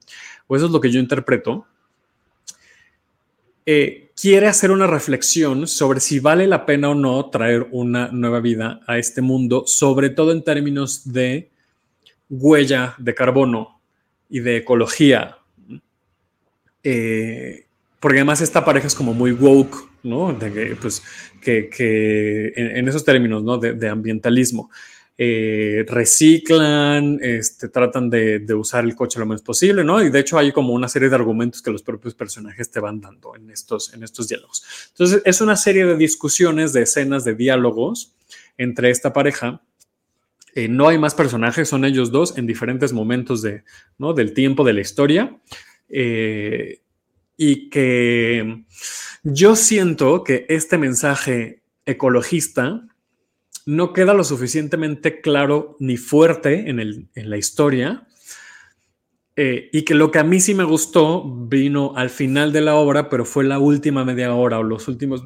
o 0.48 0.56
eso 0.56 0.68
es 0.68 0.72
lo 0.72 0.80
que 0.80 0.92
yo 0.92 1.00
interpreto, 1.00 1.66
eh, 3.66 4.05
quiere 4.20 4.48
hacer 4.48 4.72
una 4.72 4.88
reflexión 4.88 5.68
sobre 5.68 6.00
si 6.00 6.20
vale 6.20 6.48
la 6.48 6.66
pena 6.66 6.90
o 6.90 6.96
no 6.96 7.30
traer 7.30 7.68
una 7.72 8.08
nueva 8.10 8.40
vida 8.40 8.80
a 8.88 8.98
este 8.98 9.22
mundo, 9.22 9.64
sobre 9.68 10.10
todo 10.10 10.32
en 10.32 10.44
términos 10.44 11.12
de 11.12 11.52
huella 12.30 12.96
de 12.98 13.14
carbono 13.14 13.82
y 14.30 14.40
de 14.40 14.58
ecología. 14.58 15.38
Eh, 16.84 17.66
porque 18.00 18.20
además 18.20 18.42
esta 18.42 18.64
pareja 18.64 18.88
es 18.88 18.96
como 18.96 19.14
muy 19.14 19.32
woke, 19.32 19.90
¿no? 20.04 20.38
Pues, 20.80 21.04
que, 21.42 22.54
en, 22.56 22.88
esos 22.88 23.04
términos, 23.04 23.44
¿no? 23.44 23.58
De 23.58 23.90
ambientalismo 23.90 24.70
eh, 25.18 25.86
reciclan, 25.88 27.20
este, 27.22 27.70
tratan 27.70 28.10
de, 28.10 28.40
de, 28.40 28.54
usar 28.54 28.84
el 28.84 28.96
coche 28.96 29.18
lo 29.18 29.26
menos 29.26 29.42
posible, 29.42 29.84
¿no? 29.84 30.04
Y 30.04 30.10
de 30.10 30.20
hecho 30.20 30.38
hay 30.38 30.52
como 30.52 30.74
una 30.74 30.90
serie 30.90 31.08
de 31.08 31.16
argumentos 31.16 31.62
que 31.62 31.72
los 31.72 31.84
propios 31.84 32.14
personajes 32.16 32.70
te 32.70 32.82
van 32.82 33.00
dando 33.00 33.34
en 33.36 33.50
estos, 33.50 33.94
en 33.94 34.04
estos 34.04 34.28
diálogos. 34.28 34.64
Entonces 34.90 35.22
es 35.24 35.40
una 35.40 35.56
serie 35.56 35.86
de 35.86 35.96
discusiones, 35.96 36.74
de 36.74 36.82
escenas, 36.82 37.24
de 37.24 37.34
diálogos 37.34 38.14
entre 38.58 38.90
esta 38.90 39.14
pareja. 39.14 39.62
Eh, 40.54 40.68
no 40.68 40.90
hay 40.90 40.98
más 40.98 41.16
personajes, 41.16 41.70
son 41.70 41.86
ellos 41.86 42.12
dos 42.12 42.38
en 42.38 42.46
diferentes 42.46 42.92
momentos 42.92 43.42
de, 43.42 43.64
¿no? 43.98 44.14
del 44.14 44.34
tiempo 44.34 44.66
de 44.66 44.74
la 44.74 44.82
historia. 44.82 45.38
Eh, 45.88 46.82
y 47.38 47.70
que 47.70 48.64
yo 49.24 49.56
siento 49.56 50.24
que 50.24 50.46
este 50.50 50.78
mensaje 50.78 51.62
ecologista 51.86 52.86
no 53.66 53.94
queda 53.94 54.14
lo 54.14 54.24
suficientemente 54.24 55.22
claro 55.22 55.76
ni 55.80 55.98
fuerte 55.98 56.70
en, 56.70 56.80
el, 56.80 57.10
en 57.16 57.30
la 57.30 57.38
historia. 57.38 58.08
Eh, 59.36 59.70
y 59.74 59.84
que 59.84 59.96
lo 59.96 60.12
que 60.12 60.20
a 60.20 60.24
mí 60.24 60.40
sí 60.40 60.54
me 60.54 60.64
gustó 60.64 61.24
vino 61.26 61.94
al 61.96 62.10
final 62.10 62.54
de 62.54 62.62
la 62.62 62.76
obra, 62.76 63.10
pero 63.10 63.26
fue 63.26 63.44
la 63.44 63.60
última 63.60 64.06
media 64.06 64.34
hora 64.34 64.60
o 64.60 64.64
los 64.64 64.88
últimos 64.88 65.26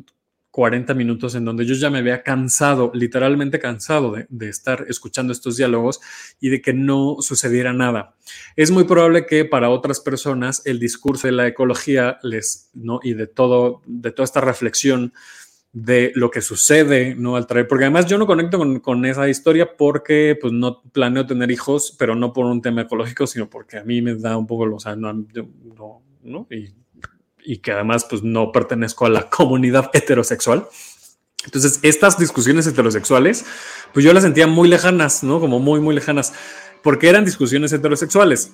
40 0.51 0.95
minutos 0.95 1.35
en 1.35 1.45
donde 1.45 1.63
yo 1.65 1.75
ya 1.75 1.91
me 1.91 1.99
había 1.99 2.23
cansado, 2.23 2.91
literalmente 2.95 3.59
cansado 3.59 4.11
de, 4.13 4.25
de, 4.29 4.49
estar 4.49 4.85
escuchando 4.89 5.31
estos 5.31 5.57
diálogos 5.57 5.99
y 6.39 6.49
de 6.49 6.61
que 6.61 6.73
no 6.73 7.17
sucediera 7.19 7.71
nada. 7.71 8.15
Es 8.55 8.71
muy 8.71 8.85
probable 8.85 9.27
que 9.27 9.45
para 9.45 9.69
otras 9.69 9.99
personas 9.99 10.63
el 10.65 10.79
discurso 10.79 11.27
de 11.27 11.33
la 11.33 11.47
ecología 11.47 12.17
les, 12.23 12.71
¿no? 12.73 12.99
y 13.03 13.13
de, 13.13 13.27
todo, 13.27 13.81
de 13.85 14.11
toda 14.11 14.25
esta 14.25 14.41
reflexión 14.41 15.13
de 15.71 16.11
lo 16.15 16.31
que 16.31 16.41
sucede, 16.41 17.15
¿no? 17.15 17.35
Al 17.35 17.45
traer, 17.45 17.67
porque 17.67 17.85
además 17.85 18.07
yo 18.07 18.17
no 18.17 18.25
conecto 18.25 18.57
con, 18.57 18.79
con, 18.79 19.05
esa 19.05 19.29
historia 19.29 19.77
porque 19.77 20.37
pues 20.39 20.51
no 20.51 20.81
planeo 20.91 21.27
tener 21.27 21.51
hijos, 21.51 21.95
pero 21.97 22.15
no 22.15 22.33
por 22.33 22.45
un 22.45 22.61
tema 22.61 22.81
ecológico, 22.81 23.27
sino 23.27 23.49
porque 23.49 23.77
a 23.77 23.83
mí 23.83 24.01
me 24.01 24.15
da 24.15 24.35
un 24.37 24.47
poco, 24.47 24.63
o 24.73 24.79
sea, 24.79 24.95
no, 24.95 25.13
no, 25.13 26.01
¿no? 26.23 26.47
Y, 26.49 26.73
y 27.43 27.57
que 27.57 27.71
además 27.71 28.05
pues 28.09 28.23
no 28.23 28.51
pertenezco 28.51 29.05
a 29.05 29.09
la 29.09 29.29
comunidad 29.29 29.91
heterosexual. 29.93 30.67
Entonces, 31.45 31.79
estas 31.83 32.19
discusiones 32.19 32.67
heterosexuales, 32.67 33.45
pues 33.93 34.03
yo 34.03 34.11
las 34.11 34.23
sentía 34.23 34.45
muy 34.45 34.67
lejanas, 34.67 35.23
¿no? 35.23 35.39
Como 35.39 35.59
muy, 35.59 35.79
muy 35.79 35.95
lejanas, 35.95 36.33
porque 36.83 37.07
eran 37.07 37.23
discusiones 37.23 37.71
heterosexuales. 37.71 38.51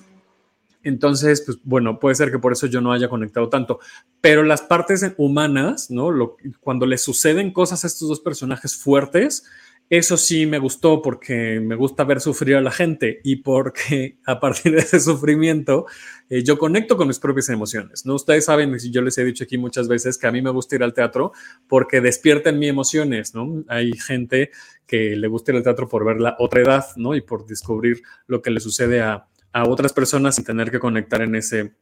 Entonces, 0.86 1.42
pues 1.44 1.58
bueno, 1.64 1.98
puede 1.98 2.14
ser 2.14 2.30
que 2.30 2.38
por 2.38 2.52
eso 2.52 2.68
yo 2.68 2.80
no 2.80 2.92
haya 2.92 3.08
conectado 3.08 3.48
tanto. 3.48 3.80
Pero 4.20 4.44
las 4.44 4.62
partes 4.62 5.04
humanas, 5.16 5.90
¿no? 5.90 6.12
Lo, 6.12 6.36
cuando 6.60 6.86
le 6.86 6.96
suceden 6.96 7.52
cosas 7.52 7.82
a 7.82 7.88
estos 7.88 8.08
dos 8.08 8.20
personajes 8.20 8.76
fuertes, 8.76 9.42
eso 9.90 10.16
sí 10.16 10.46
me 10.46 10.60
gustó 10.60 11.02
porque 11.02 11.58
me 11.60 11.74
gusta 11.74 12.04
ver 12.04 12.20
sufrir 12.20 12.54
a 12.54 12.60
la 12.60 12.70
gente 12.70 13.20
y 13.24 13.36
porque 13.36 14.18
a 14.26 14.38
partir 14.38 14.74
de 14.74 14.78
ese 14.78 15.00
sufrimiento 15.00 15.86
eh, 16.30 16.44
yo 16.44 16.56
conecto 16.56 16.96
con 16.96 17.08
mis 17.08 17.18
propias 17.18 17.48
emociones. 17.48 18.06
¿no? 18.06 18.14
Ustedes 18.14 18.44
saben, 18.44 18.78
yo 18.78 19.02
les 19.02 19.18
he 19.18 19.24
dicho 19.24 19.42
aquí 19.42 19.58
muchas 19.58 19.88
veces 19.88 20.18
que 20.18 20.28
a 20.28 20.32
mí 20.32 20.40
me 20.40 20.50
gusta 20.50 20.76
ir 20.76 20.84
al 20.84 20.94
teatro 20.94 21.32
porque 21.66 22.00
despierta 22.00 22.50
en 22.50 22.60
mí 22.60 22.68
emociones. 22.68 23.34
¿no? 23.34 23.64
Hay 23.66 23.90
gente 23.94 24.52
que 24.86 25.16
le 25.16 25.26
gusta 25.26 25.50
ir 25.50 25.56
al 25.56 25.64
teatro 25.64 25.88
por 25.88 26.04
ver 26.04 26.20
la 26.20 26.36
otra 26.38 26.60
edad 26.60 26.86
¿no? 26.94 27.16
y 27.16 27.22
por 27.22 27.44
descubrir 27.44 28.02
lo 28.28 28.40
que 28.40 28.52
le 28.52 28.60
sucede 28.60 29.02
a, 29.02 29.26
a 29.56 29.66
otras 29.66 29.94
personas 29.94 30.34
sin 30.34 30.44
tener 30.44 30.70
que 30.70 30.78
conectar 30.78 31.22
en 31.22 31.34
ese, 31.34 31.72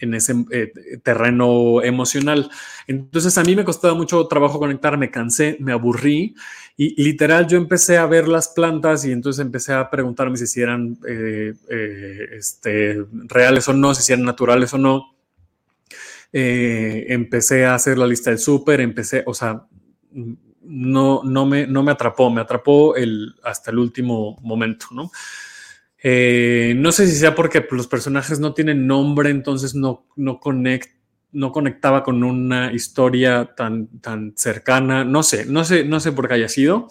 en 0.00 0.12
ese 0.12 0.34
eh, 0.50 0.70
terreno 1.02 1.82
emocional. 1.82 2.50
Entonces 2.86 3.38
a 3.38 3.42
mí 3.42 3.56
me 3.56 3.64
costaba 3.64 3.94
mucho 3.94 4.26
trabajo 4.26 4.58
conectar, 4.58 4.98
me 4.98 5.10
cansé, 5.10 5.56
me 5.60 5.72
aburrí 5.72 6.34
y 6.76 7.02
literal 7.02 7.46
yo 7.46 7.56
empecé 7.56 7.96
a 7.96 8.04
ver 8.04 8.28
las 8.28 8.48
plantas 8.48 9.06
y 9.06 9.12
entonces 9.12 9.40
empecé 9.40 9.72
a 9.72 9.88
preguntarme 9.88 10.36
si 10.36 10.60
eran 10.60 10.98
eh, 11.08 11.54
eh, 11.70 12.28
este, 12.32 13.02
reales 13.12 13.66
o 13.68 13.72
no, 13.72 13.94
si 13.94 14.12
eran 14.12 14.26
naturales 14.26 14.74
o 14.74 14.78
no. 14.78 15.14
empecé 16.32 17.64
a 17.64 17.76
hacer 17.76 17.96
la 17.96 18.06
lista 18.06 18.28
del 18.28 18.38
súper, 18.38 18.82
empecé, 18.82 19.22
o 19.24 19.32
sea, 19.32 19.66
no, 20.60 21.22
no, 21.24 21.46
me, 21.46 21.66
no 21.66 21.82
me 21.82 21.92
atrapó, 21.92 22.28
me 22.28 22.42
atrapó 22.42 22.94
el, 22.94 23.34
hasta 23.42 23.70
el 23.70 23.78
último 23.78 24.36
momento, 24.42 24.88
¿no? 24.92 25.10
Eh, 26.02 26.74
no 26.76 26.92
sé 26.92 27.06
si 27.06 27.16
sea 27.16 27.34
porque 27.34 27.66
los 27.70 27.86
personajes 27.86 28.40
no 28.40 28.54
tienen 28.54 28.86
nombre, 28.86 29.30
entonces 29.30 29.74
no, 29.74 30.06
no, 30.16 30.40
no 31.32 31.52
conectaba 31.52 32.02
con 32.02 32.24
una 32.24 32.72
historia 32.72 33.54
tan, 33.56 33.88
tan 34.00 34.32
cercana. 34.36 35.04
No 35.04 35.22
sé, 35.22 35.44
no 35.46 35.64
sé, 35.64 35.84
no 35.84 36.00
sé 36.00 36.12
por 36.12 36.28
qué 36.28 36.34
haya 36.34 36.48
sido. 36.48 36.88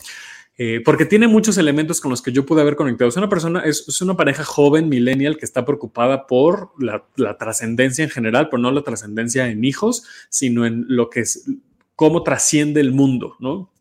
Eh, 0.62 0.82
porque 0.84 1.06
tiene 1.06 1.30
muchos 1.30 1.58
elementos 1.58 2.02
con 2.02 2.12
los 2.12 2.22
que 2.22 2.34
yo 2.34 2.46
pude 2.46 2.62
haber 2.62 2.76
conectado. 2.76 3.08
Es 3.08 3.16
una 3.16 3.30
persona, 3.30 3.62
es, 3.62 4.02
una 4.02 4.18
pareja 4.18 4.44
joven, 4.44 4.90
millennial, 4.90 5.38
que 5.38 5.46
está 5.46 5.66
preocupada 5.66 6.28
por 6.28 6.74
la, 6.78 7.06
la 7.16 7.38
trascendencia 7.38 8.04
en 8.04 8.10
general, 8.10 8.50
pero 8.50 8.62
no 8.62 8.70
la 8.72 8.84
trascendencia 8.84 9.48
en 9.48 9.64
hijos, 9.64 10.04
sino 10.28 10.66
en 10.66 10.84
lo 10.90 11.10
que 11.10 11.22
es, 11.22 11.46
cómo 11.96 12.24
trasciende 12.24 12.82
el 12.82 12.92
mundo, 12.92 13.38
¿no? 13.40 13.72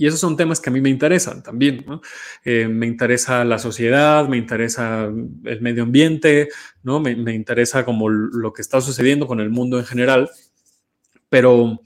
Y 0.00 0.06
esos 0.06 0.20
son 0.20 0.36
temas 0.36 0.60
que 0.60 0.70
a 0.70 0.72
mí 0.72 0.80
me 0.80 0.90
interesan 0.90 1.42
también. 1.42 1.84
Eh, 2.44 2.68
me 2.68 2.86
interesa 2.86 3.44
la 3.44 3.58
sociedad, 3.58 4.28
me 4.28 4.36
interesa 4.36 5.06
el 5.06 5.60
medio 5.60 5.82
ambiente, 5.82 6.48
¿no? 6.84 7.00
Me, 7.00 7.10
interesa 7.34 7.84
como 7.84 8.08
lo 8.08 8.52
que 8.52 8.62
está 8.62 8.80
sucediendo 8.80 9.26
con 9.26 9.40
el 9.40 9.50
mundo 9.50 9.76
en 9.76 9.84
general. 9.84 10.30
Pero 11.28 11.80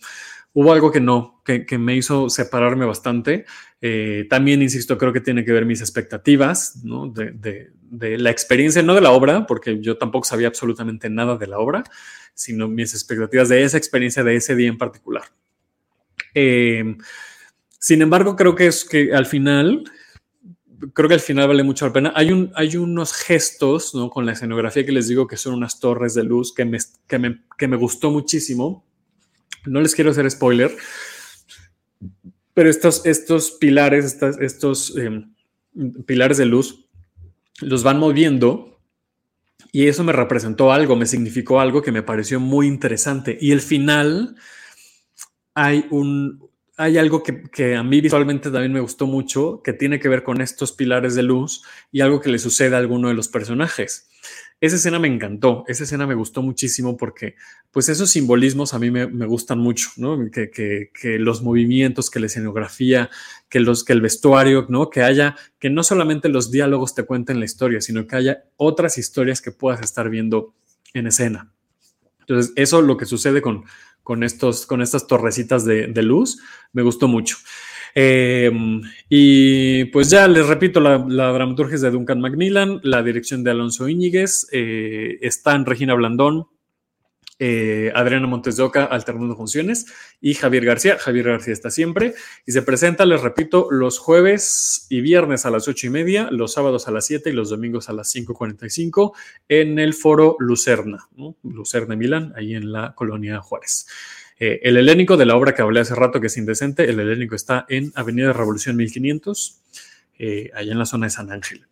hubo 0.52 0.72
algo 0.74 0.92
que 0.92 1.00
no, 1.00 1.42
que, 1.42 1.78
me 1.78 1.96
hizo 1.96 2.28
separarme 2.28 2.84
bastante. 2.84 3.46
Eh, 3.80 4.26
también, 4.28 4.60
insisto, 4.60 4.98
creo 4.98 5.14
que 5.14 5.22
tiene 5.22 5.42
que 5.42 5.52
ver 5.52 5.64
mis 5.64 5.80
expectativas 5.80 6.82
¿no? 6.84 7.08
de, 7.08 7.32
de, 7.80 8.18
la 8.18 8.30
experiencia, 8.30 8.82
no 8.82 8.94
de 8.94 9.00
la 9.00 9.12
obra, 9.12 9.46
porque 9.46 9.80
yo 9.80 9.96
tampoco 9.96 10.26
sabía 10.26 10.48
absolutamente 10.48 11.08
nada 11.08 11.38
de 11.38 11.46
la 11.46 11.58
obra, 11.58 11.82
sino 12.34 12.68
mis 12.68 12.92
expectativas 12.92 13.48
de 13.48 13.62
esa 13.62 13.78
experiencia 13.78 14.22
de 14.22 14.36
ese 14.36 14.54
día 14.54 14.68
en 14.68 14.76
particular. 14.76 15.24
Eh, 16.34 16.96
sin 17.82 18.00
embargo, 18.00 18.36
creo 18.36 18.54
que 18.54 18.68
es 18.68 18.84
que 18.84 19.12
al 19.12 19.26
final, 19.26 19.82
creo 20.94 21.08
que 21.08 21.16
al 21.16 21.20
final 21.20 21.48
vale 21.48 21.64
mucho 21.64 21.84
la 21.84 21.92
pena. 21.92 22.12
Hay, 22.14 22.30
un, 22.30 22.52
hay 22.54 22.76
unos 22.76 23.12
gestos 23.12 23.92
¿no? 23.92 24.08
con 24.08 24.24
la 24.24 24.34
escenografía 24.34 24.86
que 24.86 24.92
les 24.92 25.08
digo 25.08 25.26
que 25.26 25.36
son 25.36 25.54
unas 25.54 25.80
torres 25.80 26.14
de 26.14 26.22
luz 26.22 26.54
que 26.54 26.64
me, 26.64 26.78
que 27.08 27.18
me, 27.18 27.42
que 27.58 27.66
me 27.66 27.76
gustó 27.76 28.12
muchísimo. 28.12 28.86
No 29.66 29.80
les 29.80 29.96
quiero 29.96 30.12
hacer 30.12 30.30
spoiler, 30.30 30.70
pero 32.54 32.70
estos, 32.70 33.04
estos 33.04 33.50
pilares, 33.50 34.04
estos, 34.04 34.38
estos 34.40 34.96
em, 34.96 35.34
pilares 36.06 36.38
de 36.38 36.46
luz, 36.46 36.86
los 37.62 37.82
van 37.82 37.98
moviendo 37.98 38.78
y 39.72 39.88
eso 39.88 40.04
me 40.04 40.12
representó 40.12 40.70
algo, 40.70 40.94
me 40.94 41.06
significó 41.06 41.58
algo 41.58 41.82
que 41.82 41.90
me 41.90 42.04
pareció 42.04 42.38
muy 42.38 42.68
interesante. 42.68 43.36
Y 43.40 43.50
el 43.50 43.60
final 43.60 44.36
hay 45.54 45.84
un, 45.90 46.51
hay 46.82 46.98
algo 46.98 47.22
que, 47.22 47.76
a 47.76 47.82
mí 47.84 48.00
visualmente 48.00 48.50
también 48.50 48.72
me 48.72 48.80
gustó 48.80 49.06
mucho, 49.06 49.62
que 49.62 49.72
tiene 49.72 50.00
que 50.00 50.08
ver 50.08 50.24
con 50.24 50.40
estos 50.40 50.72
pilares 50.72 51.14
de 51.14 51.22
luz 51.22 51.62
y 51.92 52.00
algo 52.00 52.20
que 52.20 52.28
le 52.28 52.40
sucede 52.40 52.74
a 52.74 52.78
alguno 52.78 53.06
de 53.06 53.14
los 53.14 53.28
personajes. 53.28 54.08
Esa 54.60 54.74
escena 54.74 54.98
me 54.98 55.06
encantó, 55.06 55.64
esa 55.68 55.84
escena 55.84 56.08
me 56.08 56.16
gustó 56.16 56.42
muchísimo 56.42 56.96
porque 56.96 57.36
pues 57.70 57.88
esos 57.88 58.10
simbolismos 58.10 58.74
a 58.74 58.80
mí 58.80 58.90
me, 58.90 59.06
gustan 59.26 59.60
mucho, 59.60 59.90
¿no? 59.96 60.18
Que, 60.28 60.90
los 61.20 61.42
movimientos, 61.42 62.10
que 62.10 62.18
la 62.18 62.26
escenografía, 62.26 63.10
que, 63.48 63.60
los, 63.60 63.84
que 63.84 63.92
el 63.92 64.00
vestuario, 64.00 64.66
¿no? 64.68 64.90
Que 64.90 65.02
haya, 65.02 65.36
que 65.60 65.70
no 65.70 65.84
solamente 65.84 66.28
los 66.28 66.50
diálogos 66.50 66.96
te 66.96 67.04
cuenten 67.04 67.38
la 67.38 67.44
historia, 67.44 67.80
sino 67.80 68.08
que 68.08 68.16
haya 68.16 68.42
otras 68.56 68.98
historias 68.98 69.40
que 69.40 69.52
puedas 69.52 69.82
estar 69.82 70.10
viendo 70.10 70.52
en 70.94 71.06
escena. 71.06 71.52
Entonces, 72.20 72.52
eso 72.56 72.80
es 72.80 72.86
lo 72.86 72.96
que 72.96 73.06
sucede 73.06 73.42
con, 73.42 73.64
con, 74.02 74.22
estos, 74.22 74.66
con 74.66 74.82
estas 74.82 75.06
torrecitas 75.06 75.64
de, 75.64 76.02
luz. 76.02 76.40
Me 76.72 76.82
gustó 76.82 77.08
mucho. 77.08 77.36
Em, 77.94 78.80
y 79.08 79.84
pues 79.86 80.10
ya 80.10 80.26
les 80.26 80.46
repito, 80.46 80.80
la, 80.80 80.98
dramaturgia 81.32 81.74
es 81.74 81.82
de 81.82 81.90
Duncan 81.90 82.20
Macmillan, 82.20 82.80
la 82.82 83.02
dirección 83.02 83.44
de 83.44 83.50
Alonso 83.50 83.88
Íñiguez, 83.88 84.48
eh, 84.52 85.18
está 85.20 85.54
en 85.54 85.66
Regina 85.66 85.94
Blandón, 85.94 86.46
eh, 87.44 87.90
Adriana 87.96 88.28
Montes 88.28 88.56
de 88.56 88.62
Oca 88.62 88.84
alternando 88.84 89.34
funciones 89.34 89.86
y 90.20 90.34
Javier 90.34 90.64
García. 90.64 90.96
Javier 90.96 91.26
García 91.26 91.52
está 91.52 91.72
siempre 91.72 92.14
y 92.46 92.52
se 92.52 92.62
presenta, 92.62 93.04
les 93.04 93.20
repito, 93.20 93.66
los 93.68 93.98
jueves 93.98 94.86
y 94.90 95.00
viernes 95.00 95.44
a 95.44 95.50
las 95.50 95.66
ocho 95.66 95.88
y 95.88 95.90
media, 95.90 96.28
los 96.30 96.52
sábados 96.52 96.86
a 96.86 96.92
las 96.92 97.04
7 97.06 97.30
y 97.30 97.32
los 97.32 97.50
domingos 97.50 97.88
a 97.88 97.94
las 97.94 98.14
5.45 98.14 99.12
en 99.48 99.80
el 99.80 99.92
foro 99.92 100.36
Lucerna, 100.38 101.08
Lucerna 101.42 101.96
Milán, 101.96 102.32
ahí 102.36 102.54
en 102.54 102.70
la 102.70 102.94
colonia 102.94 103.40
Juárez. 103.40 103.88
Eh, 104.38 104.60
el 104.62 104.76
helénico 104.76 105.16
de 105.16 105.26
la 105.26 105.34
obra 105.34 105.52
que 105.52 105.62
hablé 105.62 105.80
hace 105.80 105.96
rato, 105.96 106.20
que 106.20 106.28
es 106.28 106.36
indecente, 106.36 106.88
el 106.88 107.00
helénico 107.00 107.34
está 107.34 107.66
en 107.68 107.90
Avenida 107.96 108.32
Revolución 108.32 108.76
1500, 108.76 109.60
eh, 110.20 110.52
allá 110.54 110.70
en 110.70 110.78
la 110.78 110.86
zona 110.86 111.06
de 111.06 111.10
San 111.10 111.32
Ángel. 111.32 111.66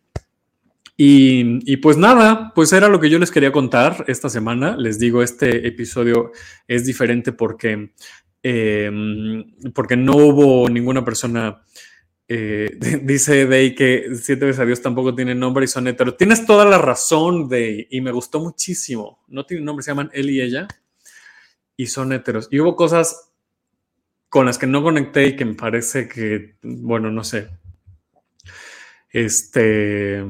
Y, 1.03 1.77
pues 1.77 1.97
nada, 1.97 2.53
pues 2.53 2.71
era 2.73 2.87
lo 2.87 2.99
que 2.99 3.09
yo 3.09 3.17
les 3.17 3.31
quería 3.31 3.51
contar 3.51 4.05
esta 4.07 4.29
semana. 4.29 4.77
Les 4.77 4.99
digo, 4.99 5.23
este 5.23 5.67
episodio 5.67 6.31
es 6.67 6.85
diferente 6.85 7.31
porque, 7.33 7.93
em, 8.43 9.43
porque 9.73 9.97
no 9.97 10.15
hubo 10.15 10.69
ninguna 10.69 11.03
persona. 11.03 11.63
Eh, 12.27 12.77
dice 13.01 13.47
Day 13.47 13.73
que 13.73 14.09
siete 14.13 14.45
veces 14.45 14.59
a 14.59 14.65
Dios 14.65 14.79
tampoco 14.83 15.15
tiene 15.15 15.33
nombre 15.33 15.65
y 15.65 15.67
son 15.67 15.87
heteros. 15.87 16.17
Tienes 16.17 16.45
toda 16.45 16.65
la 16.65 16.77
razón, 16.77 17.49
Day, 17.49 17.87
y 17.89 17.99
me 18.01 18.11
gustó 18.11 18.39
muchísimo. 18.39 19.23
No 19.27 19.43
tiene 19.47 19.65
nombre, 19.65 19.83
se 19.83 19.89
llaman 19.89 20.11
él 20.13 20.29
y 20.29 20.39
ella, 20.39 20.67
y 21.75 21.87
son 21.87 22.13
heteros. 22.13 22.47
Y 22.51 22.59
hubo 22.59 22.75
cosas 22.75 23.31
con 24.29 24.45
las 24.45 24.59
que 24.59 24.67
no 24.67 24.83
conecté 24.83 25.25
y 25.29 25.35
que 25.35 25.45
me 25.45 25.55
parece 25.55 26.07
que, 26.07 26.57
bueno, 26.61 27.09
no 27.09 27.23
sé, 27.23 27.49
este. 29.11 30.23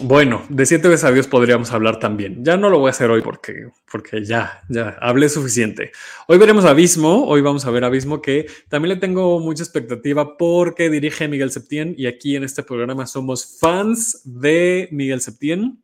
Bueno, 0.00 0.44
de 0.48 0.64
siete 0.64 0.86
veces 0.86 1.04
a 1.04 1.10
Dios 1.10 1.26
podríamos 1.26 1.72
hablar 1.72 1.98
también. 1.98 2.44
Ya 2.44 2.56
no 2.56 2.70
lo 2.70 2.78
voy 2.78 2.88
a 2.88 2.90
hacer 2.90 3.10
hoy 3.10 3.20
porque, 3.20 3.68
porque 3.90 4.24
ya, 4.24 4.62
ya 4.68 4.96
hablé 5.00 5.28
suficiente. 5.28 5.90
Hoy 6.28 6.38
veremos 6.38 6.64
Abismo. 6.64 7.26
Hoy 7.26 7.40
vamos 7.40 7.64
a 7.64 7.70
ver 7.70 7.82
Abismo, 7.82 8.22
que 8.22 8.46
también 8.68 8.94
le 8.94 9.00
tengo 9.00 9.40
mucha 9.40 9.64
expectativa 9.64 10.36
porque 10.36 10.88
dirige 10.88 11.26
Miguel 11.26 11.50
Septién 11.50 11.94
y 11.98 12.06
aquí 12.06 12.36
en 12.36 12.44
este 12.44 12.62
programa 12.62 13.06
somos 13.06 13.58
fans 13.58 14.22
de 14.24 14.88
Miguel 14.92 15.20
Septién. 15.20 15.82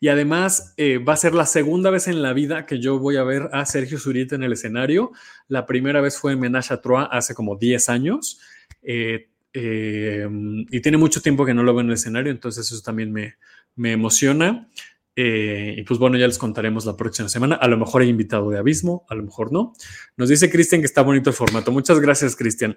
Y 0.00 0.08
además 0.08 0.72
eh, 0.76 0.98
va 0.98 1.12
a 1.12 1.18
ser 1.18 1.34
la 1.34 1.46
segunda 1.46 1.90
vez 1.90 2.08
en 2.08 2.22
la 2.22 2.32
vida 2.32 2.64
que 2.64 2.80
yo 2.80 2.98
voy 2.98 3.16
a 3.16 3.24
ver 3.24 3.50
a 3.52 3.66
Sergio 3.66 3.98
Zurita 3.98 4.34
en 4.34 4.44
el 4.44 4.52
escenario. 4.52 5.12
La 5.48 5.66
primera 5.66 6.00
vez 6.00 6.18
fue 6.18 6.32
en 6.32 6.40
Menage 6.40 6.72
a 6.74 7.02
hace 7.04 7.34
como 7.34 7.56
10 7.56 7.88
años. 7.90 8.40
Eh, 8.82 9.30
eh, 9.54 10.28
y 10.70 10.80
tiene 10.80 10.98
mucho 10.98 11.22
tiempo 11.22 11.46
que 11.46 11.54
no 11.54 11.62
lo 11.62 11.72
veo 11.72 11.82
en 11.82 11.86
el 11.86 11.94
escenario, 11.94 12.32
entonces 12.32 12.70
eso 12.70 12.82
también 12.82 13.12
me, 13.12 13.36
me 13.76 13.92
emociona. 13.92 14.68
Eh, 15.16 15.76
y 15.78 15.82
pues 15.84 16.00
bueno, 16.00 16.18
ya 16.18 16.26
les 16.26 16.38
contaremos 16.38 16.84
la 16.84 16.96
próxima 16.96 17.28
semana. 17.28 17.54
A 17.54 17.68
lo 17.68 17.78
mejor 17.78 18.02
hay 18.02 18.08
invitado 18.08 18.50
de 18.50 18.58
Abismo, 18.58 19.06
a 19.08 19.14
lo 19.14 19.22
mejor 19.22 19.52
no. 19.52 19.72
Nos 20.16 20.28
dice 20.28 20.50
Cristian 20.50 20.80
que 20.80 20.86
está 20.86 21.02
bonito 21.02 21.30
el 21.30 21.36
formato. 21.36 21.70
Muchas 21.70 22.00
gracias, 22.00 22.34
Cristian. 22.34 22.76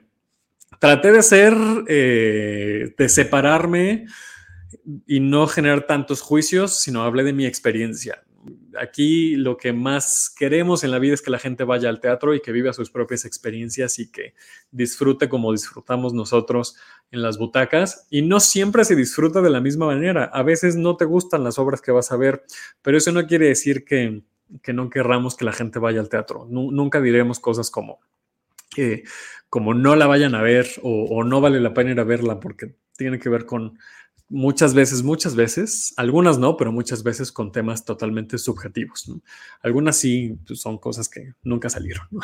Traté 0.79 1.11
de 1.11 1.23
ser, 1.23 1.55
eh, 1.87 2.93
de 2.95 3.09
separarme 3.09 4.05
y 5.07 5.19
no 5.19 5.47
generar 5.47 5.87
tantos 5.87 6.21
juicios, 6.21 6.79
sino 6.79 7.01
hablé 7.01 7.23
de 7.23 7.33
mi 7.33 7.47
experiencia. 7.47 8.23
Aquí 8.79 9.35
lo 9.35 9.57
que 9.57 9.73
más 9.73 10.29
queremos 10.29 10.83
en 10.83 10.91
la 10.91 10.99
vida 10.99 11.13
es 11.13 11.21
que 11.21 11.31
la 11.31 11.39
gente 11.39 11.63
vaya 11.63 11.89
al 11.89 11.99
teatro 11.99 12.35
y 12.35 12.41
que 12.41 12.51
viva 12.51 12.73
sus 12.73 12.89
propias 12.89 13.25
experiencias 13.25 13.99
y 13.99 14.11
que 14.11 14.33
disfrute 14.71 15.29
como 15.29 15.51
disfrutamos 15.51 16.13
nosotros 16.13 16.75
en 17.11 17.21
las 17.21 17.37
butacas. 17.37 18.07
Y 18.09 18.21
no 18.21 18.39
siempre 18.39 18.85
se 18.85 18.95
disfruta 18.95 19.41
de 19.41 19.49
la 19.49 19.61
misma 19.61 19.87
manera. 19.87 20.25
A 20.25 20.43
veces 20.43 20.75
no 20.75 20.97
te 20.97 21.05
gustan 21.05 21.43
las 21.43 21.59
obras 21.59 21.81
que 21.81 21.91
vas 21.91 22.11
a 22.11 22.17
ver, 22.17 22.43
pero 22.81 22.97
eso 22.97 23.11
no 23.11 23.25
quiere 23.27 23.47
decir 23.47 23.85
que, 23.85 24.21
no 24.73 24.89
querramos 24.89 25.35
que 25.35 25.45
la 25.45 25.53
gente 25.53 25.79
vaya 25.79 25.99
al 25.99 26.09
teatro. 26.09 26.47
nunca 26.49 27.01
diremos 27.01 27.39
cosas 27.39 27.69
como, 27.71 27.99
que 28.69 29.03
como 29.49 29.73
no 29.73 29.95
la 29.95 30.07
vayan 30.07 30.35
a 30.35 30.41
ver 30.41 30.67
o, 30.83 31.05
o 31.05 31.23
no 31.23 31.41
vale 31.41 31.59
la 31.59 31.73
pena 31.73 31.91
ir 31.91 31.99
a 31.99 32.03
verla 32.03 32.39
porque 32.39 32.75
tiene 32.97 33.19
que 33.19 33.29
ver 33.29 33.45
con 33.45 33.77
muchas 34.29 34.73
veces, 34.73 35.03
muchas 35.03 35.35
veces, 35.35 35.93
algunas 35.97 36.37
no, 36.37 36.57
pero 36.57 36.71
muchas 36.71 37.03
veces 37.03 37.31
con 37.31 37.51
temas 37.51 37.85
totalmente 37.85 38.37
subjetivos. 38.37 39.11
Algunas 39.61 39.97
sí 39.97 40.37
pues, 40.45 40.61
son 40.61 40.77
cosas 40.77 41.09
que 41.09 41.33
nunca 41.43 41.69
salieron. 41.69 42.07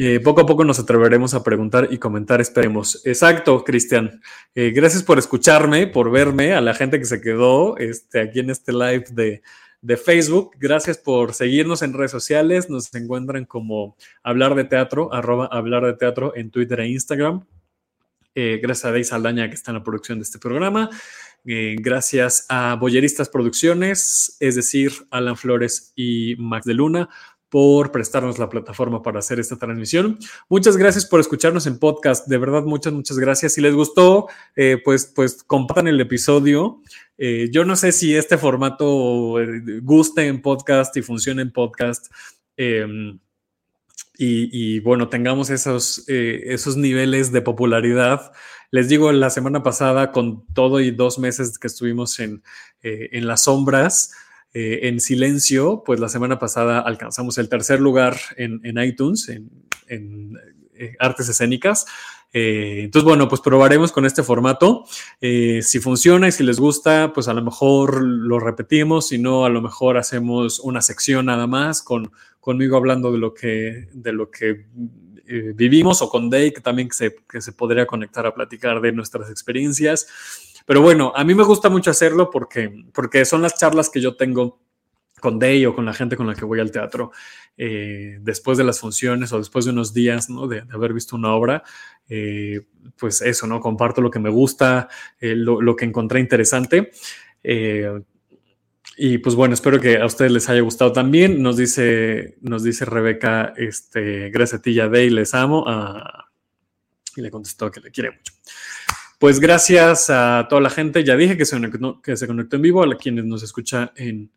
Eh, 0.00 0.20
poco 0.20 0.42
a 0.42 0.46
poco 0.46 0.64
nos 0.64 0.78
atreveremos 0.78 1.34
a 1.34 1.42
preguntar 1.42 1.88
y 1.90 1.98
comentar, 1.98 2.40
esperemos. 2.40 3.04
Exacto, 3.04 3.64
Cristian. 3.64 4.20
Eh, 4.54 4.70
gracias 4.70 5.02
por 5.02 5.18
escucharme, 5.18 5.88
por 5.88 6.12
verme, 6.12 6.52
a 6.52 6.60
la 6.60 6.72
gente 6.72 7.00
que 7.00 7.04
se 7.04 7.20
quedó 7.20 7.76
este, 7.78 8.20
aquí 8.20 8.38
en 8.38 8.50
este 8.50 8.72
live 8.72 9.06
de, 9.10 9.42
de 9.80 9.96
Facebook. 9.96 10.52
Gracias 10.56 10.98
por 10.98 11.34
seguirnos 11.34 11.82
en 11.82 11.94
redes 11.94 12.12
sociales. 12.12 12.70
Nos 12.70 12.94
encuentran 12.94 13.44
como 13.44 13.96
Hablar 14.22 14.54
de 14.54 14.62
Teatro, 14.62 15.12
arroba 15.12 15.46
Hablar 15.50 15.84
de 15.84 15.94
Teatro 15.94 16.32
en 16.36 16.52
Twitter 16.52 16.78
e 16.78 16.90
Instagram. 16.90 17.44
Eh, 18.40 18.60
gracias 18.62 18.84
a 18.84 18.92
Dey 18.92 19.02
Saldaña 19.02 19.48
que 19.48 19.56
está 19.56 19.72
en 19.72 19.78
la 19.78 19.82
producción 19.82 20.20
de 20.20 20.22
este 20.22 20.38
programa. 20.38 20.88
Eh, 21.44 21.74
gracias 21.80 22.46
a 22.48 22.76
Boyeristas 22.76 23.28
Producciones, 23.28 24.36
es 24.38 24.54
decir, 24.54 24.92
Alan 25.10 25.36
Flores 25.36 25.92
y 25.96 26.36
Max 26.38 26.64
de 26.64 26.74
Luna, 26.74 27.08
por 27.48 27.90
prestarnos 27.90 28.38
la 28.38 28.48
plataforma 28.48 29.02
para 29.02 29.18
hacer 29.18 29.40
esta 29.40 29.56
transmisión. 29.56 30.20
Muchas 30.48 30.76
gracias 30.76 31.04
por 31.04 31.18
escucharnos 31.18 31.66
en 31.66 31.80
podcast. 31.80 32.28
De 32.28 32.38
verdad, 32.38 32.62
muchas, 32.62 32.92
muchas 32.92 33.18
gracias. 33.18 33.54
Si 33.54 33.60
les 33.60 33.74
gustó, 33.74 34.28
eh, 34.54 34.80
pues, 34.84 35.06
pues 35.06 35.42
compartan 35.42 35.88
el 35.88 36.00
episodio. 36.00 36.80
yo 37.18 37.64
no 37.64 37.74
sé 37.74 37.90
si 37.90 38.14
este 38.14 38.38
formato 38.38 39.34
guste 39.82 40.28
en 40.28 40.40
podcast 40.42 40.96
y 40.96 41.02
funcione 41.02 41.42
en 41.42 41.50
podcast. 41.50 42.06
Em, 42.56 43.18
y, 44.20 44.80
bueno, 44.80 45.08
tengamos 45.08 45.48
esos, 45.48 46.04
eh, 46.08 46.42
esos 46.46 46.76
niveles 46.76 47.30
de 47.30 47.40
popularidad. 47.40 48.32
Les 48.72 48.88
digo, 48.88 49.12
la 49.12 49.30
semana 49.30 49.62
pasada, 49.62 50.10
con 50.10 50.44
todo 50.54 50.80
y 50.80 50.90
dos 50.90 51.20
meses 51.20 51.56
que 51.56 51.68
estuvimos 51.68 52.18
en, 52.18 52.42
eh, 52.82 53.10
en 53.12 53.28
las 53.28 53.44
sombras, 53.44 54.12
eh, 54.54 54.80
en 54.88 55.00
silencio, 55.00 55.84
pues 55.86 56.00
la 56.00 56.08
semana 56.08 56.40
pasada 56.40 56.80
alcanzamos 56.80 57.38
el 57.38 57.48
tercer 57.48 57.80
lugar 57.80 58.16
en, 58.36 58.60
en 58.64 58.82
iTunes, 58.82 59.28
en, 59.28 59.50
en 59.86 60.36
artes 60.98 61.28
escénicas. 61.28 61.86
Entonces, 62.32 63.04
bueno, 63.04 63.28
pues 63.28 63.40
probaremos 63.40 63.90
con 63.92 64.04
este 64.04 64.22
formato. 64.22 64.84
si 65.20 65.80
funciona 65.80 66.28
y 66.28 66.32
si 66.32 66.44
les 66.44 66.60
gusta, 66.60 67.12
pues 67.12 67.28
a 67.28 67.34
lo 67.34 67.42
mejor 67.42 68.02
lo 68.02 68.38
repetimos, 68.38 69.08
si 69.08 69.18
no, 69.18 69.44
a 69.44 69.48
lo 69.48 69.62
mejor 69.62 69.96
hacemos 69.96 70.60
una 70.60 70.82
sección 70.82 71.26
nada 71.26 71.46
más 71.46 71.82
con 71.82 72.10
conmigo 72.48 72.78
hablando 72.78 73.12
de 73.12 73.18
lo 73.18 73.34
que, 73.34 73.88
de 73.92 74.10
lo 74.10 74.30
que 74.30 74.64
eh, 75.26 75.52
vivimos 75.54 76.00
o 76.00 76.08
con 76.08 76.30
Day, 76.30 76.50
que 76.50 76.62
también 76.62 76.90
se, 76.90 77.14
que 77.30 77.42
se 77.42 77.52
podría 77.52 77.86
conectar 77.86 78.24
a 78.26 78.32
platicar 78.32 78.80
de 78.80 78.90
nuestras 78.92 79.28
experiencias. 79.30 80.08
Pero 80.64 80.80
bueno, 80.80 81.12
a 81.14 81.24
mí 81.24 81.34
me 81.34 81.44
gusta 81.44 81.68
mucho 81.68 81.90
hacerlo 81.90 82.30
porque, 82.30 82.84
porque 82.94 83.26
son 83.26 83.42
las 83.42 83.58
charlas 83.58 83.90
que 83.90 84.00
yo 84.00 84.16
tengo 84.16 84.58
con 85.20 85.38
Day 85.38 85.64
o 85.66 85.74
con 85.74 85.84
la 85.84 85.94
gente 85.94 86.16
con 86.16 86.26
la 86.26 86.34
que 86.34 86.44
voy 86.44 86.60
al 86.60 86.70
teatro 86.70 87.12
eh, 87.56 88.18
después 88.20 88.58
de 88.58 88.64
las 88.64 88.80
funciones 88.80 89.32
o 89.32 89.38
después 89.38 89.64
de 89.64 89.72
unos 89.72 89.92
días 89.92 90.30
¿no? 90.30 90.46
de, 90.46 90.64
haber 90.72 90.92
visto 90.92 91.16
una 91.16 91.32
obra. 91.34 91.62
Eh, 92.08 92.66
pues 92.98 93.20
eso, 93.20 93.46
¿no? 93.46 93.60
Comparto 93.60 94.00
lo 94.00 94.10
que 94.10 94.18
me 94.18 94.30
gusta, 94.30 94.88
lo, 95.20 95.60
lo, 95.60 95.76
que 95.76 95.84
encontré 95.84 96.20
interesante. 96.20 96.90
Y 99.00 99.18
pues 99.18 99.36
bueno, 99.36 99.54
espero 99.54 99.80
que 99.80 99.98
a 99.98 100.06
ustedes 100.06 100.32
les 100.32 100.48
haya 100.48 100.60
gustado 100.60 100.90
también. 100.90 101.40
Nos 101.40 101.56
dice, 101.56 102.36
nos 102.40 102.64
dice 102.64 102.84
Rebeca, 102.84 103.52
este, 103.56 104.28
gracias 104.30 104.58
a 104.58 104.62
ti, 104.62 104.74
Yadei, 104.74 105.08
les 105.08 105.34
amo. 105.34 105.64
Ah, 105.68 106.26
y 107.14 107.20
le 107.20 107.30
contestó 107.30 107.70
que 107.70 107.78
le 107.78 107.92
quiere 107.92 108.10
mucho. 108.10 108.32
Pues 109.20 109.38
gracias 109.38 110.10
a 110.10 110.48
toda 110.50 110.60
la 110.60 110.70
gente. 110.70 111.04
Ya 111.04 111.16
dije 111.16 111.36
que 111.36 111.44
se, 111.44 111.56
que 112.02 112.16
se 112.16 112.26
conectó 112.26 112.56
en 112.56 112.62
vivo, 112.62 112.82
a 112.82 112.96
quienes 112.96 113.24
nos 113.24 113.44
escuchan 113.44 113.92
en, 113.94 114.32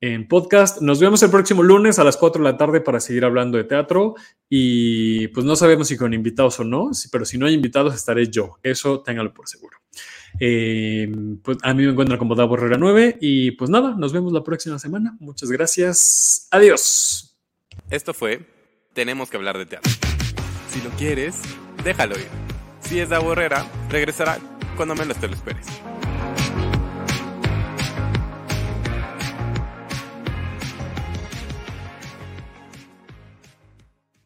en 0.00 0.26
podcast. 0.26 0.80
Nos 0.80 1.00
vemos 1.00 1.22
el 1.22 1.30
próximo 1.30 1.62
lunes 1.62 1.98
a 1.98 2.04
las 2.04 2.16
4 2.16 2.42
de 2.42 2.50
la 2.50 2.56
tarde 2.56 2.80
para 2.80 3.00
seguir 3.00 3.24
hablando 3.24 3.58
de 3.58 3.64
teatro. 3.64 4.14
Y 4.48 5.28
pues 5.28 5.44
no 5.44 5.56
sabemos 5.56 5.88
si 5.88 5.96
con 5.96 6.14
invitados 6.14 6.58
o 6.60 6.64
no, 6.64 6.90
pero 7.12 7.24
si 7.24 7.38
no 7.38 7.46
hay 7.46 7.54
invitados 7.54 7.94
estaré 7.94 8.28
yo. 8.28 8.58
Eso 8.62 9.00
téngalo 9.00 9.34
por 9.34 9.48
seguro. 9.48 9.78
Eh, 10.38 11.10
pues 11.42 11.58
a 11.62 11.74
mí 11.74 11.84
me 11.84 11.90
encuentran 11.90 12.18
como 12.18 12.34
Davo 12.34 12.54
Herrera 12.54 12.78
9 12.78 13.18
y 13.20 13.52
pues 13.52 13.68
nada, 13.68 13.94
nos 13.96 14.12
vemos 14.12 14.32
la 14.32 14.42
próxima 14.42 14.78
semana. 14.78 15.16
Muchas 15.20 15.50
gracias. 15.50 16.48
Adiós. 16.50 17.36
Esto 17.90 18.14
fue 18.14 18.46
Tenemos 18.94 19.30
que 19.30 19.36
hablar 19.36 19.58
de 19.58 19.66
teatro. 19.66 19.90
Si 20.68 20.80
lo 20.80 20.90
quieres, 20.90 21.40
déjalo 21.84 22.16
ir. 22.18 22.28
Si 22.80 22.98
es 22.98 23.08
Davo 23.08 23.32
Herrera, 23.32 23.66
regresará 23.88 24.38
cuando 24.76 24.94
menos 24.94 25.16
te 25.18 25.28
lo 25.28 25.34
esperes. 25.34 25.66